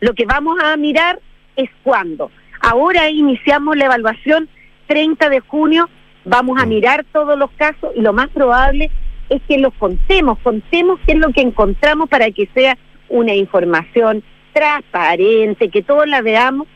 Lo 0.00 0.14
que 0.14 0.24
vamos 0.24 0.58
a 0.62 0.76
mirar 0.78 1.20
es 1.56 1.68
cuándo. 1.82 2.30
Ahora 2.62 3.10
iniciamos 3.10 3.76
la 3.76 3.84
evaluación 3.86 4.48
30 4.86 5.28
de 5.28 5.40
junio, 5.40 5.88
vamos 6.24 6.60
a 6.60 6.66
mirar 6.66 7.04
todos 7.12 7.38
los 7.38 7.50
casos 7.52 7.90
y 7.94 8.00
lo 8.00 8.12
más 8.12 8.28
probable 8.30 8.90
es 9.28 9.40
que 9.46 9.58
los 9.58 9.72
contemos, 9.74 10.38
contemos 10.42 10.98
qué 11.06 11.12
es 11.12 11.18
lo 11.18 11.30
que 11.32 11.40
encontramos 11.42 12.08
para 12.08 12.30
que 12.30 12.48
sea 12.54 12.76
una 13.08 13.34
información 13.34 14.22
transparente, 14.52 15.68
que 15.68 15.82
todos 15.82 16.06
la 16.08 16.20
veamos 16.22 16.66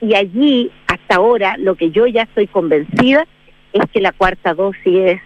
y 0.00 0.14
allí 0.14 0.70
hasta 0.86 1.16
ahora 1.16 1.56
lo 1.58 1.74
que 1.74 1.90
yo 1.90 2.06
ya 2.06 2.22
estoy 2.22 2.46
convencida 2.46 3.26
es 3.72 3.82
que 3.92 4.00
la 4.00 4.12
cuarta 4.12 4.54
dosis 4.54 4.98
es 4.98 5.20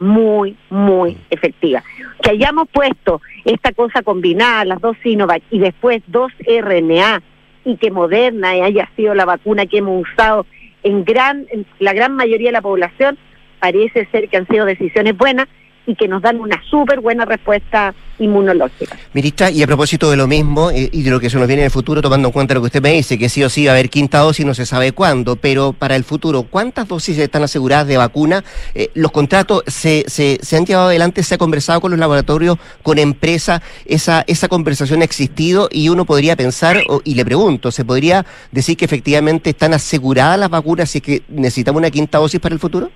muy, 0.00 0.56
muy 0.68 1.16
efectiva. 1.30 1.82
Que 2.22 2.30
hayamos 2.30 2.68
puesto 2.68 3.20
esta 3.44 3.72
cosa 3.72 4.02
combinada, 4.02 4.64
las 4.64 4.80
dos 4.80 4.96
Sinovac 5.02 5.42
y 5.50 5.60
después 5.60 6.02
dos 6.08 6.32
RNA 6.46 7.22
y 7.64 7.76
que 7.76 7.90
Moderna 7.90 8.50
haya 8.50 8.90
sido 8.96 9.14
la 9.14 9.24
vacuna 9.24 9.66
que 9.66 9.78
hemos 9.78 10.08
usado 10.08 10.46
en 10.82 11.04
gran 11.04 11.46
en 11.50 11.64
la 11.78 11.92
gran 11.92 12.16
mayoría 12.16 12.48
de 12.48 12.52
la 12.52 12.62
población, 12.62 13.16
parece 13.60 14.06
ser 14.10 14.28
que 14.28 14.36
han 14.36 14.48
sido 14.48 14.66
decisiones 14.66 15.16
buenas 15.16 15.46
y 15.86 15.94
que 15.94 16.08
nos 16.08 16.22
dan 16.22 16.40
una 16.40 16.60
súper 16.68 17.00
buena 17.00 17.24
respuesta 17.24 17.94
inmunológica. 18.18 18.96
Ministra, 19.12 19.50
y 19.50 19.62
a 19.62 19.66
propósito 19.66 20.10
de 20.10 20.16
lo 20.16 20.26
mismo 20.26 20.70
eh, 20.70 20.88
y 20.92 21.02
de 21.02 21.10
lo 21.10 21.18
que 21.18 21.28
se 21.28 21.38
nos 21.38 21.46
viene 21.46 21.62
en 21.62 21.66
el 21.66 21.70
futuro, 21.70 22.00
tomando 22.02 22.28
en 22.28 22.32
cuenta 22.32 22.54
lo 22.54 22.60
que 22.60 22.66
usted 22.66 22.82
me 22.82 22.92
dice, 22.92 23.18
que 23.18 23.28
sí 23.28 23.42
o 23.42 23.48
sí 23.48 23.64
va 23.64 23.72
a 23.72 23.74
haber 23.74 23.90
quinta 23.90 24.18
dosis, 24.18 24.46
no 24.46 24.54
se 24.54 24.66
sabe 24.66 24.92
cuándo, 24.92 25.36
pero 25.36 25.72
para 25.72 25.96
el 25.96 26.04
futuro, 26.04 26.44
¿cuántas 26.44 26.86
dosis 26.86 27.18
están 27.18 27.42
aseguradas 27.42 27.86
de 27.86 27.96
vacuna? 27.96 28.44
Eh, 28.74 28.90
¿Los 28.94 29.10
contratos 29.10 29.64
se, 29.66 30.04
se, 30.06 30.38
se 30.40 30.56
han 30.56 30.66
llevado 30.66 30.88
adelante? 30.88 31.22
¿Se 31.22 31.34
ha 31.34 31.38
conversado 31.38 31.80
con 31.80 31.90
los 31.90 31.98
laboratorios, 31.98 32.58
con 32.82 32.98
empresas? 32.98 33.60
¿Esa, 33.86 34.24
esa 34.26 34.48
conversación 34.48 35.00
ha 35.02 35.04
existido? 35.04 35.68
Y 35.72 35.88
uno 35.88 36.04
podría 36.04 36.36
pensar, 36.36 36.82
y 37.04 37.14
le 37.14 37.24
pregunto, 37.24 37.72
¿se 37.72 37.84
podría 37.84 38.24
decir 38.52 38.76
que 38.76 38.84
efectivamente 38.84 39.50
están 39.50 39.74
aseguradas 39.74 40.38
las 40.38 40.50
vacunas 40.50 40.94
es 40.94 41.02
que 41.02 41.22
necesitamos 41.28 41.80
una 41.80 41.90
quinta 41.90 42.18
dosis 42.18 42.40
para 42.40 42.54
el 42.54 42.60
futuro? 42.60 42.90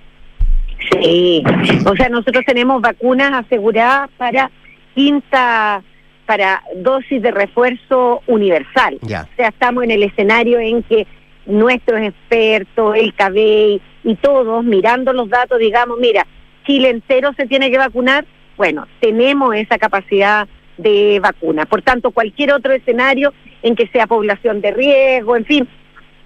Sí, 0.91 1.43
o 1.85 1.95
sea, 1.95 2.09
nosotros 2.09 2.43
tenemos 2.45 2.81
vacunas 2.81 3.45
aseguradas 3.45 4.09
para 4.17 4.51
quinta, 4.95 5.83
para 6.25 6.63
dosis 6.75 7.21
de 7.21 7.31
refuerzo 7.31 8.21
universal. 8.27 8.97
Ya. 9.01 9.27
O 9.31 9.35
sea, 9.35 9.49
estamos 9.49 9.83
en 9.83 9.91
el 9.91 10.03
escenario 10.03 10.59
en 10.59 10.83
que 10.83 11.07
nuestros 11.45 12.01
expertos, 12.01 12.95
el 12.95 13.13
CABEI 13.13 13.81
y 14.03 14.15
todos 14.15 14.63
mirando 14.63 15.13
los 15.13 15.29
datos, 15.29 15.59
digamos, 15.59 15.97
mira, 15.99 16.25
Chile 16.65 16.89
entero 16.89 17.33
se 17.33 17.47
tiene 17.47 17.71
que 17.71 17.77
vacunar, 17.77 18.25
bueno, 18.57 18.87
tenemos 18.99 19.55
esa 19.55 19.77
capacidad 19.77 20.47
de 20.77 21.19
vacuna. 21.21 21.65
Por 21.65 21.81
tanto, 21.81 22.11
cualquier 22.11 22.53
otro 22.53 22.73
escenario 22.73 23.33
en 23.63 23.75
que 23.75 23.87
sea 23.87 24.07
población 24.07 24.61
de 24.61 24.71
riesgo, 24.71 25.35
en 25.35 25.45
fin, 25.45 25.67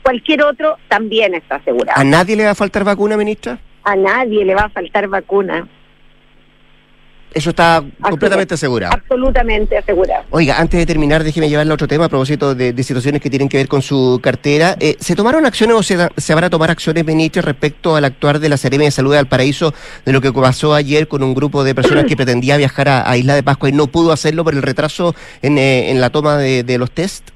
cualquier 0.02 0.43
otro 0.43 0.78
también 0.88 1.36
está 1.36 1.56
asegurado. 1.56 1.99
¿A 1.99 2.04
nadie 2.04 2.36
le 2.36 2.45
va 2.45 2.52
a 2.52 2.56
faltar 2.56 2.84
vacuna, 2.84 3.18
ministra? 3.18 3.60
A 3.84 3.96
nadie 3.96 4.46
le 4.46 4.54
va 4.56 4.64
a 4.64 4.70
faltar 4.70 5.08
vacuna, 5.08 5.68
Eso 7.34 7.52
está 7.52 7.82
completamente 8.02 8.54
asegurado. 8.56 8.94
absolutamente 8.94 9.78
asegurado. 9.78 10.26
Oiga, 10.32 10.60
antes 10.60 10.78
de 10.80 10.86
terminar, 10.86 11.24
déjeme 11.24 11.48
llevarle 11.50 11.72
a 11.72 11.76
otro 11.76 11.88
tema 11.88 12.06
a 12.06 12.10
propósito 12.10 12.54
de, 12.54 12.74
de 12.74 12.84
situaciones 12.84 13.22
que 13.22 13.30
tienen 13.30 13.48
que 13.48 13.56
ver 13.58 13.70
con 13.70 13.82
su 13.82 14.20
cartera. 14.22 14.76
Eh, 14.82 14.98
¿Se 15.00 15.16
tomaron 15.16 15.46
acciones 15.46 15.78
o 15.78 15.82
se, 15.82 15.96
da- 15.96 16.12
se 16.18 16.36
van 16.36 16.44
a 16.44 16.50
tomar 16.50 16.70
acciones, 16.72 17.06
ministra, 17.06 17.42
respecto 17.42 17.96
al 17.96 18.04
actuar 18.04 18.40
de 18.40 18.50
la 18.50 18.58
Seremi 18.58 18.84
de 18.84 18.92
Salud 18.92 19.12
de 19.12 19.18
Valparaíso, 19.18 19.74
de 20.06 20.12
lo 20.12 20.20
que 20.20 20.32
pasó 20.34 20.74
ayer 20.74 21.08
con 21.08 21.24
un 21.24 21.34
grupo 21.34 21.64
de 21.64 21.74
personas 21.74 22.04
que 22.04 22.16
pretendía 22.18 22.58
viajar 22.58 22.90
a, 22.90 23.10
a 23.10 23.16
Isla 23.18 23.34
de 23.36 23.44
Pascua 23.44 23.70
y 23.70 23.72
no 23.72 23.88
pudo 23.88 24.12
hacerlo 24.12 24.44
por 24.44 24.54
el 24.54 24.62
retraso 24.62 25.16
en, 25.42 25.58
eh, 25.58 25.90
en 25.90 26.02
la 26.02 26.10
toma 26.10 26.38
de, 26.38 26.64
de 26.64 26.78
los 26.78 26.92
test? 26.92 27.30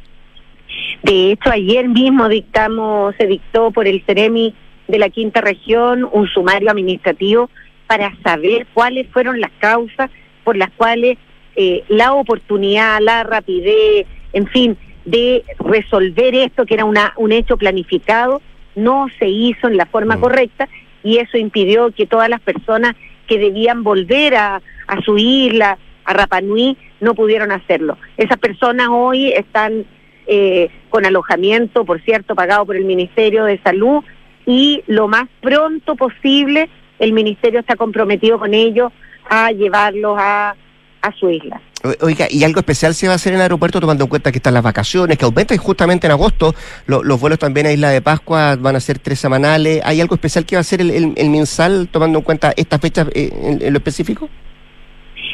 De 1.04 1.32
hecho, 1.32 1.50
ayer 1.52 1.88
mismo 1.88 2.28
dictamos, 2.28 3.16
se 3.18 3.28
dictó 3.28 3.72
por 3.72 3.88
el 3.88 4.04
CEREMI 4.06 4.54
de 4.88 5.00
la 5.00 5.10
quinta 5.10 5.42
región 5.42 6.08
un 6.12 6.28
sumario 6.28 6.70
administrativo 6.70 7.50
para 7.88 8.16
saber 8.24 8.68
cuáles 8.74 9.08
fueron 9.10 9.40
las 9.40 9.52
causas 9.60 10.10
por 10.44 10.58
las 10.58 10.72
cuales 10.72 11.18
eh, 11.56 11.84
la 11.88 12.14
oportunidad, 12.14 13.00
la 13.02 13.24
rapidez, 13.24 14.06
en 14.34 14.48
fin, 14.48 14.78
de 15.06 15.44
resolver 15.60 16.36
esto, 16.36 16.66
que 16.66 16.74
era 16.74 16.86
una, 16.86 17.14
un 17.16 17.32
hecho 17.32 17.58
planificado, 17.58 18.42
no 18.76 19.08
se 19.20 19.28
hizo 19.28 19.68
en 19.68 19.78
la 19.78 19.86
forma 19.86 20.18
Mm. 20.18 20.22
correcta 20.22 20.68
y 21.04 21.18
eso 21.18 21.38
impidió 21.38 21.92
que 21.92 22.08
todas 22.08 22.30
las 22.30 22.42
personas 22.42 22.96
que 23.28 23.40
debían 23.40 23.84
volver 23.84 24.36
a, 24.36 24.62
a 24.88 25.02
su 25.02 25.18
isla, 25.18 25.78
a 26.04 26.14
Rapanui, 26.14 26.78
no 27.00 27.16
pudieron 27.16 27.52
hacerlo. 27.52 27.98
Esas 28.18 28.38
personas 28.38 28.90
hoy 28.92 29.32
están 29.32 29.86
eh, 30.28 30.70
con 30.90 31.06
alojamiento, 31.06 31.86
por 31.86 32.02
cierto, 32.02 32.36
pagado 32.36 32.66
por 32.66 32.76
el 32.76 32.86
Ministerio 32.86 33.46
de 33.46 33.60
Salud 33.60 34.04
y 34.46 34.84
lo 34.88 35.08
más 35.08 35.26
pronto 35.42 35.96
posible 35.96 36.70
el 37.00 37.14
Ministerio 37.14 37.60
está 37.60 37.76
comprometido 37.76 38.40
con 38.40 38.54
ellos 38.54 38.92
a 39.30 39.52
llevarlos 39.52 40.18
a, 40.20 40.56
a 41.02 41.12
su 41.14 41.30
isla. 41.30 41.62
Oiga, 42.02 42.26
¿y 42.32 42.44
algo 42.44 42.60
especial 42.62 42.96
se 42.96 43.06
va 43.06 43.14
a 43.14 43.16
hacer 43.18 43.34
en 43.34 43.38
el 43.38 43.44
aeropuerto 43.44 43.80
tomando 43.80 44.06
en 44.06 44.10
cuenta 44.10 44.32
que 44.32 44.40
están 44.40 44.56
las 44.56 44.64
vacaciones, 44.64 45.18
que 45.20 45.26
aumentan 45.26 45.58
justamente 45.60 46.08
en 46.08 46.12
agosto? 46.12 46.56
Lo- 46.88 47.04
los 47.04 47.20
vuelos 47.20 47.38
también 47.38 47.68
a 47.68 47.72
Isla 47.72 47.90
de 47.90 48.02
Pascua 48.02 48.56
van 48.56 48.76
a 48.76 48.80
ser 48.80 48.98
tres 48.98 49.20
semanales. 49.20 49.82
¿Hay 49.86 50.02
algo 50.02 50.16
especial 50.16 50.46
que 50.48 50.56
va 50.56 50.60
a 50.60 50.62
hacer 50.62 50.82
el, 50.82 50.90
el- 50.90 51.14
el 51.16 51.30
MinSal 51.30 51.88
tomando 51.92 52.18
en 52.20 52.24
cuenta 52.24 52.54
estas 52.58 52.82
fechas 52.82 53.08
eh, 53.14 53.30
en, 53.40 53.62
en 53.62 53.72
lo 53.74 53.78
específico? 53.78 54.30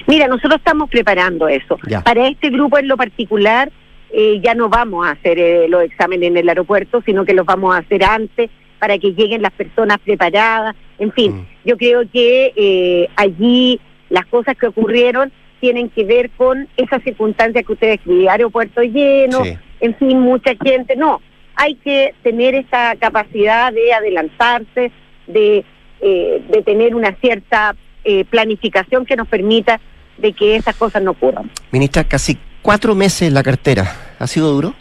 Mira, 0.07 0.27
nosotros 0.27 0.55
estamos 0.57 0.89
preparando 0.89 1.47
eso. 1.47 1.77
Ya. 1.87 2.01
Para 2.03 2.27
este 2.27 2.49
grupo 2.49 2.77
en 2.79 2.87
lo 2.89 2.97
particular, 2.97 3.71
eh, 4.11 4.41
ya 4.43 4.53
no 4.53 4.67
vamos 4.67 5.07
a 5.07 5.11
hacer 5.11 5.39
eh, 5.39 5.67
los 5.69 5.83
exámenes 5.83 6.27
en 6.31 6.37
el 6.37 6.49
aeropuerto, 6.49 7.01
sino 7.05 7.23
que 7.23 7.33
los 7.33 7.45
vamos 7.45 7.73
a 7.73 7.77
hacer 7.77 8.03
antes 8.03 8.49
para 8.81 8.97
que 8.97 9.11
lleguen 9.13 9.43
las 9.43 9.51
personas 9.51 9.99
preparadas. 10.03 10.75
En 10.97 11.11
fin, 11.11 11.31
Mm. 11.33 11.45
yo 11.65 11.77
creo 11.77 12.01
que 12.11 12.51
eh, 12.55 13.07
allí 13.15 13.79
las 14.09 14.25
cosas 14.25 14.57
que 14.57 14.65
ocurrieron 14.65 15.31
tienen 15.59 15.89
que 15.91 16.03
ver 16.03 16.31
con 16.31 16.67
esas 16.75 17.03
circunstancias 17.03 17.63
que 17.63 17.73
usted 17.73 17.89
describe, 17.91 18.27
aeropuerto 18.27 18.81
lleno, 18.81 19.45
Sí. 19.45 19.55
en 19.81 19.95
fin, 19.97 20.19
mucha 20.19 20.53
gente. 20.61 20.95
No, 20.95 21.21
hay 21.55 21.75
que 21.75 22.15
tener 22.23 22.55
esa 22.55 22.95
capacidad 22.95 23.71
de 23.71 23.93
adelantarse, 23.93 24.91
de, 25.27 25.63
eh, 26.01 26.41
de 26.49 26.63
tener 26.63 26.95
una 26.95 27.15
cierta 27.21 27.75
eh, 28.03 28.25
planificación 28.25 29.05
que 29.05 29.15
nos 29.15 29.27
permita 29.27 29.79
de 30.17 30.33
que 30.33 30.55
esas 30.55 30.75
cosas 30.75 31.03
no 31.03 31.11
ocurran. 31.11 31.51
Ministra, 31.71 32.03
casi 32.03 32.35
cuatro 32.63 32.95
meses 32.95 33.27
en 33.27 33.35
la 33.35 33.43
cartera. 33.43 33.83
¿Ha 34.17 34.25
sido 34.25 34.51
duro? 34.51 34.73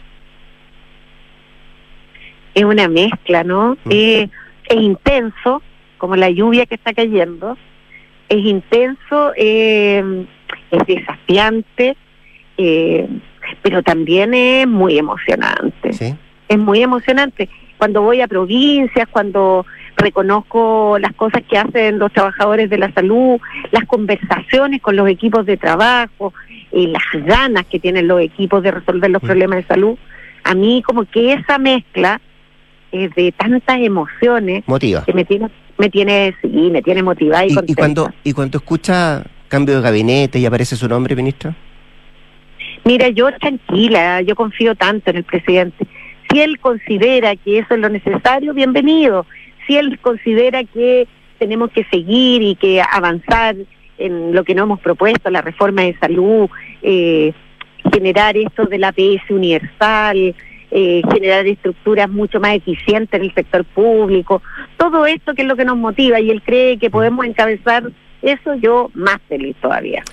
Es 2.53 2.63
una 2.63 2.87
mezcla, 2.87 3.43
¿no? 3.43 3.77
Mm. 3.85 3.89
Eh, 3.89 4.29
es 4.69 4.75
intenso, 4.75 5.61
como 5.97 6.15
la 6.15 6.29
lluvia 6.29 6.65
que 6.65 6.75
está 6.75 6.93
cayendo, 6.93 7.57
es 8.29 8.39
intenso, 8.39 9.33
eh, 9.35 10.25
es 10.71 10.85
desafiante, 10.87 11.97
eh, 12.57 13.07
pero 13.61 13.83
también 13.83 14.33
es 14.33 14.67
muy 14.67 14.97
emocionante. 14.97 15.93
Sí. 15.93 16.15
es 16.47 16.57
muy 16.57 16.81
emocionante. 16.81 17.49
Cuando 17.77 18.01
voy 18.01 18.21
a 18.21 18.27
provincias, 18.27 19.07
cuando 19.09 19.65
reconozco 19.95 20.97
las 20.99 21.13
cosas 21.13 21.41
que 21.49 21.57
hacen 21.57 21.97
los 21.97 22.11
trabajadores 22.11 22.69
de 22.69 22.77
la 22.77 22.91
salud, 22.93 23.39
las 23.71 23.85
conversaciones 23.85 24.81
con 24.81 24.95
los 24.95 25.07
equipos 25.07 25.45
de 25.45 25.57
trabajo, 25.57 26.33
y 26.71 26.87
las 26.87 27.03
ganas 27.25 27.65
que 27.65 27.79
tienen 27.79 28.07
los 28.07 28.21
equipos 28.21 28.63
de 28.63 28.71
resolver 28.71 29.11
los 29.11 29.21
problemas 29.21 29.57
de 29.57 29.63
salud, 29.67 29.97
a 30.43 30.55
mí 30.55 30.81
como 30.85 31.05
que 31.05 31.33
esa 31.33 31.57
mezcla 31.57 32.21
eh, 32.91 33.09
de 33.15 33.31
tantas 33.31 33.79
emociones 33.79 34.63
Motiva. 34.67 35.03
que 35.05 35.13
me 35.13 35.25
tiene, 35.25 35.49
me 35.77 35.89
tiene, 35.89 36.35
sí, 36.41 36.69
me 36.71 36.81
tiene 36.81 37.03
motivada 37.03 37.45
y, 37.45 37.49
Y, 37.49 37.71
y 37.71 37.73
cuando, 37.73 38.09
y 38.23 38.33
cuando 38.33 38.57
escucha 38.57 39.23
cambio 39.47 39.75
de 39.75 39.81
gabinete 39.81 40.39
y 40.39 40.45
aparece 40.45 40.75
su 40.75 40.87
nombre, 40.87 41.15
ministra. 41.15 41.55
Mira, 42.83 43.09
yo 43.09 43.29
tranquila, 43.39 44.21
yo 44.21 44.35
confío 44.35 44.75
tanto 44.75 45.11
en 45.11 45.17
el 45.17 45.23
presidente. 45.23 45.85
Si 46.29 46.39
él 46.39 46.59
considera 46.59 47.35
que 47.35 47.59
eso 47.59 47.73
es 47.73 47.79
lo 47.79 47.89
necesario, 47.89 48.53
bienvenido. 48.53 49.25
Si 49.67 49.75
él 49.75 49.99
considera 49.99 50.63
que 50.63 51.07
tenemos 51.37 51.71
que 51.71 51.83
seguir 51.85 52.41
y 52.41 52.55
que 52.55 52.81
avanzar 52.81 53.55
en 53.97 54.33
lo 54.33 54.43
que 54.43 54.55
nos 54.55 54.63
hemos 54.63 54.79
propuesto, 54.79 55.29
la 55.29 55.41
reforma 55.41 55.83
de 55.83 55.97
salud, 55.99 56.49
eh, 56.81 57.33
generar 57.91 58.37
esto 58.37 58.65
del 58.65 58.83
APS 58.83 59.29
universal, 59.29 60.35
eh, 60.71 61.01
generar 61.11 61.45
estructuras 61.47 62.09
mucho 62.09 62.39
más 62.39 62.55
eficientes 62.55 63.19
en 63.19 63.25
el 63.25 63.33
sector 63.33 63.65
público, 63.65 64.41
todo 64.77 65.05
esto 65.05 65.33
que 65.33 65.41
es 65.41 65.47
lo 65.47 65.55
que 65.55 65.65
nos 65.65 65.77
motiva 65.77 66.19
y 66.19 66.31
él 66.31 66.41
cree 66.41 66.79
que 66.79 66.89
podemos 66.89 67.25
encabezar 67.25 67.91
eso, 68.21 68.55
yo 68.55 68.89
más 68.93 69.17
feliz 69.27 69.55
todavía. 69.61 70.03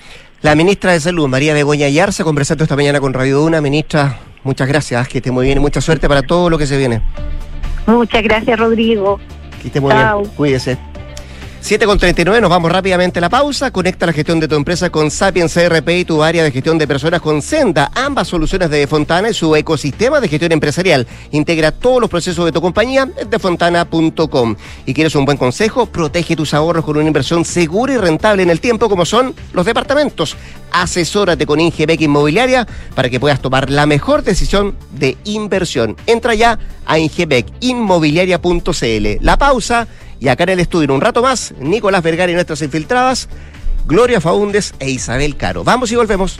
La 0.41 0.55
ministra 0.55 0.93
de 0.93 0.99
Salud, 0.99 1.27
María 1.27 1.53
Begoña 1.53 1.89
Yarza, 1.89 2.23
conversando 2.23 2.63
esta 2.63 2.75
mañana 2.75 2.99
con 2.99 3.13
Radio 3.13 3.39
Duna. 3.39 3.61
Ministra, 3.61 4.19
muchas 4.43 4.67
gracias, 4.67 5.07
que 5.07 5.17
esté 5.17 5.31
muy 5.31 5.45
bien 5.45 5.57
y 5.57 5.61
mucha 5.61 5.81
suerte 5.81 6.07
para 6.07 6.21
todo 6.21 6.49
lo 6.49 6.57
que 6.57 6.65
se 6.65 6.77
viene. 6.77 7.01
Muchas 7.85 8.23
gracias, 8.23 8.57
Rodrigo. 8.57 9.19
Que 9.61 9.67
esté 9.67 9.81
muy 9.81 9.91
Chao. 9.91 10.21
bien, 10.21 10.31
cuídese. 10.35 10.77
7 11.61 11.85
con 11.85 11.99
39, 11.99 12.41
nos 12.41 12.49
vamos 12.49 12.71
rápidamente 12.71 13.19
a 13.19 13.21
la 13.21 13.29
pausa. 13.29 13.71
Conecta 13.71 14.05
la 14.05 14.13
gestión 14.13 14.39
de 14.39 14.47
tu 14.47 14.55
empresa 14.55 14.89
con 14.89 15.11
Sapiens 15.11 15.53
CRP 15.53 15.89
y 15.89 16.05
tu 16.05 16.23
área 16.23 16.41
de 16.43 16.51
gestión 16.51 16.77
de 16.77 16.87
personas 16.87 17.19
con 17.21 17.41
Senda. 17.41 17.91
Ambas 17.93 18.29
soluciones 18.29 18.69
de 18.69 18.87
Fontana 18.87 19.29
y 19.29 19.33
su 19.33 19.53
ecosistema 19.55 20.21
de 20.21 20.29
gestión 20.29 20.53
empresarial. 20.53 21.05
Integra 21.31 21.71
todos 21.71 22.01
los 22.01 22.09
procesos 22.09 22.45
de 22.45 22.53
tu 22.53 22.61
compañía 22.61 23.09
en 23.15 23.29
defontana.com. 23.29 24.55
Y 24.85 24.93
quieres 24.93 25.15
un 25.15 25.25
buen 25.25 25.37
consejo, 25.37 25.85
protege 25.85 26.35
tus 26.35 26.53
ahorros 26.53 26.85
con 26.85 26.97
una 26.97 27.07
inversión 27.07 27.43
segura 27.43 27.93
y 27.93 27.97
rentable 27.97 28.41
en 28.41 28.49
el 28.49 28.61
tiempo 28.61 28.89
como 28.89 29.05
son 29.05 29.35
los 29.53 29.65
departamentos. 29.65 30.37
Asesórate 30.71 31.45
con 31.45 31.59
Ingebec 31.59 31.99
Inmobiliaria 32.01 32.65
para 32.95 33.09
que 33.09 33.19
puedas 33.19 33.41
tomar 33.41 33.69
la 33.69 33.85
mejor 33.85 34.23
decisión 34.23 34.75
de 34.91 35.17
inversión. 35.25 35.97
Entra 36.07 36.35
ya 36.35 36.57
a 36.85 36.99
ingebecinmobiliaria.cl. 36.99 39.17
La 39.21 39.37
pausa 39.37 39.87
y 40.19 40.27
acá 40.27 40.43
en 40.43 40.49
el 40.49 40.59
estudio 40.59 40.85
en 40.85 40.91
un 40.91 41.01
rato 41.01 41.21
más, 41.21 41.53
Nicolás 41.59 42.03
Vergara 42.03 42.31
y 42.31 42.35
nuestras 42.35 42.61
infiltradas, 42.61 43.29
Gloria 43.85 44.21
Faúndes 44.21 44.73
e 44.79 44.89
Isabel 44.89 45.35
Caro. 45.35 45.63
Vamos 45.63 45.91
y 45.91 45.95
volvemos. 45.95 46.39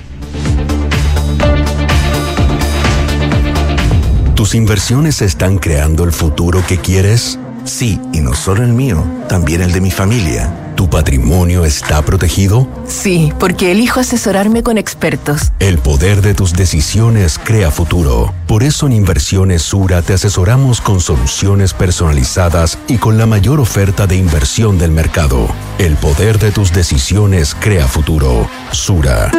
¿Tus 4.36 4.56
inversiones 4.56 5.22
están 5.22 5.58
creando 5.58 6.04
el 6.04 6.14
futuro 6.14 6.64
que 6.66 6.78
quieres? 6.78 7.38
Sí, 7.66 8.00
y 8.14 8.22
no 8.22 8.34
solo 8.34 8.64
el 8.64 8.72
mío, 8.72 9.04
también 9.28 9.62
el 9.62 9.74
de 9.74 9.82
mi 9.82 9.92
familia. 9.92 10.69
¿Tu 10.80 10.90
patrimonio 10.90 11.66
está 11.66 12.02
protegido? 12.06 12.66
Sí, 12.88 13.34
porque 13.38 13.74
elijo 13.74 14.00
asesorarme 14.00 14.64
con 14.64 14.78
expertos. 14.78 15.52
El 15.60 15.78
poder 15.78 16.22
de 16.22 16.34
tus 16.34 16.54
decisiones 16.54 17.38
crea 17.38 17.70
futuro. 17.70 18.34
Por 18.48 18.64
eso 18.64 18.88
en 18.88 18.94
Inversiones 18.94 19.62
Sura 19.62 20.02
te 20.02 20.14
asesoramos 20.14 20.80
con 20.80 21.02
soluciones 21.02 21.74
personalizadas 21.74 22.80
y 22.88 22.98
con 22.98 23.18
la 23.18 23.26
mayor 23.26 23.60
oferta 23.60 24.08
de 24.08 24.16
inversión 24.16 24.78
del 24.78 24.92
mercado. 24.92 25.50
El 25.80 25.98
poder 25.98 26.40
de 26.40 26.52
tus 26.52 26.72
decisiones 26.72 27.58
crea 27.60 27.86
futuro. 27.86 28.50
Sura. 28.72 29.30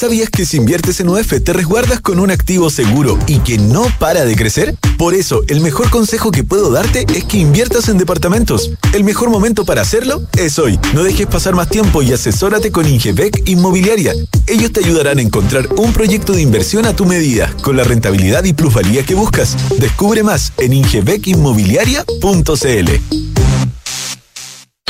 ¿Sabías 0.00 0.30
que 0.30 0.46
si 0.46 0.56
inviertes 0.56 0.98
en 1.00 1.10
UF 1.10 1.34
te 1.44 1.52
resguardas 1.52 2.00
con 2.00 2.20
un 2.20 2.30
activo 2.30 2.70
seguro 2.70 3.18
y 3.26 3.40
que 3.40 3.58
no 3.58 3.86
para 3.98 4.24
de 4.24 4.34
crecer? 4.34 4.74
Por 4.96 5.12
eso, 5.12 5.42
el 5.48 5.60
mejor 5.60 5.90
consejo 5.90 6.30
que 6.30 6.42
puedo 6.42 6.70
darte 6.70 7.04
es 7.14 7.24
que 7.24 7.36
inviertas 7.36 7.90
en 7.90 7.98
departamentos. 7.98 8.70
El 8.94 9.04
mejor 9.04 9.28
momento 9.28 9.66
para 9.66 9.82
hacerlo 9.82 10.22
es 10.38 10.58
hoy. 10.58 10.80
No 10.94 11.02
dejes 11.02 11.26
pasar 11.26 11.54
más 11.54 11.68
tiempo 11.68 12.00
y 12.00 12.14
asesórate 12.14 12.72
con 12.72 12.88
Ingebec 12.88 13.46
Inmobiliaria. 13.46 14.14
Ellos 14.46 14.72
te 14.72 14.80
ayudarán 14.80 15.18
a 15.18 15.22
encontrar 15.22 15.68
un 15.76 15.92
proyecto 15.92 16.32
de 16.32 16.40
inversión 16.40 16.86
a 16.86 16.96
tu 16.96 17.04
medida, 17.04 17.54
con 17.60 17.76
la 17.76 17.84
rentabilidad 17.84 18.44
y 18.44 18.54
plusvalía 18.54 19.04
que 19.04 19.14
buscas. 19.14 19.54
Descubre 19.78 20.22
más 20.22 20.54
en 20.56 20.72
ingebecinmobiliaria.cl. 20.72 22.90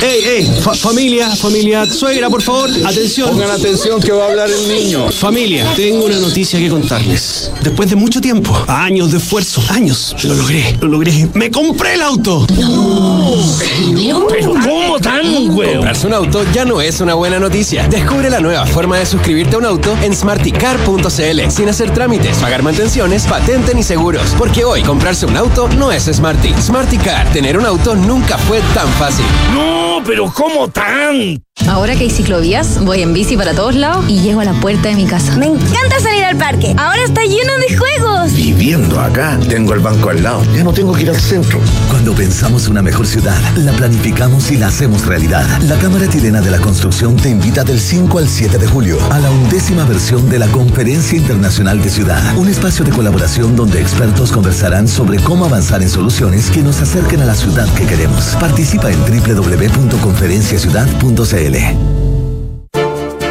¡Ey, 0.01 0.23
ey! 0.25 0.45
Fa- 0.63 0.73
familia, 0.73 1.29
familia, 1.35 1.85
suegra, 1.85 2.27
por 2.29 2.41
favor, 2.41 2.69
atención. 2.85 3.29
Pongan 3.29 3.51
atención 3.51 4.01
que 4.01 4.11
va 4.11 4.25
a 4.25 4.29
hablar 4.29 4.49
el 4.49 4.67
niño. 4.67 5.11
Familia, 5.11 5.71
tengo 5.75 6.05
una 6.05 6.17
noticia 6.17 6.57
que 6.57 6.69
contarles. 6.69 7.51
Después 7.61 7.87
de 7.89 7.95
mucho 7.95 8.19
tiempo, 8.19 8.57
años 8.67 9.11
de 9.11 9.17
esfuerzo, 9.19 9.61
años, 9.69 10.15
lo 10.23 10.33
logré, 10.33 10.75
lo 10.81 10.87
logré. 10.87 11.27
¡Me 11.35 11.51
compré 11.51 11.93
el 11.93 12.01
auto! 12.01 12.47
¿Pero 14.29 14.53
cómo 14.53 14.99
tan, 14.99 15.49
güey? 15.49 15.73
Comprarse 15.73 16.07
un 16.07 16.13
auto 16.13 16.43
ya 16.51 16.65
no 16.65 16.81
es 16.81 16.99
una 16.99 17.13
buena 17.13 17.37
noticia. 17.39 17.87
Descubre 17.87 18.29
la 18.31 18.39
nueva 18.39 18.65
forma 18.65 18.97
de 18.97 19.05
suscribirte 19.05 19.55
a 19.55 19.59
un 19.59 19.65
auto 19.65 19.95
en 20.01 20.15
smarticar.cl 20.15 21.51
sin 21.51 21.69
hacer 21.69 21.93
trámites, 21.93 22.37
pagar 22.37 22.63
mantenciones, 22.63 23.27
patente 23.27 23.75
ni 23.75 23.83
seguros. 23.83 24.33
Porque 24.37 24.63
hoy 24.65 24.81
comprarse 24.81 25.27
un 25.27 25.37
auto 25.37 25.67
no 25.77 25.91
es 25.91 26.05
Smarty. 26.05 26.53
Smarticar, 26.59 27.31
tener 27.31 27.57
un 27.57 27.65
auto 27.67 27.95
nunca 27.95 28.37
fue 28.39 28.61
tan 28.73 28.87
fácil. 28.93 29.25
No, 29.53 29.90
pero 29.99 30.31
¿cómo 30.33 30.69
tan? 30.69 31.43
Ahora 31.67 31.95
que 31.95 32.03
hay 32.03 32.09
ciclovías, 32.09 32.83
voy 32.83 33.01
en 33.01 33.13
bici 33.13 33.37
para 33.37 33.53
todos 33.53 33.75
lados 33.75 34.05
y 34.07 34.21
llego 34.21 34.41
a 34.41 34.45
la 34.45 34.53
puerta 34.53 34.89
de 34.89 34.95
mi 34.95 35.05
casa. 35.05 35.35
Me 35.37 35.47
encanta 35.47 35.99
salir 36.01 36.23
al 36.23 36.37
parque. 36.37 36.73
Ahora 36.77 37.03
está 37.03 37.21
lleno 37.23 37.53
de 37.67 37.77
juegos. 37.77 38.33
Viviendo 38.33 38.99
acá, 38.99 39.39
tengo 39.47 39.73
el 39.73 39.79
banco 39.79 40.09
al 40.09 40.23
lado. 40.23 40.43
Ya 40.55 40.63
no 40.63 40.73
tengo 40.73 40.93
que 40.93 41.03
ir 41.03 41.09
al 41.09 41.19
centro. 41.19 41.59
Cuando 41.89 42.13
pensamos 42.13 42.67
una 42.67 42.81
mejor 42.81 43.07
ciudad, 43.07 43.39
la 43.55 43.71
planificamos 43.73 44.51
y 44.51 44.57
la 44.57 44.67
hacemos 44.67 45.05
realidad. 45.05 45.45
La 45.61 45.77
Cámara 45.77 46.09
Chilena 46.09 46.41
de 46.41 46.51
la 46.51 46.59
Construcción 46.59 47.15
te 47.15 47.29
invita 47.29 47.63
del 47.63 47.79
5 47.79 48.17
al 48.17 48.27
7 48.27 48.57
de 48.57 48.67
julio 48.67 48.97
a 49.09 49.19
la 49.19 49.31
undécima 49.31 49.85
versión 49.85 50.29
de 50.29 50.39
la 50.39 50.47
Conferencia 50.47 51.17
Internacional 51.17 51.81
de 51.81 51.89
Ciudad. 51.89 52.35
Un 52.37 52.49
espacio 52.49 52.83
de 52.83 52.91
colaboración 52.91 53.55
donde 53.55 53.81
expertos 53.81 54.31
conversarán 54.31 54.87
sobre 54.87 55.19
cómo 55.19 55.45
avanzar 55.45 55.81
en 55.81 55.89
soluciones 55.89 56.49
que 56.49 56.61
nos 56.61 56.81
acerquen 56.81 57.21
a 57.21 57.25
la 57.25 57.35
ciudad 57.35 57.67
que 57.75 57.85
queremos. 57.85 58.35
Participa 58.39 58.91
en 58.91 58.99
www.conferenciaciudad.cl. 58.99 61.50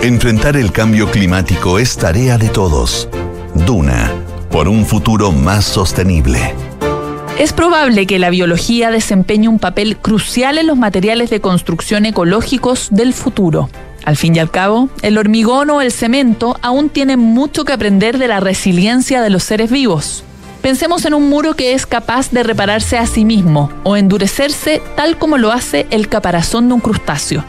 Enfrentar 0.02 0.56
el 0.56 0.72
cambio 0.72 1.10
climático 1.10 1.78
es 1.78 1.96
tarea 1.96 2.38
de 2.38 2.48
todos. 2.48 3.08
Duna, 3.54 4.10
por 4.50 4.68
un 4.68 4.86
futuro 4.86 5.30
más 5.30 5.64
sostenible. 5.64 6.54
Es 7.38 7.52
probable 7.52 8.06
que 8.06 8.18
la 8.18 8.30
biología 8.30 8.90
desempeñe 8.90 9.48
un 9.48 9.58
papel 9.58 9.96
crucial 9.96 10.58
en 10.58 10.66
los 10.66 10.76
materiales 10.76 11.30
de 11.30 11.40
construcción 11.40 12.06
ecológicos 12.06 12.88
del 12.90 13.14
futuro. 13.14 13.70
Al 14.04 14.16
fin 14.16 14.36
y 14.36 14.38
al 14.38 14.50
cabo, 14.50 14.88
el 15.02 15.18
hormigón 15.18 15.70
o 15.70 15.80
el 15.80 15.92
cemento 15.92 16.56
aún 16.62 16.88
tienen 16.88 17.18
mucho 17.18 17.64
que 17.64 17.72
aprender 17.72 18.18
de 18.18 18.28
la 18.28 18.40
resiliencia 18.40 19.22
de 19.22 19.30
los 19.30 19.44
seres 19.44 19.70
vivos. 19.70 20.24
Pensemos 20.62 21.04
en 21.04 21.14
un 21.14 21.28
muro 21.28 21.54
que 21.54 21.72
es 21.72 21.86
capaz 21.86 22.30
de 22.30 22.42
repararse 22.42 22.98
a 22.98 23.06
sí 23.06 23.24
mismo 23.24 23.70
o 23.84 23.96
endurecerse 23.96 24.82
tal 24.96 25.18
como 25.18 25.38
lo 25.38 25.52
hace 25.52 25.86
el 25.90 26.08
caparazón 26.08 26.68
de 26.68 26.74
un 26.74 26.80
crustáceo. 26.80 27.44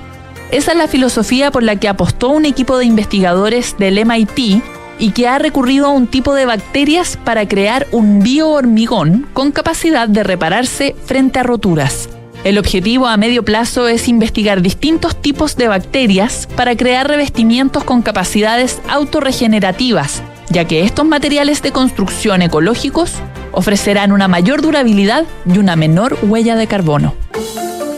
Esa 0.51 0.73
es 0.73 0.77
la 0.77 0.89
filosofía 0.89 1.49
por 1.49 1.63
la 1.63 1.77
que 1.77 1.87
apostó 1.87 2.29
un 2.29 2.43
equipo 2.43 2.77
de 2.77 2.85
investigadores 2.85 3.77
del 3.77 4.05
MIT 4.05 4.61
y 4.99 5.11
que 5.11 5.27
ha 5.27 5.39
recurrido 5.39 5.87
a 5.87 5.91
un 5.91 6.07
tipo 6.07 6.33
de 6.35 6.45
bacterias 6.45 7.17
para 7.23 7.47
crear 7.47 7.87
un 7.91 8.19
biohormigón 8.19 9.27
con 9.33 9.53
capacidad 9.53 10.09
de 10.09 10.23
repararse 10.23 10.93
frente 11.05 11.39
a 11.39 11.43
roturas. 11.43 12.09
El 12.43 12.57
objetivo 12.57 13.07
a 13.07 13.15
medio 13.15 13.45
plazo 13.45 13.87
es 13.87 14.09
investigar 14.09 14.61
distintos 14.61 15.15
tipos 15.15 15.55
de 15.55 15.69
bacterias 15.69 16.49
para 16.55 16.75
crear 16.75 17.07
revestimientos 17.07 17.85
con 17.85 18.01
capacidades 18.01 18.81
autorregenerativas, 18.89 20.21
ya 20.49 20.65
que 20.65 20.83
estos 20.83 21.05
materiales 21.05 21.61
de 21.61 21.71
construcción 21.71 22.41
ecológicos 22.41 23.13
ofrecerán 23.53 24.11
una 24.11 24.27
mayor 24.27 24.61
durabilidad 24.61 25.25
y 25.45 25.59
una 25.59 25.77
menor 25.77 26.17
huella 26.23 26.57
de 26.57 26.67
carbono. 26.67 27.15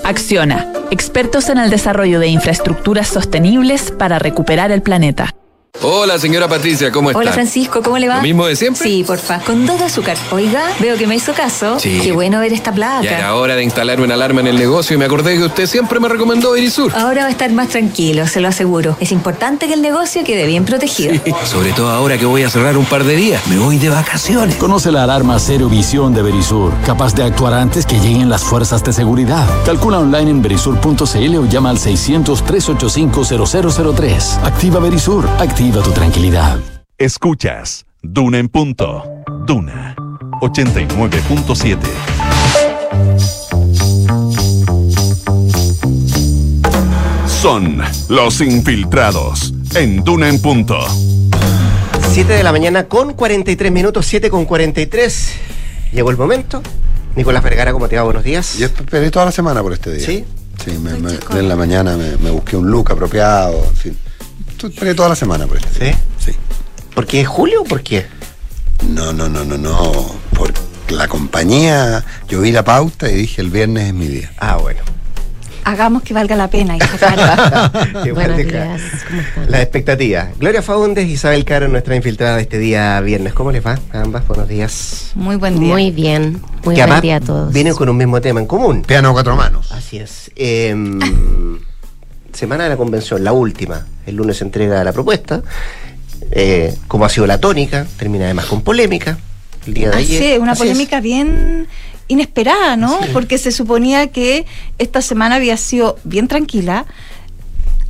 Acciona, 0.04 0.68
expertos 0.94 1.50
en 1.50 1.58
el 1.58 1.70
desarrollo 1.70 2.20
de 2.20 2.28
infraestructuras 2.28 3.08
sostenibles 3.08 3.92
para 3.92 4.20
recuperar 4.20 4.72
el 4.72 4.82
planeta. 4.82 5.34
Hola, 5.82 6.18
señora 6.20 6.48
Patricia, 6.48 6.92
¿cómo 6.92 7.10
está? 7.10 7.20
Hola 7.20 7.32
Francisco, 7.34 7.82
¿cómo 7.84 7.98
le 7.98 8.08
va? 8.08 8.18
¿Lo 8.18 8.22
mismo 8.22 8.46
de 8.46 8.56
siempre? 8.56 8.88
Sí, 8.88 9.04
porfa. 9.04 9.40
Con 9.40 9.66
dos 9.66 9.80
de 9.80 9.86
azúcar. 9.86 10.16
Oiga, 10.32 10.62
veo 10.80 10.96
que 10.98 11.08
me 11.08 11.16
hizo 11.16 11.34
caso. 11.34 11.78
Sí. 11.80 12.00
Qué 12.02 12.12
bueno 12.14 12.40
ver 12.40 12.54
esta 12.54 12.72
Ya 12.74 13.00
era 13.02 13.18
placa. 13.18 13.36
hora 13.36 13.56
de 13.56 13.64
instalar 13.64 14.00
una 14.00 14.14
alarma 14.14 14.40
en 14.42 14.48
el 14.48 14.56
negocio 14.58 14.96
y 14.96 15.00
me 15.00 15.04
acordé 15.06 15.36
que 15.36 15.44
usted 15.44 15.66
siempre 15.66 16.00
me 16.00 16.08
recomendó 16.08 16.52
Verisur. 16.52 16.94
Ahora 16.96 17.24
va 17.24 17.28
a 17.28 17.32
estar 17.32 17.52
más 17.52 17.68
tranquilo, 17.70 18.26
se 18.28 18.40
lo 18.40 18.48
aseguro. 18.48 18.96
Es 19.02 19.12
importante 19.12 19.68
que 19.68 19.74
el 19.74 19.82
negocio 19.82 20.24
quede 20.24 20.46
bien 20.46 20.64
protegido. 20.64 21.16
Sobre 21.44 21.74
todo 21.74 21.90
ahora 21.90 22.18
que 22.18 22.26
voy 22.28 22.44
a 22.44 22.50
cerrar 22.50 22.78
un 22.78 22.86
par 22.86 23.04
de 23.04 23.16
días. 23.18 23.46
Me 23.48 23.58
voy 23.58 23.78
de 23.78 23.90
vacaciones. 23.90 24.56
Conoce 24.56 24.90
la 24.92 25.04
alarma 25.04 25.38
Cero 25.40 25.68
Visión 25.70 26.14
de 26.14 26.22
Verisur, 26.22 26.72
capaz 26.86 27.14
de 27.16 27.24
actuar 27.24 27.54
antes 27.56 27.86
que 27.86 28.00
lleguen 28.00 28.30
las 28.30 28.44
fuerzas 28.44 28.84
de 28.86 28.94
seguridad. 28.94 29.46
Calcula 29.66 30.00
online 30.00 30.30
en 30.32 30.42
verisur.cl 30.42 31.36
o 31.36 31.46
llama 31.48 31.72
al 31.72 31.78
600-385-0003. 31.80 34.44
Activa 34.46 34.80
Verisur, 34.80 35.28
activa 35.40 35.63
tu 35.72 35.92
tranquilidad. 35.92 36.60
Escuchas 36.98 37.86
Duna 38.02 38.38
en 38.40 38.50
punto. 38.50 39.04
Duna 39.46 39.96
89.7. 40.42 41.78
Son 47.28 47.82
los 48.10 48.42
infiltrados 48.42 49.54
en 49.76 50.04
Duna 50.04 50.30
en 50.30 50.42
punto. 50.42 50.78
7 52.12 52.32
de 52.34 52.44
la 52.44 52.52
mañana 52.52 52.86
con 52.88 53.14
43 53.14 53.72
minutos, 53.72 54.06
7 54.06 54.30
con 54.30 54.46
43. 54.46 55.32
Llegó 55.94 56.10
el 56.12 56.18
momento. 56.18 56.62
Nicolás 57.16 57.44
Vergara, 57.44 57.72
¿cómo 57.74 57.88
te 57.88 57.96
va? 57.98 58.04
Buenos 58.04 58.24
días. 58.24 58.58
Yo 58.58 58.66
esperé 58.68 59.10
toda 59.12 59.26
la 59.26 59.32
semana 59.32 59.62
por 59.62 59.74
este 59.74 59.92
día. 59.94 60.06
¿Sí? 60.06 60.26
Sí, 60.64 60.72
me- 60.82 60.94
me- 61.00 61.18
en 61.40 61.50
la 61.50 61.56
mañana 61.56 61.98
me, 61.98 62.18
me 62.18 62.30
busqué 62.32 62.56
un 62.56 62.70
look 62.70 62.92
apropiado, 62.92 63.64
en 63.66 63.76
fin. 63.76 63.98
Esperé 64.68 64.96
toda 64.96 65.10
la 65.10 65.16
semana 65.16 65.48
por 65.48 65.58
este 65.58 65.86
día. 65.86 66.00
¿Sí? 66.18 66.32
Sí. 66.32 66.38
¿Por 66.94 67.06
qué 67.06 67.22
es 67.22 67.28
julio 67.28 67.62
o 67.62 67.64
por 67.66 67.82
qué? 67.82 68.06
No, 68.90 69.14
no, 69.14 69.28
no, 69.30 69.44
no, 69.44 69.58
no. 69.58 70.16
Por 70.36 70.54
la 70.90 71.08
compañía, 71.08 72.04
yo 72.28 72.42
vi 72.42 72.52
la 72.52 72.64
pauta 72.64 73.10
y 73.10 73.16
dije 73.16 73.42
el 73.42 73.50
viernes 73.50 73.88
es 73.88 73.94
mi 73.94 74.08
día. 74.08 74.32
Ah, 74.38 74.58
bueno. 74.58 74.80
Hagamos 75.66 76.04
que 76.04 76.14
valga 76.14 76.36
la 76.36 76.50
pena. 76.50 76.76
hija 76.76 76.88
Buenos 78.14 78.38
días, 78.38 78.82
¿cómo 79.08 79.22
están? 79.22 79.52
La 79.52 79.62
expectativa. 79.62 80.30
Gloria 80.38 80.62
Faúndez, 80.62 81.08
Isabel 81.08 81.46
Caro, 81.46 81.70
nuestra 81.70 81.96
infiltrada 81.96 82.36
de 82.36 82.42
este 82.42 82.58
día 82.58 83.00
viernes. 83.00 83.34
¿Cómo 83.34 83.52
les 83.52 83.66
va 83.66 83.80
a 83.94 84.02
ambas? 84.02 84.28
Buenos 84.28 84.50
días. 84.50 85.12
Muy 85.16 85.38
buen 85.38 85.60
día. 85.60 85.72
Muy 85.72 85.92
bien, 85.92 86.42
muy 86.66 86.76
Que 86.76 86.86
buen 86.86 87.02
día 87.02 87.18
a 87.18 87.22
todos. 87.22 87.54
Vienen 87.54 87.76
con 87.76 87.88
un 87.88 87.96
mismo 87.96 88.20
tema 88.20 88.42
en 88.42 88.46
común. 88.46 88.82
Piano 88.82 89.10
a 89.10 89.14
cuatro 89.14 89.36
manos. 89.38 89.72
Así 89.72 89.98
es. 89.98 90.32
Em, 90.36 91.00
semana 92.34 92.64
de 92.66 92.70
la 92.72 92.78
convención, 92.78 93.24
la 93.24 93.34
última. 93.34 93.86
El 94.06 94.16
lunes 94.16 94.38
se 94.38 94.44
entrega 94.44 94.84
la 94.84 94.92
propuesta. 94.94 95.42
Eh, 96.32 96.76
como 96.88 97.06
ha 97.06 97.10
sido 97.10 97.28
la 97.28 97.40
tónica, 97.40 97.86
termina 97.98 98.26
además 98.26 98.46
con 98.46 98.62
polémica. 98.62 99.18
El 99.68 99.74
día 99.74 99.90
de 99.92 99.98
Así 99.98 100.18
ayer. 100.18 100.34
es, 100.34 100.40
una 100.40 100.54
Así 100.54 100.64
es. 100.64 100.70
polémica 100.70 101.00
bien 101.02 101.68
inesperada, 102.08 102.76
¿no? 102.76 103.00
Porque 103.14 103.38
se 103.38 103.52
suponía 103.52 104.08
que 104.08 104.46
esta 104.78 105.02
semana 105.02 105.36
había 105.36 105.56
sido 105.58 105.98
bien 106.04 106.28
tranquila. 106.28 106.86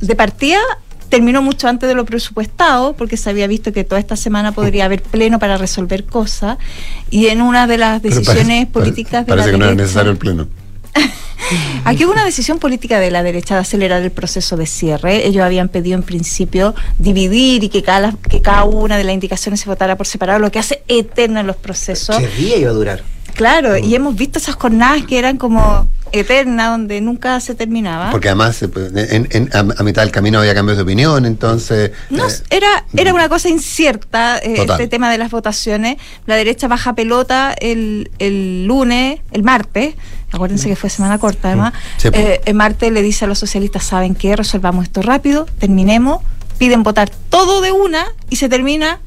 De 0.00 0.14
partida 0.14 0.58
terminó 1.08 1.42
mucho 1.42 1.68
antes 1.68 1.88
de 1.88 1.94
lo 1.94 2.04
presupuestado, 2.04 2.94
porque 2.94 3.16
se 3.16 3.30
había 3.30 3.46
visto 3.46 3.72
que 3.72 3.84
toda 3.84 4.00
esta 4.00 4.16
semana 4.16 4.52
podría 4.52 4.84
haber 4.84 5.02
pleno 5.02 5.38
para 5.38 5.56
resolver 5.58 6.04
cosas. 6.04 6.58
Y 7.10 7.26
en 7.26 7.40
una 7.42 7.66
de 7.66 7.78
las 7.78 8.02
decisiones 8.02 8.66
parece- 8.66 8.72
políticas 8.72 9.26
de 9.26 9.30
Parece 9.30 9.46
la 9.48 9.52
que 9.52 9.58
no 9.58 9.64
era 9.66 9.74
necesario 9.74 10.10
el 10.12 10.18
pleno. 10.18 10.48
Aquí 11.84 12.04
hubo 12.04 12.12
una 12.12 12.24
decisión 12.24 12.58
política 12.58 12.98
de 13.00 13.10
la 13.10 13.22
derecha 13.22 13.54
de 13.54 13.60
acelerar 13.60 14.02
el 14.02 14.10
proceso 14.10 14.56
de 14.56 14.66
cierre. 14.66 15.26
Ellos 15.26 15.42
habían 15.42 15.68
pedido 15.68 15.96
en 15.96 16.02
principio 16.02 16.74
dividir 16.98 17.64
y 17.64 17.68
que 17.68 17.82
cada, 17.82 18.14
que 18.28 18.40
cada 18.40 18.64
una 18.64 18.96
de 18.96 19.04
las 19.04 19.14
indicaciones 19.14 19.60
se 19.60 19.68
votara 19.68 19.96
por 19.96 20.06
separado, 20.06 20.38
lo 20.38 20.50
que 20.50 20.58
hace 20.58 20.82
eterno 20.88 21.40
en 21.40 21.46
los 21.46 21.56
procesos. 21.56 22.16
¿Qué 22.16 22.28
día 22.28 22.56
iba 22.56 22.70
a 22.70 22.74
durar? 22.74 23.13
Claro, 23.34 23.76
y 23.76 23.94
hemos 23.94 24.14
visto 24.16 24.38
esas 24.38 24.54
jornadas 24.54 25.04
que 25.06 25.18
eran 25.18 25.36
como 25.36 25.88
eternas, 26.12 26.70
donde 26.70 27.00
nunca 27.00 27.40
se 27.40 27.56
terminaba. 27.56 28.12
Porque 28.12 28.28
además 28.28 28.54
se 28.54 28.68
puede- 28.68 29.16
en- 29.16 29.26
en- 29.32 29.50
a, 29.52 29.62
mitad 29.82 30.02
del 30.02 30.12
camino 30.12 30.38
había 30.38 30.54
cambios 30.54 30.76
de 30.76 30.84
opinión, 30.84 31.26
entonces... 31.26 31.90
No, 32.10 32.28
eh, 32.28 32.32
era, 32.50 32.84
era 32.96 33.12
una 33.12 33.28
cosa 33.28 33.48
incierta 33.48 34.38
eh, 34.38 34.64
este 34.68 34.86
tema 34.86 35.10
de 35.10 35.18
las 35.18 35.32
votaciones. 35.32 35.96
La 36.26 36.36
derecha 36.36 36.68
baja 36.68 36.94
pelota 36.94 37.52
el, 37.58 38.12
el 38.20 38.64
lunes, 38.66 39.20
el 39.32 39.42
martes. 39.42 39.96
Acuérdense 40.30 40.68
que 40.68 40.76
fue 40.76 40.88
semana 40.88 41.18
corta, 41.18 41.48
además. 41.48 41.74
Sí, 41.96 42.10
pues. 42.10 42.22
Eh, 42.24 42.40
el 42.44 42.54
martes 42.54 42.92
le 42.92 43.02
dice 43.02 43.24
a 43.24 43.28
los 43.28 43.38
socialistas: 43.38 43.84
¿saben 43.84 44.14
qué? 44.14 44.34
Resolvamos 44.36 44.84
esto 44.84 45.02
rápido, 45.02 45.46
terminemos. 45.58 46.22
Piden 46.58 46.82
votar 46.84 47.10
todo 47.28 47.60
de 47.60 47.72
una 47.72 48.04
y 48.30 48.36
se 48.36 48.48
termina 48.48 49.00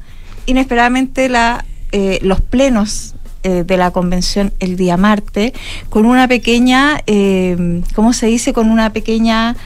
inesperadamente 0.46 1.28
la, 1.28 1.64
eh, 1.92 2.18
los 2.22 2.40
plenos 2.40 3.14
eh, 3.42 3.64
de 3.64 3.76
la 3.76 3.90
convención 3.90 4.52
el 4.58 4.76
día 4.76 4.96
martes 4.96 5.52
con 5.90 6.06
una 6.06 6.28
pequeña, 6.28 7.00
eh, 7.06 7.82
¿cómo 7.94 8.12
se 8.12 8.26
dice? 8.26 8.52
Con 8.52 8.70
una 8.70 8.92
pequeña 8.92 9.56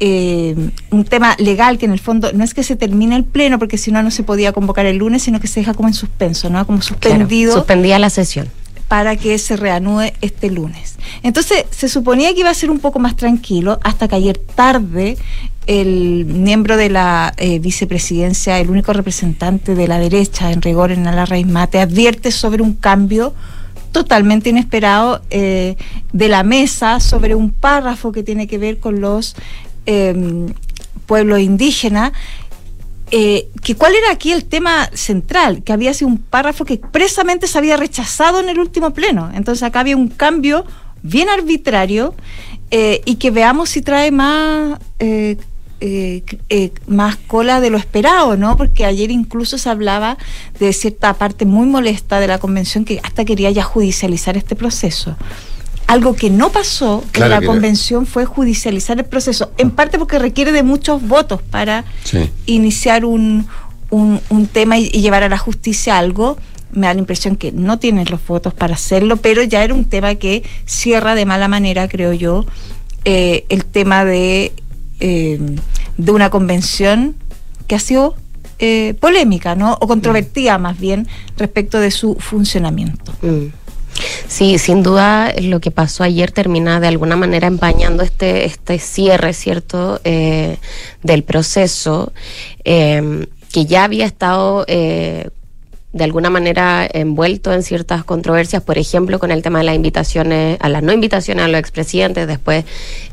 eh, 0.00 0.54
un 0.90 1.04
tema 1.04 1.34
legal 1.38 1.76
que 1.76 1.86
en 1.86 1.92
el 1.92 1.98
fondo 1.98 2.32
no 2.32 2.44
es 2.44 2.54
que 2.54 2.62
se 2.62 2.76
termine 2.76 3.16
el 3.16 3.24
pleno 3.24 3.58
porque 3.58 3.76
si 3.78 3.90
no 3.90 4.00
no 4.00 4.12
se 4.12 4.22
podía 4.22 4.52
convocar 4.52 4.86
el 4.86 4.98
lunes 4.98 5.24
sino 5.24 5.40
que 5.40 5.48
se 5.48 5.58
deja 5.58 5.74
como 5.74 5.88
en 5.88 5.94
suspenso 5.94 6.48
no 6.50 6.64
como 6.66 6.78
Claro, 6.78 7.00
suspendido 7.00 7.52
suspendía 7.52 7.98
la 7.98 8.08
sesión. 8.08 8.48
Para 8.88 9.16
que 9.16 9.38
se 9.38 9.56
reanude 9.56 10.14
este 10.20 10.50
lunes 10.50 10.96
entonces 11.22 11.64
se 11.70 11.88
suponía 11.88 12.32
que 12.34 12.40
iba 12.40 12.50
a 12.50 12.54
ser 12.54 12.70
un 12.70 12.80
poco 12.80 12.98
más 12.98 13.16
tranquilo 13.16 13.78
hasta 13.82 14.08
que 14.08 14.16
ayer 14.16 14.38
tarde 14.38 15.16
el 15.66 16.24
miembro 16.24 16.76
de 16.76 16.88
la 16.88 17.34
eh, 17.36 17.58
vicepresidencia 17.58 18.58
el 18.58 18.70
único 18.70 18.92
representante 18.92 19.74
de 19.74 19.88
la 19.88 19.98
derecha 19.98 20.50
en 20.50 20.62
rigor 20.62 20.90
en 20.90 21.04
la 21.04 21.26
raíz 21.26 21.46
mate 21.46 21.80
advierte 21.80 22.30
sobre 22.30 22.62
un 22.62 22.74
cambio 22.74 23.34
totalmente 23.92 24.50
inesperado 24.50 25.22
eh, 25.30 25.76
de 26.12 26.28
la 26.28 26.42
mesa 26.42 27.00
sobre 27.00 27.34
un 27.34 27.50
párrafo 27.50 28.12
que 28.12 28.22
tiene 28.22 28.46
que 28.46 28.58
ver 28.58 28.78
con 28.78 29.00
los 29.00 29.34
eh, 29.86 30.52
pueblos 31.08 31.40
indígenas. 31.40 32.12
Eh, 33.10 33.48
que 33.62 33.74
cuál 33.74 33.94
era 33.94 34.10
aquí 34.10 34.32
el 34.32 34.44
tema 34.44 34.90
central, 34.92 35.62
que 35.62 35.72
había 35.72 35.94
sido 35.94 36.08
un 36.08 36.18
párrafo 36.18 36.64
que 36.64 36.74
expresamente 36.74 37.46
se 37.46 37.58
había 37.58 37.76
rechazado 37.76 38.40
en 38.40 38.48
el 38.48 38.58
último 38.58 38.92
pleno. 38.92 39.30
Entonces 39.34 39.62
acá 39.62 39.80
había 39.80 39.96
un 39.96 40.08
cambio 40.08 40.64
bien 41.02 41.28
arbitrario 41.28 42.14
eh, 42.70 43.00
y 43.04 43.16
que 43.16 43.30
veamos 43.30 43.70
si 43.70 43.82
trae 43.82 44.10
más 44.10 44.78
eh, 44.98 45.36
eh, 45.80 46.24
eh, 46.48 46.72
más 46.88 47.16
cola 47.16 47.60
de 47.60 47.70
lo 47.70 47.78
esperado, 47.78 48.36
¿no? 48.36 48.56
Porque 48.56 48.84
ayer 48.84 49.12
incluso 49.12 49.58
se 49.58 49.70
hablaba 49.70 50.18
de 50.58 50.72
cierta 50.72 51.14
parte 51.14 51.44
muy 51.44 51.68
molesta 51.68 52.18
de 52.18 52.26
la 52.26 52.38
convención 52.38 52.84
que 52.84 52.98
hasta 53.04 53.24
quería 53.24 53.52
ya 53.52 53.62
judicializar 53.62 54.36
este 54.36 54.56
proceso. 54.56 55.16
Algo 55.88 56.14
que 56.14 56.30
no 56.30 56.50
pasó 56.52 57.02
Claro 57.12 57.34
en 57.34 57.40
la 57.40 57.46
convención 57.46 58.06
fue 58.06 58.24
judicializar 58.26 58.98
el 58.98 59.04
proceso, 59.06 59.50
en 59.58 59.70
parte 59.70 59.98
porque 59.98 60.18
requiere 60.18 60.52
de 60.52 60.62
muchos 60.62 61.02
votos 61.06 61.42
para 61.42 61.84
Sí. 62.04 62.30
iniciar 62.46 63.04
un, 63.04 63.46
un, 63.90 64.20
un 64.28 64.46
tema 64.46 64.78
y, 64.78 64.90
y 64.92 65.00
llevar 65.00 65.22
a 65.24 65.28
la 65.28 65.38
justicia 65.38 65.98
algo. 65.98 66.36
Me 66.72 66.86
da 66.86 66.92
la 66.94 67.00
impresión 67.00 67.36
que 67.36 67.50
no 67.52 67.78
tienen 67.78 68.06
los 68.10 68.24
votos 68.26 68.52
para 68.54 68.74
hacerlo, 68.74 69.16
pero 69.16 69.42
ya 69.42 69.64
era 69.64 69.72
un 69.74 69.86
tema 69.86 70.14
que 70.16 70.42
cierra 70.66 71.14
de 71.14 71.24
mala 71.24 71.48
manera, 71.48 71.88
creo 71.88 72.12
yo, 72.12 72.44
eh, 73.06 73.46
el 73.48 73.64
tema 73.64 74.04
de, 74.04 74.52
eh, 75.00 75.40
de 75.96 76.12
una 76.12 76.28
convención 76.28 77.16
que 77.66 77.74
ha 77.74 77.78
sido 77.80 78.14
eh, 78.58 78.94
polémica, 79.00 79.54
¿no? 79.54 79.78
O 79.80 79.86
controvertida 79.86 80.58
más 80.58 80.78
bien 80.78 81.08
respecto 81.38 81.80
de 81.80 81.90
su 81.90 82.16
funcionamiento. 82.16 83.12
Mm. 83.22 83.46
Sí, 84.26 84.58
sin 84.58 84.82
duda 84.82 85.32
lo 85.40 85.60
que 85.60 85.70
pasó 85.70 86.04
ayer 86.04 86.30
termina 86.30 86.80
de 86.80 86.88
alguna 86.88 87.16
manera 87.16 87.46
empañando 87.46 88.02
este, 88.02 88.44
este 88.44 88.78
cierre, 88.78 89.32
¿cierto?, 89.32 90.00
eh, 90.04 90.58
del 91.02 91.24
proceso, 91.24 92.12
eh, 92.64 93.26
que 93.52 93.66
ya 93.66 93.84
había 93.84 94.06
estado 94.06 94.64
eh, 94.68 95.30
de 95.92 96.04
alguna 96.04 96.28
manera 96.28 96.86
envuelto 96.92 97.50
en 97.52 97.62
ciertas 97.62 98.04
controversias, 98.04 98.62
por 98.62 98.76
ejemplo, 98.76 99.18
con 99.18 99.30
el 99.30 99.40
tema 99.42 99.60
de 99.60 99.64
las 99.64 99.74
invitaciones, 99.74 100.58
a 100.60 100.68
las 100.68 100.82
no 100.82 100.92
invitaciones 100.92 101.46
a 101.46 101.48
los 101.48 101.58
expresidentes, 101.58 102.26
después 102.26 102.66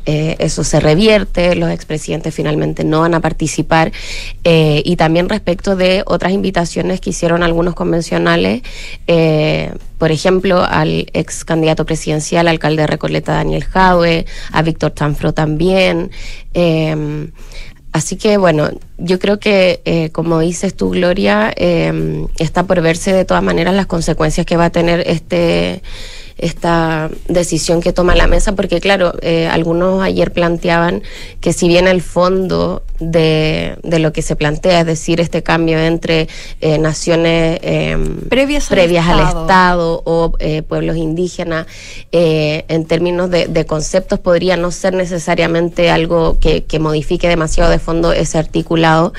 eh, 0.04 0.36
eso 0.40 0.62
se 0.62 0.78
revierte, 0.78 1.54
los 1.56 1.70
expresidentes 1.70 2.34
finalmente 2.34 2.84
no 2.84 3.00
van 3.00 3.14
a 3.14 3.20
participar, 3.20 3.92
eh, 4.44 4.82
y 4.84 4.96
también 4.96 5.30
respecto 5.30 5.74
de 5.74 6.02
otras 6.04 6.32
invitaciones 6.32 7.00
que 7.00 7.10
hicieron 7.10 7.42
algunos 7.42 7.74
convencionales, 7.74 8.60
eh, 9.06 9.72
por 9.96 10.12
ejemplo, 10.12 10.62
al 10.62 11.06
ex 11.14 11.46
candidato 11.46 11.86
presidencial, 11.86 12.46
alcalde 12.46 12.82
de 12.82 12.88
Recoleta, 12.88 13.32
Daniel 13.32 13.64
Jaue, 13.64 14.26
a 14.52 14.60
Víctor 14.60 14.92
Chanfro 14.92 15.32
también. 15.32 16.10
Así 17.96 18.16
que 18.16 18.36
bueno, 18.36 18.68
yo 18.98 19.18
creo 19.18 19.38
que 19.40 19.80
eh, 19.86 20.10
como 20.10 20.40
dices 20.40 20.76
tú, 20.76 20.90
Gloria, 20.90 21.50
eh, 21.56 22.26
está 22.38 22.64
por 22.64 22.82
verse 22.82 23.10
de 23.14 23.24
todas 23.24 23.42
maneras 23.42 23.74
las 23.74 23.86
consecuencias 23.86 24.44
que 24.44 24.58
va 24.58 24.66
a 24.66 24.70
tener 24.70 25.00
este 25.06 25.82
esta 26.38 27.10
decisión 27.28 27.80
que 27.80 27.92
toma 27.92 28.14
la 28.14 28.26
mesa, 28.26 28.52
porque 28.52 28.80
claro, 28.80 29.14
eh, 29.22 29.46
algunos 29.46 30.02
ayer 30.02 30.32
planteaban 30.32 31.02
que 31.40 31.52
si 31.52 31.66
bien 31.68 31.88
el 31.88 32.02
fondo 32.02 32.82
de, 33.00 33.78
de 33.82 33.98
lo 33.98 34.12
que 34.12 34.22
se 34.22 34.36
plantea, 34.36 34.80
es 34.80 34.86
decir, 34.86 35.20
este 35.20 35.42
cambio 35.42 35.78
entre 35.78 36.28
eh, 36.60 36.78
naciones 36.78 37.58
eh, 37.62 37.96
Previas 38.28 38.70
al 38.70 38.78
Estado. 38.80 39.46
Estado 39.46 40.02
o 40.04 40.32
eh, 40.38 40.62
pueblos 40.62 40.96
indígenas, 40.96 41.66
eh, 42.12 42.64
en 42.68 42.84
términos 42.84 43.30
de, 43.30 43.46
de 43.46 43.64
conceptos, 43.64 44.18
podría 44.18 44.56
no 44.56 44.70
ser 44.70 44.92
necesariamente 44.94 45.90
algo 45.90 46.38
que, 46.38 46.64
que 46.64 46.78
modifique 46.78 47.28
demasiado 47.28 47.70
de 47.70 47.78
fondo 47.78 48.12
ese 48.12 48.38
articulado. 48.38 49.12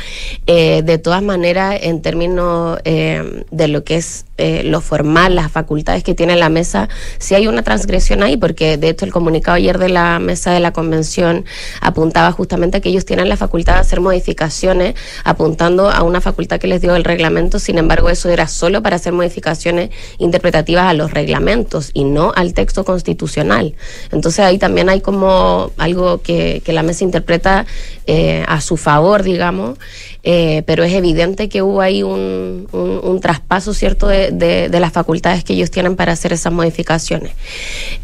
Eh, 0.45 0.81
de 0.83 0.97
todas 0.97 1.23
maneras, 1.23 1.79
en 1.81 2.01
términos 2.01 2.79
eh, 2.83 3.43
de 3.49 3.67
lo 3.67 3.83
que 3.83 3.95
es 3.95 4.25
eh, 4.37 4.63
lo 4.63 4.81
formal, 4.81 5.35
las 5.35 5.51
facultades 5.51 6.03
que 6.03 6.13
tiene 6.13 6.35
la 6.35 6.49
mesa, 6.49 6.89
sí 7.19 7.35
hay 7.35 7.47
una 7.47 7.63
transgresión 7.63 8.23
ahí, 8.23 8.37
porque 8.37 8.77
de 8.77 8.89
hecho 8.89 9.05
el 9.05 9.11
comunicado 9.11 9.55
ayer 9.55 9.77
de 9.77 9.89
la 9.89 10.19
mesa 10.19 10.51
de 10.51 10.59
la 10.59 10.71
convención 10.73 11.45
apuntaba 11.81 12.31
justamente 12.31 12.77
a 12.77 12.81
que 12.81 12.89
ellos 12.89 13.05
tienen 13.05 13.29
la 13.29 13.37
facultad 13.37 13.73
de 13.75 13.79
hacer 13.79 13.99
modificaciones, 14.01 14.95
apuntando 15.23 15.89
a 15.89 16.03
una 16.03 16.21
facultad 16.21 16.59
que 16.59 16.67
les 16.67 16.81
dio 16.81 16.95
el 16.95 17.03
reglamento, 17.03 17.59
sin 17.59 17.77
embargo 17.77 18.09
eso 18.09 18.29
era 18.29 18.47
solo 18.47 18.81
para 18.83 18.95
hacer 18.97 19.13
modificaciones 19.13 19.89
interpretativas 20.17 20.85
a 20.85 20.93
los 20.93 21.11
reglamentos 21.11 21.91
y 21.93 22.03
no 22.03 22.31
al 22.35 22.53
texto 22.53 22.83
constitucional. 22.85 23.75
Entonces 24.11 24.39
ahí 24.45 24.57
también 24.57 24.89
hay 24.89 25.01
como 25.01 25.71
algo 25.77 26.21
que, 26.21 26.61
que 26.63 26.73
la 26.73 26.83
mesa 26.83 27.03
interpreta 27.03 27.65
eh, 28.05 28.43
a 28.47 28.61
su 28.61 28.77
favor, 28.77 29.23
digamos, 29.23 29.77
eh, 30.23 30.63
pero 30.65 30.83
es 30.83 30.93
evidente 30.93 31.49
que 31.49 31.61
hubo 31.61 31.81
ahí 31.81 32.03
un, 32.03 32.67
un- 32.71 32.99
un 33.03 33.19
traspaso, 33.19 33.73
¿cierto?, 33.73 34.07
de, 34.07 34.26
de- 34.31 34.69
de 34.69 34.79
las 34.79 34.91
facultades 34.93 35.43
que 35.43 35.53
ellos 35.53 35.71
tienen 35.71 35.95
para 35.95 36.11
hacer 36.13 36.33
esas 36.33 36.51
modificaciones. 36.53 37.31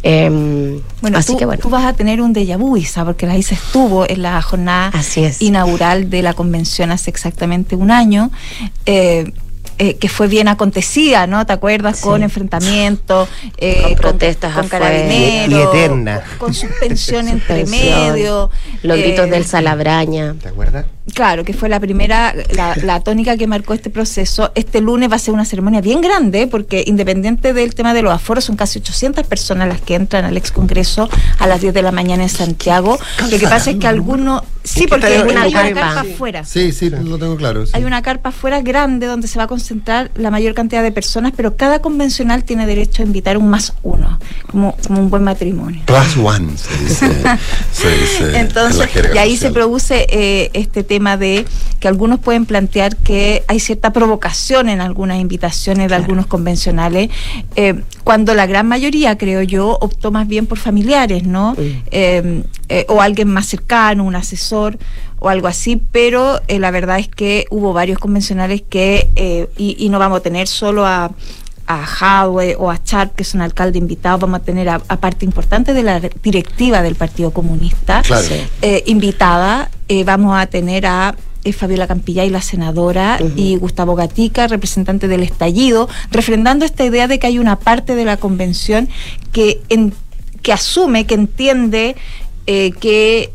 Em, 0.02 0.82
Bueno, 1.02 1.18
así 1.18 1.34
tú, 1.34 1.38
que 1.40 1.46
bueno. 1.46 1.62
tú 1.62 1.70
vas 1.70 1.86
a 1.86 1.94
tener 1.94 2.22
un 2.22 2.34
déjà 2.34 2.58
vu, 2.58 2.78
Isa, 2.78 3.06
porque 3.06 3.26
la 3.26 3.38
ISA 3.38 3.56
estuvo 3.56 4.08
en 4.10 4.22
la 4.22 4.42
jornada 4.42 4.92
inaugural 5.40 6.10
de 6.10 6.22
la 6.22 6.34
convención 6.34 6.92
hace 6.92 7.10
exactamente 7.10 7.76
un 7.76 7.92
año. 7.92 8.32
eh, 8.86 9.32
eh, 9.80 9.96
que 9.96 10.10
fue 10.10 10.28
bien 10.28 10.48
acontecida, 10.48 11.28
¿no? 11.28 11.46
¿Te 11.46 11.54
acuerdas? 11.54 12.02
Con 12.02 12.24
enfrentamientos, 12.24 13.28
eh, 13.58 13.82
Con 13.84 13.96
protestas 13.96 14.54
con, 14.54 14.66
afuera. 14.66 14.86
carabineros, 14.86 15.60
Y 15.60 15.62
eterna. 15.78 16.22
con, 16.38 16.48
con 16.50 16.54
suspensión 16.54 17.28
entre 17.30 17.66
medio. 17.66 18.50
Los 18.84 18.98
gritos 18.98 19.28
eh, 19.28 19.30
del 19.32 19.46
Salabraña. 19.46 20.36
¿Te 20.42 20.50
acuerdas? 20.50 20.86
Claro, 21.14 21.44
que 21.44 21.54
fue 21.54 21.68
la 21.68 21.80
primera, 21.82 22.34
la, 22.52 22.76
la 22.82 23.02
tónica 23.02 23.36
que 23.36 23.46
marcó 23.46 23.74
este 23.74 23.90
proceso. 23.90 24.52
Este 24.56 24.80
lunes 24.80 25.12
va 25.12 25.18
a 25.18 25.20
ser 25.20 25.34
una 25.34 25.44
ceremonia 25.44 25.82
bien 25.82 26.00
grande, 26.02 26.48
porque 26.48 26.84
independiente 26.88 27.54
del 27.54 27.76
tema 27.76 27.94
de 27.94 28.02
los 28.02 28.14
aforos, 28.14 28.46
son 28.46 28.56
casi 28.56 28.80
800 28.80 29.28
personas 29.28 29.68
las 29.68 29.82
que 29.82 29.96
entran 29.96 30.24
al 30.24 30.38
ex 30.38 30.52
Congreso 30.52 31.10
a 31.40 31.48
las 31.48 31.60
10 31.60 31.74
de 31.74 31.82
la 31.82 31.92
mañana 31.92 32.24
en 32.24 32.30
Santiago. 32.30 32.98
Lo 33.30 33.38
que 33.38 33.48
pasa 33.48 33.72
es 33.72 33.78
que 33.78 33.88
algunos. 33.88 34.44
Sí, 34.64 34.82
¿En 34.82 34.86
qué 34.86 34.90
porque 34.90 35.06
hay 35.08 35.22
una, 35.22 35.52
carpa 35.52 36.04
Sí. 36.04 36.12
afuera. 36.12 36.46
Sí, 36.46 36.72
sí, 36.72 36.90
lo 36.90 37.18
tengo 37.18 37.36
claro. 37.36 37.66
sí. 37.66 37.74
Hay 37.76 37.84
una 37.84 38.02
carpa 38.02 38.30
afuera 38.30 38.62
grande 38.62 39.08
donde 39.08 39.28
se 39.28 39.38
va 39.38 39.44
a 39.44 39.48
concentrar 39.48 40.12
la 40.16 40.32
mayor 40.32 40.54
cantidad 40.54 40.82
de 40.82 40.92
personas, 40.92 41.34
pero 41.36 41.56
cada 41.56 41.80
convencional 41.80 42.44
tiene 42.44 42.66
derecho 42.66 43.04
a 43.04 43.06
invitar 43.06 43.38
un 43.38 43.50
más 43.50 43.74
uno, 43.84 44.20
como, 44.48 44.76
como 44.88 45.02
un 45.02 45.10
buen 45.10 45.24
matrimonio. 45.24 45.82
Plus 45.86 46.18
one, 46.18 46.58
se 46.58 46.84
dice. 46.84 47.12
se 47.72 47.90
dice 47.90 48.30
en 48.30 48.36
Entonces, 48.36 48.90
y 49.14 49.18
ahí 49.18 49.38
se 49.38 49.52
produce 49.52 50.06
eh, 50.10 50.50
este 50.54 50.84
tema 50.84 51.18
de 51.18 51.46
que 51.80 51.88
algunos 51.88 52.20
pueden 52.20 52.46
plantear 52.46 52.96
que 52.96 53.44
hay 53.48 53.60
cierta 53.60 53.92
provocación 53.92 54.70
en 54.70 54.80
algunas 54.80 55.20
invitaciones 55.20 55.90
de 55.90 55.96
algunos 55.96 56.26
convencionales, 56.28 57.10
eh, 57.56 57.82
cuando 58.04 58.34
la 58.34 58.46
gran 58.46 58.68
mayoría, 58.68 59.18
creo 59.18 59.42
yo, 59.42 59.78
optó 59.82 60.12
más 60.12 60.28
bien 60.28 60.46
por 60.46 60.58
familiares, 60.58 61.24
¿no? 61.24 61.56
Eh, 61.92 62.44
eh, 62.74 62.86
o 62.90 63.02
alguien 63.02 63.30
más 63.30 63.46
cercano, 63.46 64.04
un 64.04 64.16
asesor 64.16 64.78
o 65.20 65.30
algo 65.30 65.48
así, 65.48 65.82
pero 65.92 66.40
eh, 66.48 66.60
la 66.60 66.72
verdad 66.72 67.00
es 67.00 67.08
que 67.08 67.46
hubo 67.50 67.72
varios 67.74 68.00
convencionales 68.00 68.62
que, 68.62 69.10
eh, 69.16 69.48
y, 69.58 69.76
y 69.80 69.90
no 69.90 70.00
vamos 70.00 70.18
a 70.20 70.22
tener 70.22 70.48
solo 70.48 70.86
a 70.86 71.12
a 71.66 71.86
Jadwe 71.86 72.58
o 72.60 72.70
a 72.70 72.84
Char, 72.84 73.12
que 73.12 73.24
son 73.24 73.40
alcalde 73.42 73.78
invitados, 73.78 74.20
vamos 74.20 74.42
a 74.42 74.44
tener 74.44 74.68
a, 74.68 74.82
a 74.90 74.98
parte 74.98 75.24
importante 75.24 75.74
de 75.74 75.82
la 75.82 76.02
directiva 76.22 76.82
del 76.82 76.96
Partido 76.96 77.32
Comunista 77.32 78.02
Claro. 78.02 78.28
Eh, 78.62 78.84
invitada. 78.88 79.70
Eh, 79.88 80.04
vamos 80.04 80.36
a 80.38 80.46
tener 80.48 80.86
a 80.86 81.16
eh, 81.46 81.54
Fabiola 81.54 81.88
Campillay, 81.88 82.30
la 82.30 82.42
senadora, 82.42 83.18
y 83.38 83.56
Gustavo 83.56 83.96
Gatica, 83.96 84.48
representante 84.48 85.08
del 85.08 85.24
estallido, 85.24 85.88
refrendando 86.12 86.66
esta 86.66 86.84
idea 86.84 87.08
de 87.08 87.18
que 87.18 87.28
hay 87.28 87.40
una 87.40 87.56
parte 87.58 87.96
de 87.96 88.04
la 88.04 88.18
convención 88.18 88.90
que, 89.32 89.62
en- 89.70 89.94
que 90.42 90.52
asume, 90.52 91.06
que 91.06 91.14
entiende 91.16 91.96
eh, 92.48 92.72
que 92.72 93.32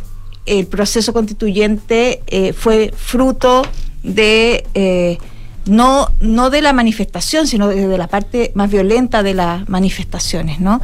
el 0.46 0.66
proceso 0.66 1.12
constituyente 1.12 2.22
eh, 2.26 2.52
fue 2.52 2.92
fruto 2.96 3.62
de 4.02 4.64
eh, 4.74 5.18
no, 5.66 6.08
no 6.20 6.50
de 6.50 6.62
la 6.62 6.72
manifestación, 6.72 7.46
sino 7.46 7.68
de, 7.68 7.98
la 7.98 8.08
parte 8.08 8.52
más 8.54 8.70
violenta 8.70 9.22
de 9.22 9.34
las 9.34 9.68
manifestaciones, 9.68 10.60
¿no? 10.60 10.80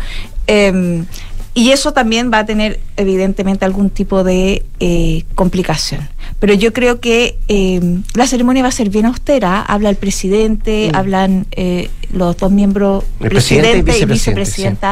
Em, 0.46 1.06
y 1.54 1.70
eso 1.70 1.92
también 1.92 2.30
va 2.32 2.40
a 2.40 2.46
tener, 2.46 2.80
evidentemente, 2.96 3.64
algún 3.64 3.88
tipo 3.88 4.24
de 4.24 4.64
eh, 4.80 5.24
complicación. 5.34 6.08
Pero 6.38 6.54
yo 6.54 6.72
creo 6.72 7.00
que 7.00 7.38
em, 7.48 8.02
la 8.14 8.26
ceremonia 8.26 8.62
va 8.62 8.68
a 8.68 8.72
ser 8.72 8.90
bien 8.90 9.06
austera. 9.06 9.62
Habla 9.62 9.90
el 9.90 9.96
presidente, 9.96 10.90
hablan 10.94 11.46
eh, 11.52 11.90
los 12.12 12.36
dos 12.36 12.50
miembros, 12.52 13.04
El 13.20 13.30
presidente 13.30 13.78
y 13.78 13.82
presidente 13.82 13.90
y 13.90 14.06
vicepresidente, 14.06 14.40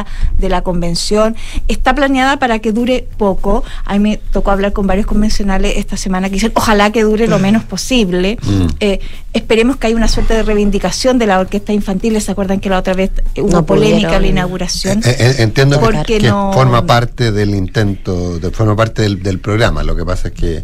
vicepresidenta 0.01 0.05
de 0.37 0.49
la 0.49 0.61
convención. 0.61 1.35
Está 1.67 1.95
planeada 1.95 2.37
para 2.37 2.59
que 2.59 2.71
dure 2.71 3.07
poco. 3.17 3.63
A 3.85 3.93
mí 3.93 3.99
me 3.99 4.17
tocó 4.17 4.51
hablar 4.51 4.73
con 4.73 4.87
varios 4.87 5.05
convencionales 5.05 5.73
esta 5.77 5.95
semana 5.95 6.27
que 6.29 6.35
dicen, 6.35 6.51
ojalá 6.55 6.91
que 6.91 7.03
dure 7.03 7.27
lo 7.27 7.39
menos 7.39 7.63
posible. 7.63 8.37
Mm. 8.41 8.65
Eh, 8.79 8.99
esperemos 9.33 9.77
que 9.77 9.87
haya 9.87 9.95
una 9.95 10.07
suerte 10.07 10.33
de 10.33 10.43
reivindicación 10.43 11.17
de 11.17 11.27
la 11.27 11.39
orquesta 11.39 11.71
infantil. 11.71 12.19
¿Se 12.21 12.31
acuerdan 12.31 12.59
que 12.59 12.69
la 12.69 12.79
otra 12.79 12.93
vez 12.93 13.11
eh, 13.35 13.41
hubo 13.41 13.51
No 13.51 13.65
polémica 13.65 13.95
pudieron. 13.95 14.15
a 14.15 14.19
la 14.19 14.27
inauguración? 14.27 14.99
Eh, 15.05 15.15
eh, 15.17 15.35
entiendo 15.39 15.79
que, 15.79 15.85
Porque 15.85 16.17
que 16.17 16.27
no- 16.27 16.51
forma 16.53 16.85
parte 16.85 17.31
del 17.31 17.55
intento, 17.55 18.37
de, 18.39 18.51
forma 18.51 18.75
parte 18.75 19.01
del, 19.03 19.23
del 19.23 19.39
programa. 19.39 19.83
Lo 19.83 19.95
que 19.95 20.03
pasa 20.05 20.27
es 20.29 20.33
que 20.33 20.63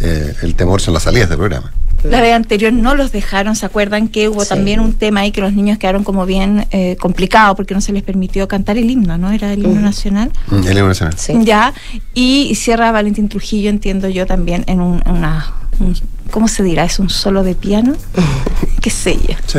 eh, 0.00 0.34
el 0.42 0.54
temor 0.54 0.80
son 0.80 0.94
las 0.94 1.02
salidas 1.04 1.28
del 1.28 1.38
programa. 1.38 1.72
La 2.02 2.22
vez 2.22 2.32
anterior 2.34 2.72
no 2.72 2.94
los 2.94 3.12
dejaron, 3.12 3.54
¿se 3.56 3.66
acuerdan 3.66 4.08
que 4.08 4.30
hubo 4.30 4.46
también 4.46 4.80
un 4.80 4.94
tema 4.94 5.20
ahí 5.20 5.32
que 5.32 5.42
los 5.42 5.52
niños 5.52 5.76
quedaron 5.76 6.02
como 6.02 6.24
bien 6.24 6.66
eh, 6.70 6.96
complicados 6.98 7.54
porque 7.56 7.74
no 7.74 7.82
se 7.82 7.92
les 7.92 8.02
permitió 8.02 8.48
cantar 8.48 8.78
el 8.78 8.90
himno, 8.90 9.18
¿no? 9.18 9.30
Era 9.30 9.52
el 9.52 9.62
himno 9.64 9.82
nacional. 9.82 10.32
Mm, 10.46 10.66
El 10.66 10.78
himno 10.78 10.88
nacional. 10.88 11.14
Ya, 11.44 11.74
y 12.14 12.54
cierra 12.54 12.90
Valentín 12.90 13.28
Trujillo, 13.28 13.68
entiendo 13.68 14.08
yo 14.08 14.24
también, 14.26 14.64
en 14.66 14.80
un, 14.80 15.02
una, 15.06 15.52
un- 15.78 15.94
¿cómo 16.30 16.48
se 16.48 16.62
dirá? 16.62 16.84
¿Es 16.84 16.98
un 17.00 17.10
solo 17.10 17.42
de 17.42 17.54
piano? 17.54 17.94
¿Qué 18.80 18.88
sé 18.88 19.16
yo? 19.16 19.34
Sí. 19.46 19.58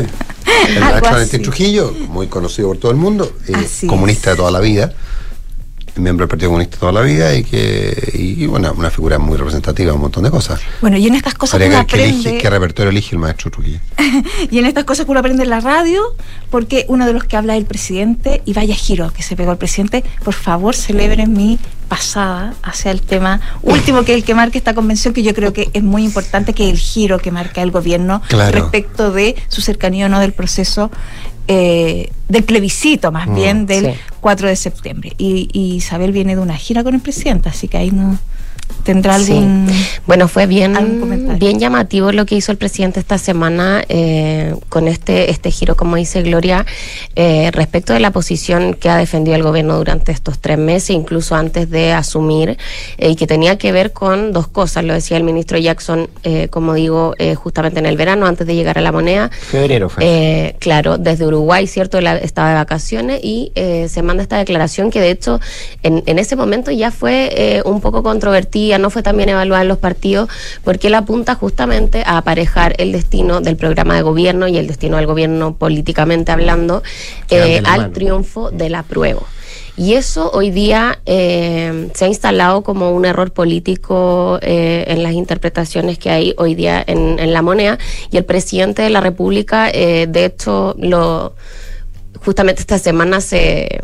El 0.68 0.80
Valentín. 1.02 1.44
Trujillo, 1.44 1.94
muy 2.10 2.26
conocido 2.26 2.70
por 2.70 2.78
todo 2.78 2.92
el 2.92 2.98
mundo, 2.98 3.32
eh, 3.48 3.54
comunista 3.88 4.32
de 4.32 4.38
toda 4.38 4.50
la 4.50 4.60
vida, 4.60 4.92
miembro 5.96 6.24
del 6.26 6.30
Partido 6.30 6.50
Comunista 6.50 6.78
toda 6.78 6.92
la 6.92 7.02
vida 7.02 7.36
y 7.36 7.44
que 7.44 8.12
y, 8.14 8.46
bueno, 8.48 8.74
una 8.78 8.90
figura 8.90 9.20
muy 9.20 9.38
representativa 9.38 9.94
un 9.94 10.02
montón 10.02 10.24
de 10.24 10.32
cosas. 10.32 10.60
Bueno, 10.82 10.98
y 10.98 11.08
en 11.08 11.16
estas 11.16 11.34
cosas 11.34 11.60
uno 11.62 11.86
que 11.88 11.98
elige- 11.98 12.20
aprende... 12.20 12.38
qué 12.42 12.50
repertorio 12.50 12.90
elige 12.92 13.16
el 13.16 13.20
maestro 13.20 13.52
Trujillo. 13.52 13.80
Y 14.52 14.60
en 14.60 14.66
estas 14.66 14.84
cosas 14.86 15.06
que 15.06 15.12
uno 15.12 15.20
aprende 15.20 15.44
en 15.44 15.50
la 15.50 15.60
radio, 15.60 16.02
porque 16.50 16.86
uno 16.88 17.06
de 17.06 17.14
los 17.14 17.24
que 17.26 17.38
habla 17.38 17.56
es 17.56 17.60
el 17.62 17.66
presidente, 17.66 18.42
y 18.46 18.54
vaya 18.54 18.76
giro 18.76 19.12
que 19.14 19.24
se 19.24 19.36
pegó 19.36 19.52
el 19.52 19.58
presidente, 19.58 20.04
por 20.24 20.34
favor 20.34 20.76
celebren 20.76 21.34
mi 21.34 21.60
pasada 21.88 22.54
hacia 22.64 22.90
el 22.92 23.02
tema 23.02 23.42
último, 23.64 24.04
que 24.06 24.14
es 24.14 24.18
el 24.20 24.24
que 24.24 24.34
marca 24.34 24.58
esta 24.58 24.74
convención, 24.74 25.14
que 25.14 25.24
yo 25.24 25.34
creo 25.34 25.52
que 25.52 25.70
es 25.74 25.84
muy 25.84 26.04
importante, 26.06 26.54
que 26.54 26.66
es 26.66 26.72
el 26.72 26.78
giro 26.78 27.20
que 27.20 27.32
marca 27.32 27.62
el 27.62 27.72
gobierno 27.72 28.22
Claro. 28.30 28.52
respecto 28.62 29.12
de 29.12 29.36
su 29.50 29.62
cercanía 29.62 30.06
o 30.06 30.10
no 30.10 30.20
del 30.22 30.32
proceso. 30.32 30.90
Eh, 31.48 32.12
del 32.30 32.44
plebiscito 32.44 33.12
más 33.12 33.28
Mm, 33.28 33.36
bien 33.36 33.66
del 33.66 33.86
sí. 33.94 34.00
4 34.22 34.48
de 34.48 34.56
septiembre 34.56 35.14
y, 35.18 35.50
y 35.52 35.76
Isabel 35.76 36.12
viene 36.12 36.36
de 36.36 36.42
una 36.42 36.56
gira 36.56 36.84
con 36.84 36.94
el 36.96 37.02
presidente 37.02 37.50
así 37.50 37.68
que 37.68 37.78
ahí 37.78 37.92
no 37.92 38.18
tendrá 38.84 39.20
Sí. 39.20 39.40
Bueno, 40.08 40.28
fue 40.28 40.48
bien, 40.48 41.38
bien 41.38 41.60
llamativo 41.60 42.12
lo 42.12 42.26
que 42.26 42.36
hizo 42.36 42.52
el 42.52 42.58
presidente 42.58 43.00
esta 43.00 43.18
semana 43.18 43.84
eh, 43.90 44.56
con 44.70 44.88
este, 44.88 45.30
este 45.30 45.52
giro, 45.52 45.76
como 45.76 45.96
dice 45.98 46.22
Gloria, 46.24 46.66
eh, 47.16 47.52
respecto 47.52 47.94
de 47.94 48.00
la 48.00 48.12
posición 48.12 48.74
que 48.74 48.90
ha 48.90 48.98
defendido 48.98 49.36
el 49.36 49.44
gobierno 49.44 49.78
durante 49.78 50.12
estos 50.12 50.40
tres 50.40 50.58
meses, 50.58 50.90
incluso 50.92 51.36
antes 51.36 51.70
de 51.70 51.92
asumir, 51.94 52.58
eh, 52.98 53.10
y 53.12 53.16
que 53.16 53.28
tenía 53.28 53.58
que 53.58 53.72
ver 53.72 53.92
con 53.94 54.32
dos 54.34 54.48
cosas, 54.48 54.84
lo 54.84 54.94
decía 54.94 55.18
el 55.18 55.24
ministro 55.24 55.58
Jackson, 55.58 56.10
eh, 56.24 56.48
como 56.50 56.74
digo, 56.74 57.14
eh, 57.20 57.36
justamente 57.36 57.80
en 57.80 57.86
el 57.86 57.98
verano, 57.98 58.26
antes 58.26 58.48
de 58.48 58.56
llegar 58.56 58.78
a 58.78 58.82
la 58.82 58.92
moneda, 58.92 59.30
Febrero 59.30 59.90
fue. 59.90 60.04
eh, 60.06 60.56
claro, 60.60 60.98
desde 60.98 61.26
Uruguay, 61.28 61.68
¿cierto? 61.68 62.00
Estaba 62.00 62.50
de 62.50 62.56
vacaciones 62.56 63.20
y 63.24 63.52
eh, 63.56 63.88
se 63.90 64.02
manda 64.02 64.24
esta 64.24 64.38
declaración 64.38 64.90
que 64.90 65.00
de 65.02 65.12
hecho 65.12 65.40
en, 65.84 66.02
en 66.08 66.18
ese 66.20 66.36
momento 66.36 66.72
ya 66.72 66.90
fue 66.92 67.30
eh, 67.36 67.62
un 67.66 67.80
poco 67.82 68.02
controvertida, 68.02 68.32
no 68.80 68.90
fue 68.90 69.04
tan 69.04 69.18
bien 69.18 69.30
evaluada 69.30 69.62
en 69.62 69.68
los 69.68 69.78
partidos, 69.78 70.30
porque 70.64 70.88
él 70.88 70.96
apunta 70.96 71.36
justamente 71.36 72.04
a 72.06 72.18
aparejar 72.18 72.76
el 72.78 72.92
destino 72.92 73.42
del 73.42 73.56
programa 73.56 73.96
de 73.96 74.02
gobierno 74.02 74.48
y 74.48 74.58
el 74.58 74.68
destino 74.68 74.98
del 74.98 75.06
gobierno 75.06 75.56
políticamente 75.56 76.32
hablando 76.32 76.84
eh, 77.30 77.62
al 77.66 77.82
mano. 77.82 77.94
triunfo 77.94 78.52
del 78.52 78.76
apruebo. 78.76 79.26
Y 79.78 79.94
eso 79.94 80.30
hoy 80.34 80.52
día 80.52 81.00
eh, 81.06 81.90
se 81.94 82.06
ha 82.06 82.08
instalado 82.08 82.62
como 82.62 82.92
un 82.92 83.06
error 83.06 83.32
político 83.32 84.38
eh, 84.42 84.86
en 84.88 85.02
las 85.02 85.14
interpretaciones 85.14 85.98
que 85.98 86.10
hay 86.10 86.36
hoy 86.38 86.56
día 86.56 86.84
en, 86.86 87.18
en 87.20 87.34
la 87.34 87.42
moneda. 87.42 87.80
Y 88.12 88.18
el 88.18 88.26
presidente 88.26 88.82
de 88.82 88.90
la 88.90 89.02
República, 89.02 89.70
eh, 89.70 90.08
de 90.08 90.26
hecho, 90.26 90.76
lo 90.78 91.34
justamente 92.24 92.62
esta 92.62 92.78
semana 92.78 93.22
se 93.22 93.82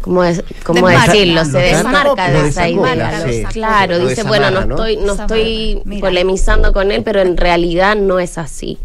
¿cómo, 0.00 0.24
es, 0.24 0.42
cómo 0.64 0.88
decirlo? 0.88 1.44
Se 1.44 1.58
desmarca 1.58 2.28
desmarca, 2.28 2.30
de 2.30 2.48
esa 2.48 2.68
idea. 2.68 3.48
Claro, 3.50 3.98
dice, 3.98 4.22
bueno, 4.22 4.50
no 4.50 4.60
estoy, 4.60 4.96
no 4.96 5.12
estoy 5.14 5.82
Mira. 5.84 6.00
polemizando 6.08 6.72
con 6.72 6.90
él, 6.90 7.02
pero 7.02 7.20
en 7.20 7.36
realidad 7.36 7.96
no 7.96 8.18
es 8.18 8.38
así. 8.38 8.78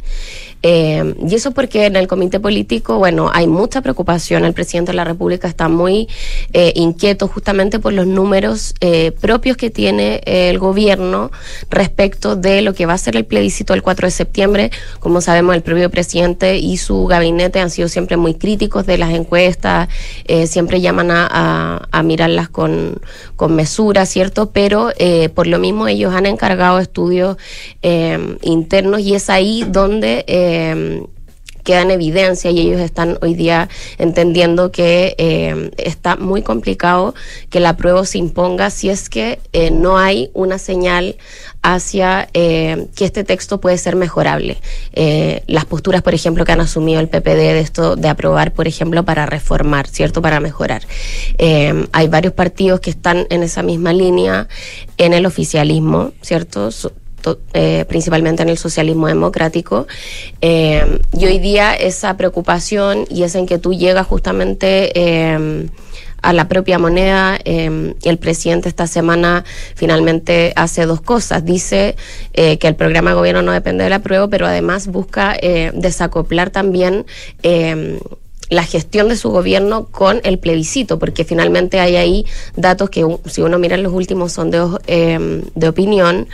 Eh, 0.67 1.13
y 1.29 1.35
eso 1.35 1.51
porque 1.51 1.85
en 1.85 1.95
el 1.95 2.07
comité 2.07 2.39
político, 2.39 2.97
bueno, 2.97 3.29
hay 3.31 3.45
mucha 3.45 3.83
preocupación. 3.83 4.45
El 4.45 4.53
presidente 4.53 4.93
de 4.93 4.95
la 4.95 5.03
República 5.03 5.47
está 5.47 5.69
muy 5.69 6.09
eh, 6.53 6.73
inquieto 6.75 7.27
justamente 7.27 7.77
por 7.77 7.93
los 7.93 8.07
números 8.07 8.73
eh, 8.81 9.11
propios 9.11 9.57
que 9.57 9.69
tiene 9.69 10.23
el 10.25 10.57
gobierno 10.57 11.29
respecto 11.69 12.35
de 12.35 12.63
lo 12.63 12.73
que 12.73 12.87
va 12.87 12.93
a 12.93 12.97
ser 12.97 13.15
el 13.15 13.25
plebiscito 13.25 13.75
el 13.75 13.83
4 13.83 14.07
de 14.07 14.11
septiembre. 14.11 14.71
Como 14.99 15.21
sabemos, 15.21 15.53
el 15.53 15.61
propio 15.61 15.91
presidente 15.91 16.57
y 16.57 16.77
su 16.77 17.05
gabinete 17.05 17.59
han 17.59 17.69
sido 17.69 17.87
siempre 17.87 18.17
muy 18.17 18.33
críticos 18.33 18.87
de 18.87 18.97
las 18.97 19.13
encuestas, 19.13 19.87
eh, 20.25 20.47
siempre 20.47 20.81
llaman 20.81 21.11
a 21.11 22.01
mirarlas 22.03 22.49
con, 22.49 22.99
con 23.35 23.55
mesura, 23.55 24.05
¿cierto? 24.05 24.51
Pero 24.51 24.91
eh, 24.97 25.29
por 25.29 25.47
lo 25.47 25.59
mismo 25.59 25.87
ellos 25.87 26.13
han 26.13 26.25
encargado 26.25 26.79
estudios 26.79 27.37
eh, 27.81 28.37
internos 28.41 29.01
y 29.01 29.15
es 29.15 29.29
ahí 29.29 29.63
donde... 29.67 31.05
queda 31.65 31.81
en 31.81 31.91
evidencia 31.91 32.51
y 32.51 32.61
ellos 32.61 32.79
están 32.79 33.17
hoy 33.21 33.33
día 33.33 33.67
entendiendo 33.97 34.71
que 34.71 35.15
eh, 35.17 35.71
está 35.77 36.15
muy 36.15 36.43
complicado 36.43 37.13
que 37.49 37.59
la 37.59 37.75
prueba 37.75 38.05
se 38.05 38.19
imponga 38.19 38.69
si 38.69 38.89
es 38.89 39.09
que 39.09 39.39
eh, 39.51 39.71
no 39.71 39.97
hay 39.97 40.29
una 40.33 40.59
señal 40.59 41.17
hacia 41.63 42.29
eh, 42.33 42.87
que 42.95 43.05
este 43.05 43.23
texto 43.23 43.59
puede 43.59 43.77
ser 43.77 43.95
mejorable. 43.95 44.57
Las 45.47 45.65
posturas, 45.65 46.03
por 46.03 46.13
ejemplo, 46.13 46.45
que 46.45 46.51
han 46.51 46.61
asumido 46.61 46.99
el 46.99 47.09
PPD 47.09 47.55
de 47.55 47.59
esto 47.59 47.95
de 47.95 48.07
aprobar, 48.07 48.53
por 48.53 48.67
ejemplo, 48.67 49.03
para 49.03 49.25
reformar, 49.25 49.87
¿cierto? 49.87 50.21
Para 50.21 50.39
mejorar. 50.39 50.83
Hay 51.39 52.07
varios 52.07 52.33
partidos 52.33 52.79
que 52.81 52.91
están 52.91 53.25
en 53.31 53.41
esa 53.41 53.63
misma 53.63 53.93
línea 53.93 54.47
en 54.97 55.13
el 55.13 55.25
oficialismo, 55.25 56.11
¿cierto? 56.21 56.69
To- 57.25 57.39
eh, 57.53 57.85
principalmente 57.89 58.43
en 58.43 58.49
el 58.49 58.57
socialismo 58.59 59.07
democrático. 59.07 59.87
Eh, 60.41 60.99
y 61.11 61.25
hoy 61.25 61.39
día 61.39 61.73
esa 61.73 62.15
preocupación 62.17 63.07
y 63.09 63.23
esa 63.23 63.39
inquietud 63.39 63.75
llega 63.75 64.03
justamente 64.03 64.91
eh, 64.93 65.67
a 66.21 66.33
la 66.33 66.47
propia 66.47 66.77
moneda. 66.77 67.39
El 67.43 68.17
presidente 68.19 68.69
esta 68.69 68.85
semana 68.85 69.43
finalmente 69.73 70.53
hace 70.55 70.85
dos 70.85 71.01
cosas. 71.01 71.43
Dice 71.45 71.95
que 72.33 72.59
el 72.67 72.75
programa 72.75 73.09
de 73.11 73.15
gobierno 73.15 73.41
no 73.41 73.51
depende 73.53 73.83
de 73.85 73.89
la 73.89 73.99
prueba, 73.99 74.27
pero 74.27 74.45
además 74.45 74.85
busca 74.87 75.35
desacoplar 75.73 76.51
también. 76.51 77.05
La 78.49 78.63
gestión 78.63 79.09
de 79.09 79.15
su 79.15 79.29
gobierno 79.29 79.85
con 79.85 80.21
el 80.23 80.39
plebiscito, 80.39 80.99
porque 80.99 81.23
finalmente 81.23 81.79
hay 81.79 81.95
ahí 81.95 82.25
datos 82.55 82.89
que 82.89 83.05
si 83.25 83.41
uno 83.41 83.59
mira 83.59 83.77
los 83.77 83.93
últimos 83.93 84.33
sondeos 84.33 84.79
eh, 84.87 85.41
de 85.53 85.67
opinión, 85.67 86.27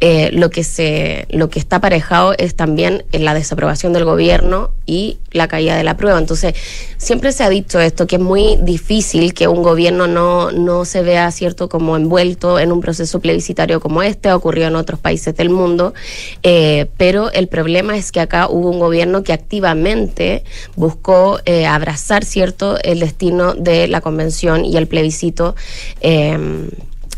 eh, 0.00 0.30
lo 0.32 0.50
que 0.50 0.64
se, 0.64 1.26
lo 1.30 1.50
que 1.50 1.58
está 1.58 1.76
aparejado 1.76 2.34
es 2.38 2.54
también 2.54 3.04
la 3.12 3.34
desaprobación 3.34 3.92
del 3.92 4.04
gobierno 4.04 4.70
y 4.86 5.18
la 5.32 5.48
caída 5.48 5.76
de 5.76 5.84
la 5.84 5.96
prueba. 5.96 6.18
Entonces, 6.18 6.54
siempre 6.96 7.32
se 7.32 7.44
ha 7.44 7.50
dicho 7.50 7.78
esto, 7.80 8.06
que 8.06 8.16
es 8.16 8.22
muy 8.22 8.56
difícil 8.62 9.34
que 9.34 9.46
un 9.46 9.62
gobierno 9.62 10.06
no, 10.06 10.50
no 10.50 10.84
se 10.84 11.02
vea 11.02 11.30
cierto 11.30 11.68
como 11.68 11.96
envuelto 11.96 12.58
en 12.58 12.72
un 12.72 12.80
proceso 12.80 13.20
plebiscitario 13.20 13.80
como 13.80 14.02
este, 14.02 14.30
ha 14.30 14.36
ocurrido 14.36 14.68
en 14.68 14.76
otros 14.76 14.98
países 14.98 15.36
del 15.36 15.50
mundo, 15.50 15.92
eh, 16.42 16.86
pero 16.96 17.30
el 17.32 17.48
problema 17.48 17.96
es 17.96 18.12
que 18.12 18.20
acá 18.20 18.48
hubo 18.48 18.70
un 18.70 18.78
gobierno 18.78 19.22
que 19.22 19.32
activamente 19.32 20.44
buscó 20.74 21.40
eh, 21.44 21.57
abrazar 21.66 22.24
cierto 22.24 22.78
el 22.82 23.00
destino 23.00 23.54
de 23.54 23.88
la 23.88 24.00
convención 24.00 24.64
y 24.64 24.76
el 24.76 24.86
plebiscito 24.86 25.54
eh, 26.00 26.38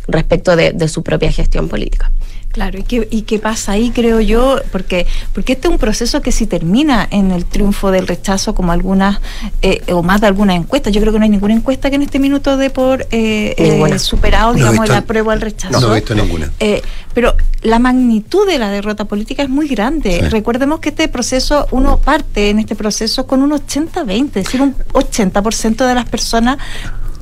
respecto 0.09 0.57
de, 0.57 0.73
de 0.73 0.89
su 0.89 1.03
propia 1.03 1.31
gestión 1.33 1.69
política. 1.69 2.11
Claro, 2.53 2.81
¿y 2.81 2.83
qué, 2.83 3.07
¿y 3.13 3.23
qué 3.23 3.39
pasa 3.39 3.73
ahí, 3.73 3.91
creo 3.95 4.19
yo? 4.21 4.59
Porque, 4.73 5.07
porque 5.33 5.53
este 5.53 5.69
es 5.69 5.73
un 5.73 5.79
proceso 5.79 6.21
que 6.21 6.33
si 6.33 6.47
termina 6.47 7.07
en 7.13 7.31
el 7.31 7.45
triunfo 7.45 7.93
del 7.93 8.09
rechazo, 8.09 8.57
como 8.57 8.73
algunas, 8.73 9.21
eh, 9.63 9.81
o 9.93 10.03
más 10.03 10.21
de 10.21 10.27
algunas 10.27 10.57
encuestas, 10.57 10.93
yo 10.93 11.01
creo 11.01 11.13
que 11.13 11.21
no 11.21 11.25
hay 11.25 11.31
ninguna 11.31 11.55
encuesta 11.55 11.91
que 11.91 11.97
en 11.97 12.03
este 12.03 12.19
minuto 12.19 12.57
dé 12.57 12.69
por 12.71 13.03
eh, 13.13 13.55
eh, 13.57 13.99
superado, 14.01 14.49
No 14.53 14.59
digamos, 14.59 14.81
visto- 14.81 14.93
el 14.95 14.99
apruebo 14.99 15.31
al 15.31 15.41
rechazo. 15.41 15.81
No 15.81 15.93
he 15.93 16.01
visto 16.01 16.13
ninguna. 16.13 16.51
Eh, 16.59 16.83
pero 17.15 17.37
la 17.63 17.79
magnitud 17.79 18.45
de 18.49 18.59
la 18.59 18.69
derrota 18.71 19.05
política 19.05 19.45
es 19.45 19.49
muy 19.49 19.69
grande. 19.69 20.19
Sí. 20.21 20.29
Recordemos 20.29 20.81
que 20.81 20.89
este 20.89 21.07
proceso, 21.07 21.69
uno 21.71 21.99
parte 21.99 22.51
en 22.51 22.59
este 22.59 22.75
proceso 22.75 23.29
con 23.29 23.43
un 23.43 23.53
80-20, 23.53 24.27
es 24.27 24.33
decir, 24.45 24.61
un 24.61 24.75
80% 24.93 25.87
de 25.87 25.95
las 25.95 26.09
personas... 26.09 26.59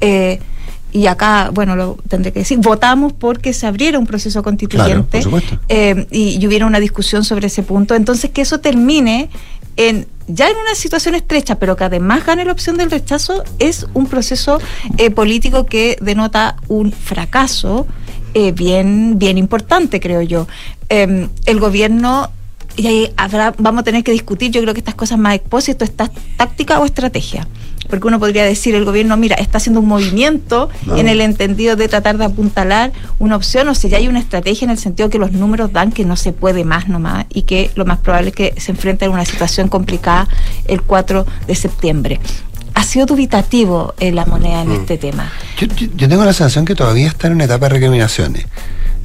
eh, 0.01 0.41
y 0.93 1.07
acá, 1.07 1.51
bueno, 1.53 1.77
lo 1.77 1.99
tendré 2.09 2.33
que 2.33 2.41
decir, 2.41 2.59
votamos 2.59 3.13
porque 3.13 3.53
se 3.53 3.67
abriera 3.67 3.99
un 3.99 4.07
proceso 4.07 4.43
constituyente 4.43 4.87
Claro, 4.93 5.07
por 5.11 5.23
supuesto. 5.23 5.61
eh, 5.69 6.07
y, 6.11 6.39
y 6.41 6.47
hubiera 6.47 6.67
una 6.67 6.81
discusión 6.81 7.25
sobre 7.25 7.49
ese 7.49 7.63
punto. 7.63 7.95
Entonces, 7.95 8.31
que 8.31 8.43
eso 8.43 8.61
termine 8.61 9.29
en 9.77 10.07
ya 10.29 10.49
en 10.49 10.57
una 10.57 10.75
situación 10.75 11.15
estrecha, 11.15 11.59
pero 11.59 11.75
que 11.75 11.85
además 11.85 12.27
gane 12.27 12.45
la 12.45 12.53
opción 12.53 12.77
del 12.77 12.91
rechazo, 12.91 13.45
es 13.59 13.87
un 13.95 14.07
proceso 14.07 14.61
eh, 14.99 15.11
político 15.11 15.65
que 15.65 15.97
denota 16.03 16.57
un 16.69 16.93
fracaso 16.93 17.87
eh, 18.35 18.53
bien, 18.53 19.19
bien 19.19 19.39
importante, 19.39 20.01
creo 20.01 20.21
yo. 20.21 20.47
Eh, 20.91 21.29
el 21.47 21.61
gobierno, 21.61 22.31
y 22.77 22.87
ahí 22.87 23.13
habrá, 23.17 23.55
vamos 23.57 23.81
a 23.81 23.85
tener 23.85 24.05
que 24.05 24.13
discutir, 24.13 24.51
yo 24.51 24.61
creo 24.61 24.75
que 24.75 24.81
estas 24.81 24.95
cosas 24.95 25.19
más 25.19 25.35
expósito, 25.35 25.83
¿está 25.85 26.11
táctica 26.37 26.79
o 26.79 26.85
estrategia? 26.85 27.49
Porque 27.89 28.07
uno 28.07 28.19
podría 28.19 28.45
decir, 28.45 28.75
el 28.75 28.85
gobierno, 28.85 29.17
mira, 29.17 29.37
está 29.37 29.59
haciendo 29.59 29.81
un 29.81 29.87
movimiento 29.87 30.69
No. 30.87 30.97
en 30.97 31.09
el 31.09 31.21
entendido 31.21 31.77
de 31.77 31.89
tratar 31.89 32.19
de 32.19 32.25
apuntalar 32.27 32.93
una 33.19 33.37
opción, 33.37 33.69
o 33.69 33.75
sea, 33.75 33.91
ya 33.91 33.97
hay 33.99 34.09
una 34.09 34.19
estrategia 34.21 34.65
en 34.67 34.71
el 34.71 34.79
sentido 34.79 35.09
que 35.11 35.19
los 35.19 35.33
números 35.33 35.73
dan 35.73 35.91
que 35.93 36.05
no 36.05 36.17
se 36.17 36.33
puede 36.33 36.65
más 36.65 36.89
nomás 36.89 37.27
y 37.31 37.43
que 37.43 37.71
lo 37.75 37.85
más 37.85 37.99
probable 37.99 38.29
es 38.31 38.35
que 38.35 38.55
se 38.61 38.73
enfrente 38.73 39.05
a 39.07 39.11
una 39.11 39.25
situación 39.25 39.69
complicada 39.69 40.29
el 40.67 40.83
4 40.83 41.27
de 41.47 41.55
septiembre. 41.55 42.21
Ha 42.75 42.83
sido 42.85 43.07
dubitativo 43.07 43.95
eh, 43.99 44.13
la 44.13 44.25
moneda 44.25 44.63
en 44.63 44.69
Mm. 44.69 44.81
este 44.81 44.99
tema. 44.99 45.33
Yo, 45.59 45.67
yo- 45.67 45.89
yo 45.97 46.09
tengo 46.09 46.25
la 46.25 46.33
sensación 46.33 46.65
que 46.65 46.75
todavía 46.75 47.09
están 47.09 47.33
en 47.33 47.37
una 47.37 47.45
etapa 47.45 47.67
de 47.67 47.75
recriminaciones. 47.75 48.47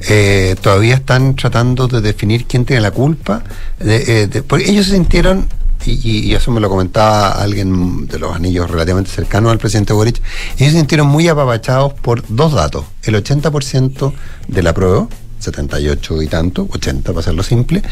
Eh, 0.08 0.54
todavía 0.60 0.94
están 0.96 1.34
tratando 1.34 1.88
de 1.88 2.00
definir 2.00 2.44
quién 2.46 2.64
tiene 2.64 2.82
la 2.82 2.90
culpa. 2.90 3.42
de- 3.80 4.22
eh, 4.22 4.26
de- 4.28 4.42
porque 4.42 4.70
ellos 4.70 4.86
se 4.86 4.92
sintieron, 4.92 5.46
y, 5.86 6.28
y- 6.30 6.34
eso 6.34 6.50
me 6.50 6.60
lo 6.60 6.68
comentaba 6.68 7.30
alguien 7.42 8.06
de 8.06 8.18
los 8.18 8.34
anillos 8.34 8.70
relativamente 8.70 9.10
cercanos 9.10 9.52
al 9.52 9.58
presidente 9.58 9.92
Boric, 9.92 10.20
ellos 10.58 10.72
se 10.72 10.78
sintieron 10.78 11.06
muy 11.08 11.28
apapachados 11.28 11.92
por 11.94 12.24
dos 12.28 12.52
datos. 12.52 12.84
El 13.02 13.14
80% 13.22 14.12
de 14.48 14.62
la 14.62 14.72
prueba, 14.72 15.08
78 15.40 16.22
y 16.22 16.26
tanto, 16.28 16.66
80 16.70 17.12
para 17.12 17.20
hacerlo 17.20 17.42
simple, 17.42 17.82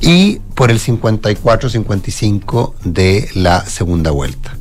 y 0.00 0.38
por 0.54 0.70
el 0.70 0.78
54-55 0.80 2.74
de 2.84 3.28
la 3.34 3.64
segunda 3.66 4.10
vuelta. 4.10 4.56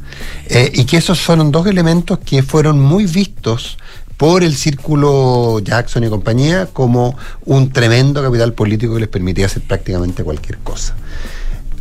Eh, 0.47 0.71
y 0.73 0.83
que 0.85 0.97
esos 0.97 1.21
fueron 1.21 1.51
dos 1.51 1.65
elementos 1.67 2.19
que 2.19 2.43
fueron 2.43 2.79
muy 2.79 3.05
vistos 3.05 3.77
por 4.17 4.43
el 4.43 4.55
círculo 4.55 5.59
Jackson 5.59 6.03
y 6.03 6.09
compañía 6.09 6.67
como 6.67 7.15
un 7.45 7.71
tremendo 7.71 8.21
capital 8.21 8.53
político 8.53 8.93
que 8.95 8.99
les 9.01 9.09
permitía 9.09 9.47
hacer 9.47 9.63
prácticamente 9.63 10.23
cualquier 10.23 10.59
cosa. 10.59 10.95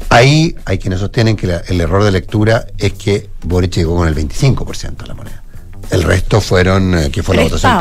Ahí 0.09 0.57
hay 0.65 0.79
quienes 0.79 1.01
sostienen 1.01 1.37
que 1.37 1.47
la- 1.47 1.59
el 1.69 1.81
error 1.81 2.03
de 2.03 2.11
lectura 2.11 2.67
es 2.79 2.95
que 2.95 3.31
Boric 3.45 3.73
llegó 3.75 3.97
con 3.97 4.09
el 4.09 4.15
25% 4.15 5.03
de 5.05 5.09
la 5.09 5.15
moneda. 5.15 5.43
El 5.91 6.03
resto 6.05 6.41
fueron, 6.41 6.95
eh, 6.97 7.11
que 7.11 7.23
fue 7.23 7.35
la 7.37 7.43
votación. 7.51 7.73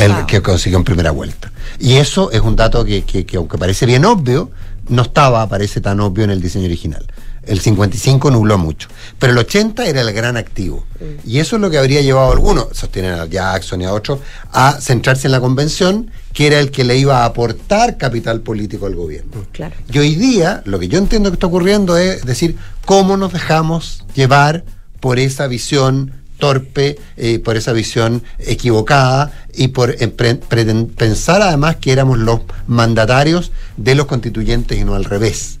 el 0.00 0.26
que 0.26 0.42
consiguió 0.42 0.78
en 0.78 0.84
primera 0.84 1.10
vuelta. 1.10 1.50
Y 1.78 1.94
eso 1.94 2.30
es 2.30 2.40
un 2.40 2.56
dato 2.56 2.84
que, 2.84 3.02
que- 3.04 3.24
que 3.26 3.36
aunque 3.38 3.56
parece 3.58 3.86
bien 3.86 4.04
obvio, 4.04 4.50
no 4.88 5.02
estaba, 5.02 5.48
parece 5.48 5.80
tan 5.80 6.00
obvio 6.00 6.24
en 6.24 6.30
el 6.30 6.40
diseño 6.42 6.66
original. 6.66 7.06
El 7.44 7.58
55 7.60 8.30
nubló 8.30 8.56
mucho. 8.56 8.88
Pero 9.18 9.32
el 9.32 9.38
80 9.38 9.86
era 9.86 10.00
el 10.00 10.12
gran 10.12 10.36
activo. 10.36 10.84
Y 11.26 11.40
eso 11.40 11.56
es 11.56 11.62
lo 11.62 11.70
que 11.70 11.78
habría 11.78 12.00
llevado 12.00 12.28
a 12.28 12.32
algunos, 12.32 12.68
sostienen 12.72 13.14
a 13.14 13.26
Jackson 13.26 13.80
y 13.80 13.84
a 13.84 13.92
otros, 13.92 14.20
a 14.52 14.80
centrarse 14.80 15.26
en 15.26 15.32
la 15.32 15.40
convención, 15.40 16.10
que 16.32 16.46
era 16.46 16.60
el 16.60 16.70
que 16.70 16.84
le 16.84 16.96
iba 16.96 17.22
a 17.22 17.24
aportar 17.24 17.96
capital 17.98 18.40
político 18.42 18.86
al 18.86 18.94
gobierno. 18.94 19.44
Claro. 19.52 19.74
Y 19.92 19.98
hoy 19.98 20.14
día 20.14 20.62
lo 20.66 20.78
que 20.78 20.86
yo 20.88 20.98
entiendo 20.98 21.30
que 21.30 21.34
está 21.34 21.48
ocurriendo 21.48 21.96
es 21.96 22.24
decir, 22.24 22.56
cómo 22.84 23.16
nos 23.16 23.32
dejamos 23.32 24.04
llevar 24.14 24.64
por 25.00 25.18
esa 25.18 25.48
visión 25.48 26.12
torpe, 26.38 26.98
eh, 27.16 27.38
por 27.38 27.56
esa 27.56 27.72
visión 27.72 28.22
equivocada 28.38 29.32
y 29.54 29.68
por 29.68 29.90
eh, 29.90 30.08
pre- 30.08 30.34
pensar 30.36 31.40
además 31.42 31.76
que 31.76 31.92
éramos 31.92 32.18
los 32.18 32.40
mandatarios 32.66 33.52
de 33.76 33.94
los 33.94 34.06
constituyentes 34.06 34.78
y 34.78 34.84
no 34.84 34.94
al 34.94 35.04
revés. 35.04 35.58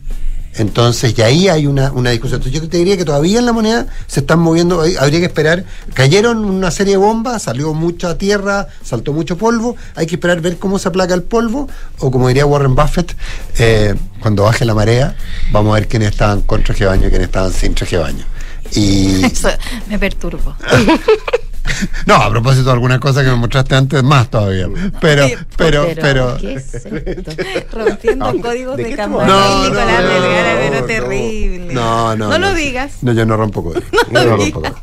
Entonces, 0.56 1.14
y 1.16 1.22
ahí 1.22 1.48
hay 1.48 1.66
una, 1.66 1.92
una 1.92 2.10
discusión. 2.10 2.40
Entonces, 2.40 2.60
yo 2.60 2.68
te 2.68 2.76
diría 2.76 2.96
que 2.96 3.04
todavía 3.04 3.38
en 3.38 3.46
la 3.46 3.52
moneda 3.52 3.86
se 4.06 4.20
están 4.20 4.40
moviendo, 4.40 4.82
habría 4.82 5.20
que 5.20 5.26
esperar. 5.26 5.64
Cayeron 5.94 6.44
una 6.44 6.70
serie 6.70 6.92
de 6.94 6.98
bombas, 6.98 7.42
salió 7.42 7.72
mucha 7.72 8.18
tierra, 8.18 8.68
saltó 8.82 9.12
mucho 9.12 9.38
polvo. 9.38 9.76
Hay 9.94 10.06
que 10.06 10.16
esperar 10.16 10.40
ver 10.40 10.58
cómo 10.58 10.78
se 10.78 10.88
aplaca 10.88 11.14
el 11.14 11.22
polvo, 11.22 11.68
o 11.98 12.10
como 12.10 12.28
diría 12.28 12.44
Warren 12.44 12.74
Buffett, 12.74 13.16
eh, 13.58 13.94
cuando 14.20 14.44
baje 14.44 14.64
la 14.64 14.74
marea, 14.74 15.16
vamos 15.50 15.72
a 15.72 15.80
ver 15.80 15.88
quiénes 15.88 16.10
estaban 16.10 16.42
con 16.42 16.62
traje 16.62 16.84
de 16.84 16.90
baño 16.90 17.06
y 17.06 17.10
quiénes 17.10 17.28
estaban 17.28 17.52
sin 17.52 17.74
traje 17.74 17.96
de 17.96 18.02
baño. 18.02 18.24
Y 18.72 19.24
Eso 19.32 19.48
me 19.88 19.98
perturbo. 19.98 20.54
no, 22.06 22.14
a 22.16 22.30
propósito 22.30 22.64
de 22.66 22.72
algunas 22.72 22.98
cosas 22.98 23.24
que 23.24 23.30
me 23.30 23.36
mostraste 23.36 23.74
antes, 23.74 24.02
más 24.02 24.28
todavía. 24.30 24.68
Pero, 25.00 25.26
pero, 25.56 25.86
pero. 26.00 26.36
¿qué 26.40 26.54
es 26.54 26.74
esto? 26.74 26.90
Rompiendo 27.72 28.32
No. 28.32 28.40
códigos 28.40 28.76
¿De 28.76 28.84
de? 28.84 29.20
Ay, 29.20 29.28
No, 29.28 29.64
Nicolás 29.64 30.02
no, 30.02 30.08
Vergara, 30.08 30.52
no, 30.54 30.58
pero 30.60 30.80
no. 30.80 30.86
terrible. 30.86 31.74
No, 31.74 32.16
no. 32.16 32.28
No 32.30 32.38
lo 32.38 32.54
digas. 32.54 32.94
No, 33.02 33.12
yo 33.12 33.24
no 33.26 33.36
rompo 33.36 33.62
código. 33.62 33.86
No, 34.10 34.24
lo 34.24 34.36
rompo 34.36 34.60
código. 34.60 34.76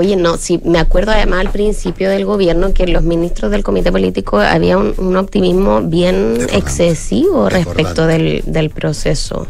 Oye, 0.00 0.16
no, 0.16 0.36
sí, 0.38 0.60
me 0.64 0.78
acuerdo 0.78 1.12
además 1.12 1.40
al 1.40 1.50
principio 1.52 2.08
del 2.08 2.24
gobierno 2.24 2.72
que 2.72 2.86
los 2.86 3.02
ministros 3.02 3.50
del 3.50 3.62
comité 3.62 3.92
político 3.92 4.38
había 4.38 4.78
un, 4.78 4.94
un 4.96 5.16
optimismo 5.16 5.82
bien 5.82 6.38
excesivo 6.52 7.48
respecto 7.50 8.06
del, 8.06 8.42
del 8.46 8.70
proceso. 8.70 9.46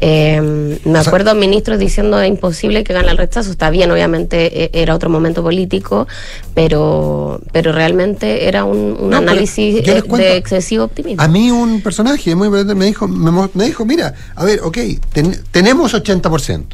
Eh, 0.00 0.78
me 0.84 0.98
acuerdo 0.98 1.34
ministros 1.36 1.78
diciendo 1.78 2.20
es 2.20 2.28
imposible 2.28 2.82
que 2.82 2.92
gane 2.92 3.10
el 3.12 3.16
rechazo. 3.16 3.50
Está 3.52 3.70
bien, 3.70 3.90
obviamente 3.92 4.64
eh, 4.64 4.70
era 4.72 4.94
otro 4.94 5.08
momento 5.08 5.42
político, 5.42 6.08
pero, 6.54 7.40
pero 7.52 7.70
realmente 7.72 8.48
era 8.48 8.64
un, 8.64 8.78
un 8.78 9.10
No, 9.10 9.18
pero 9.20 9.30
análisis 9.30 9.76
eh, 9.86 10.02
cuento, 10.02 10.16
de 10.16 10.36
excesivo 10.36 10.84
optimismo. 10.84 11.22
A 11.22 11.28
mí 11.28 11.50
un 11.52 11.80
personaje 11.80 12.34
muy 12.34 12.48
brillante 12.48 12.74
me 12.74 12.86
dijo, 12.86 13.06
me 13.06 13.64
dijo, 13.66 13.84
mira, 13.84 14.14
a 14.34 14.44
ver, 14.44 14.60
ok, 14.62 14.78
ten- 15.12 15.40
tenemos 15.52 15.94
80%. 15.94 16.64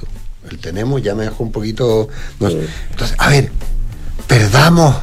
El 0.51 0.59
tenemos 0.59 1.03
ya 1.03 1.15
me 1.15 1.25
dejó 1.25 1.43
un 1.45 1.53
poquito... 1.53 2.09
no 2.41 2.51
sé. 2.51 2.67
Entonces, 2.91 3.17
a 3.19 3.29
ver, 3.29 3.51
perdamos 4.27 4.97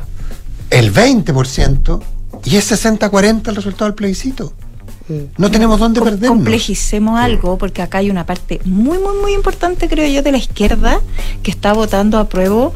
el 0.70 0.94
20% 0.94 2.02
y 2.46 2.56
es 2.58 2.72
60-40 2.72 3.48
el 3.50 3.56
resultado 3.56 3.86
del 3.86 3.96
plebiscito. 3.96 4.54
No 5.38 5.52
tenemos 5.52 5.80
dónde 5.80 6.00
Com- 6.00 6.10
perdernos. 6.10 6.38
Complejicemos 6.38 7.20
algo, 7.20 7.58
porque 7.60 7.84
acá 7.84 8.00
hay 8.00 8.10
una 8.10 8.26
parte 8.26 8.60
muy, 8.66 8.98
muy, 8.98 9.16
muy 9.22 9.34
importante, 9.34 9.88
creo 9.88 10.08
yo, 10.12 10.24
de 10.24 10.32
la 10.32 10.40
izquierda 10.40 11.00
que 11.44 11.52
está 11.52 11.74
votando 11.74 12.18
a 12.18 12.28
prueba 12.28 12.72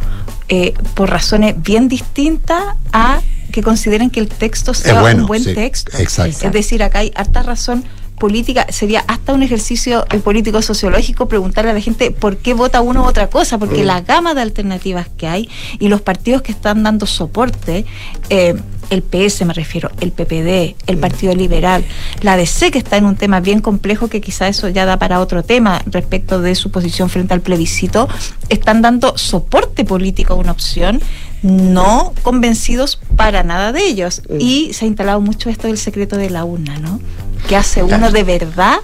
eh, 0.48 0.74
por 0.94 1.10
razones 1.10 1.56
bien 1.62 1.88
distintas 1.88 2.62
a 2.94 3.22
que 3.52 3.64
consideren 3.64 4.12
que 4.12 4.20
el 4.20 4.28
texto 4.28 4.76
sea 4.76 5.02
bueno, 5.02 5.22
un 5.22 5.28
buen 5.28 5.44
sí, 5.44 5.56
texto. 5.56 5.98
exacto. 5.98 6.46
Es 6.46 6.54
decir, 6.54 6.84
acá 6.84 7.00
hay 7.00 7.12
harta 7.16 7.42
razón 7.42 7.84
política, 8.20 8.68
sería 8.70 9.04
hasta 9.08 9.34
un 9.34 9.42
ejercicio 9.42 10.06
eh, 10.12 10.20
político 10.20 10.62
sociológico 10.62 11.28
preguntarle 11.28 11.72
a 11.72 11.74
la 11.74 11.82
gente 11.82 12.12
por 12.12 12.38
qué 12.38 12.54
vota 12.54 12.82
uno 12.82 13.04
u 13.04 13.06
otra 13.06 13.28
cosa, 13.30 13.58
porque 13.58 13.84
Mm. 13.84 13.88
la 13.88 14.02
gama 14.02 14.34
de 14.36 14.42
alternativas 14.42 15.08
que 15.18 15.28
hay 15.28 15.50
y 15.80 15.88
los 15.88 16.02
partidos 16.02 16.42
que 16.42 16.52
están 16.52 16.84
dando 16.84 17.06
soporte, 17.06 17.86
eh, 18.30 18.56
el 18.90 19.04
PS 19.04 19.46
me 19.46 19.54
refiero, 19.54 19.92
el 20.00 20.12
PPD, 20.12 20.76
el. 20.88 21.00
Partido 21.00 21.34
Liberal, 21.34 21.86
la 22.22 22.36
DC 22.36 22.72
que 22.72 22.78
está 22.78 22.98
en 22.98 23.06
un 23.06 23.16
tema 23.16 23.40
bien 23.40 23.62
complejo 23.62 24.10
que 24.10 24.20
quizá 24.20 24.48
eso 24.48 24.68
ya 24.68 24.86
da 24.86 25.00
para 25.00 25.22
otro 25.22 25.44
tema 25.44 25.82
respecto 25.86 26.42
de 26.42 26.54
su 26.56 26.72
posición 26.72 27.10
frente 27.10 27.34
al 27.34 27.42
plebiscito, 27.42 28.10
están 28.50 28.82
dando 28.82 29.18
soporte 29.18 29.86
político 29.86 30.34
a 30.34 30.36
una 30.36 30.52
opción, 30.52 31.02
no 31.42 32.14
convencidos 32.22 33.00
para 33.16 33.44
nada 33.44 33.72
de 33.72 33.86
ellos. 33.86 34.22
Mm. 34.30 34.38
Y 34.40 34.74
se 34.74 34.86
ha 34.86 34.88
instalado 34.88 35.22
mucho 35.22 35.50
esto 35.50 35.68
del 35.68 35.78
secreto 35.78 36.18
de 36.18 36.30
la 36.30 36.44
urna, 36.44 36.78
¿no? 36.80 37.00
Que 37.48 37.56
hace 37.56 37.82
uno 37.82 38.12
de 38.12 38.24
verdad 38.24 38.80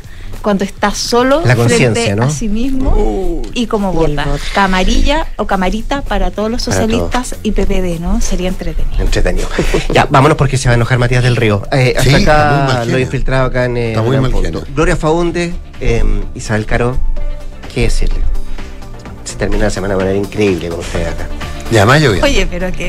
cuando 0.45 0.63
está 0.63 0.93
solo 0.93 1.41
La 1.43 1.55
frente 1.55 1.73
conciencia, 1.73 2.15
¿no? 2.15 2.25
a 2.25 2.29
sí 2.29 2.49
mismo 2.49 3.41
y 3.55 3.65
como 3.65 3.91
vota. 3.91 4.27
Camarilla 4.53 5.25
o 5.37 5.47
camarita 5.47 6.03
para 6.03 6.29
todos 6.29 6.51
los 6.51 6.61
socialistas 6.61 7.33
y 7.41 7.49
PPD, 7.53 7.99
¿no? 7.99 8.21
Sería 8.21 8.49
entretenido. 8.49 9.01
Entretenido. 9.01 9.47
ya, 9.91 10.05
vámonos 10.07 10.37
porque 10.37 10.59
se 10.59 10.67
va 10.69 10.73
a 10.73 10.75
enojar 10.75 10.99
Matías 10.99 11.23
del 11.23 11.35
Río. 11.35 11.63
Eh, 11.71 11.95
hasta 11.97 12.03
Sí, 12.11 12.21
acá 12.21 12.75
lo 12.81 12.85
genio. 12.85 12.99
infiltrado 12.99 13.47
acá 13.47 13.65
en 13.65 13.75
eh, 13.75 13.89
Está 13.93 14.03
muy. 14.03 14.17
Gloria 14.75 14.95
Faunde, 14.95 15.51
eh, 15.81 16.03
Isabel 16.35 16.67
Caro, 16.67 16.95
¿qué 17.73 17.81
decirle? 17.81 18.19
Se 19.23 19.37
termina 19.37 19.63
la 19.63 19.71
semana 19.71 19.95
de 19.95 20.03
manera 20.03 20.15
increíble 20.15 20.69
con 20.69 20.81
ustedes 20.81 21.07
acá. 21.07 21.25
Y 21.71 21.77
además 21.77 22.01
lloviendo. 22.01 22.27
Oye, 22.27 22.45
pero 22.45 22.71
que 22.71 22.83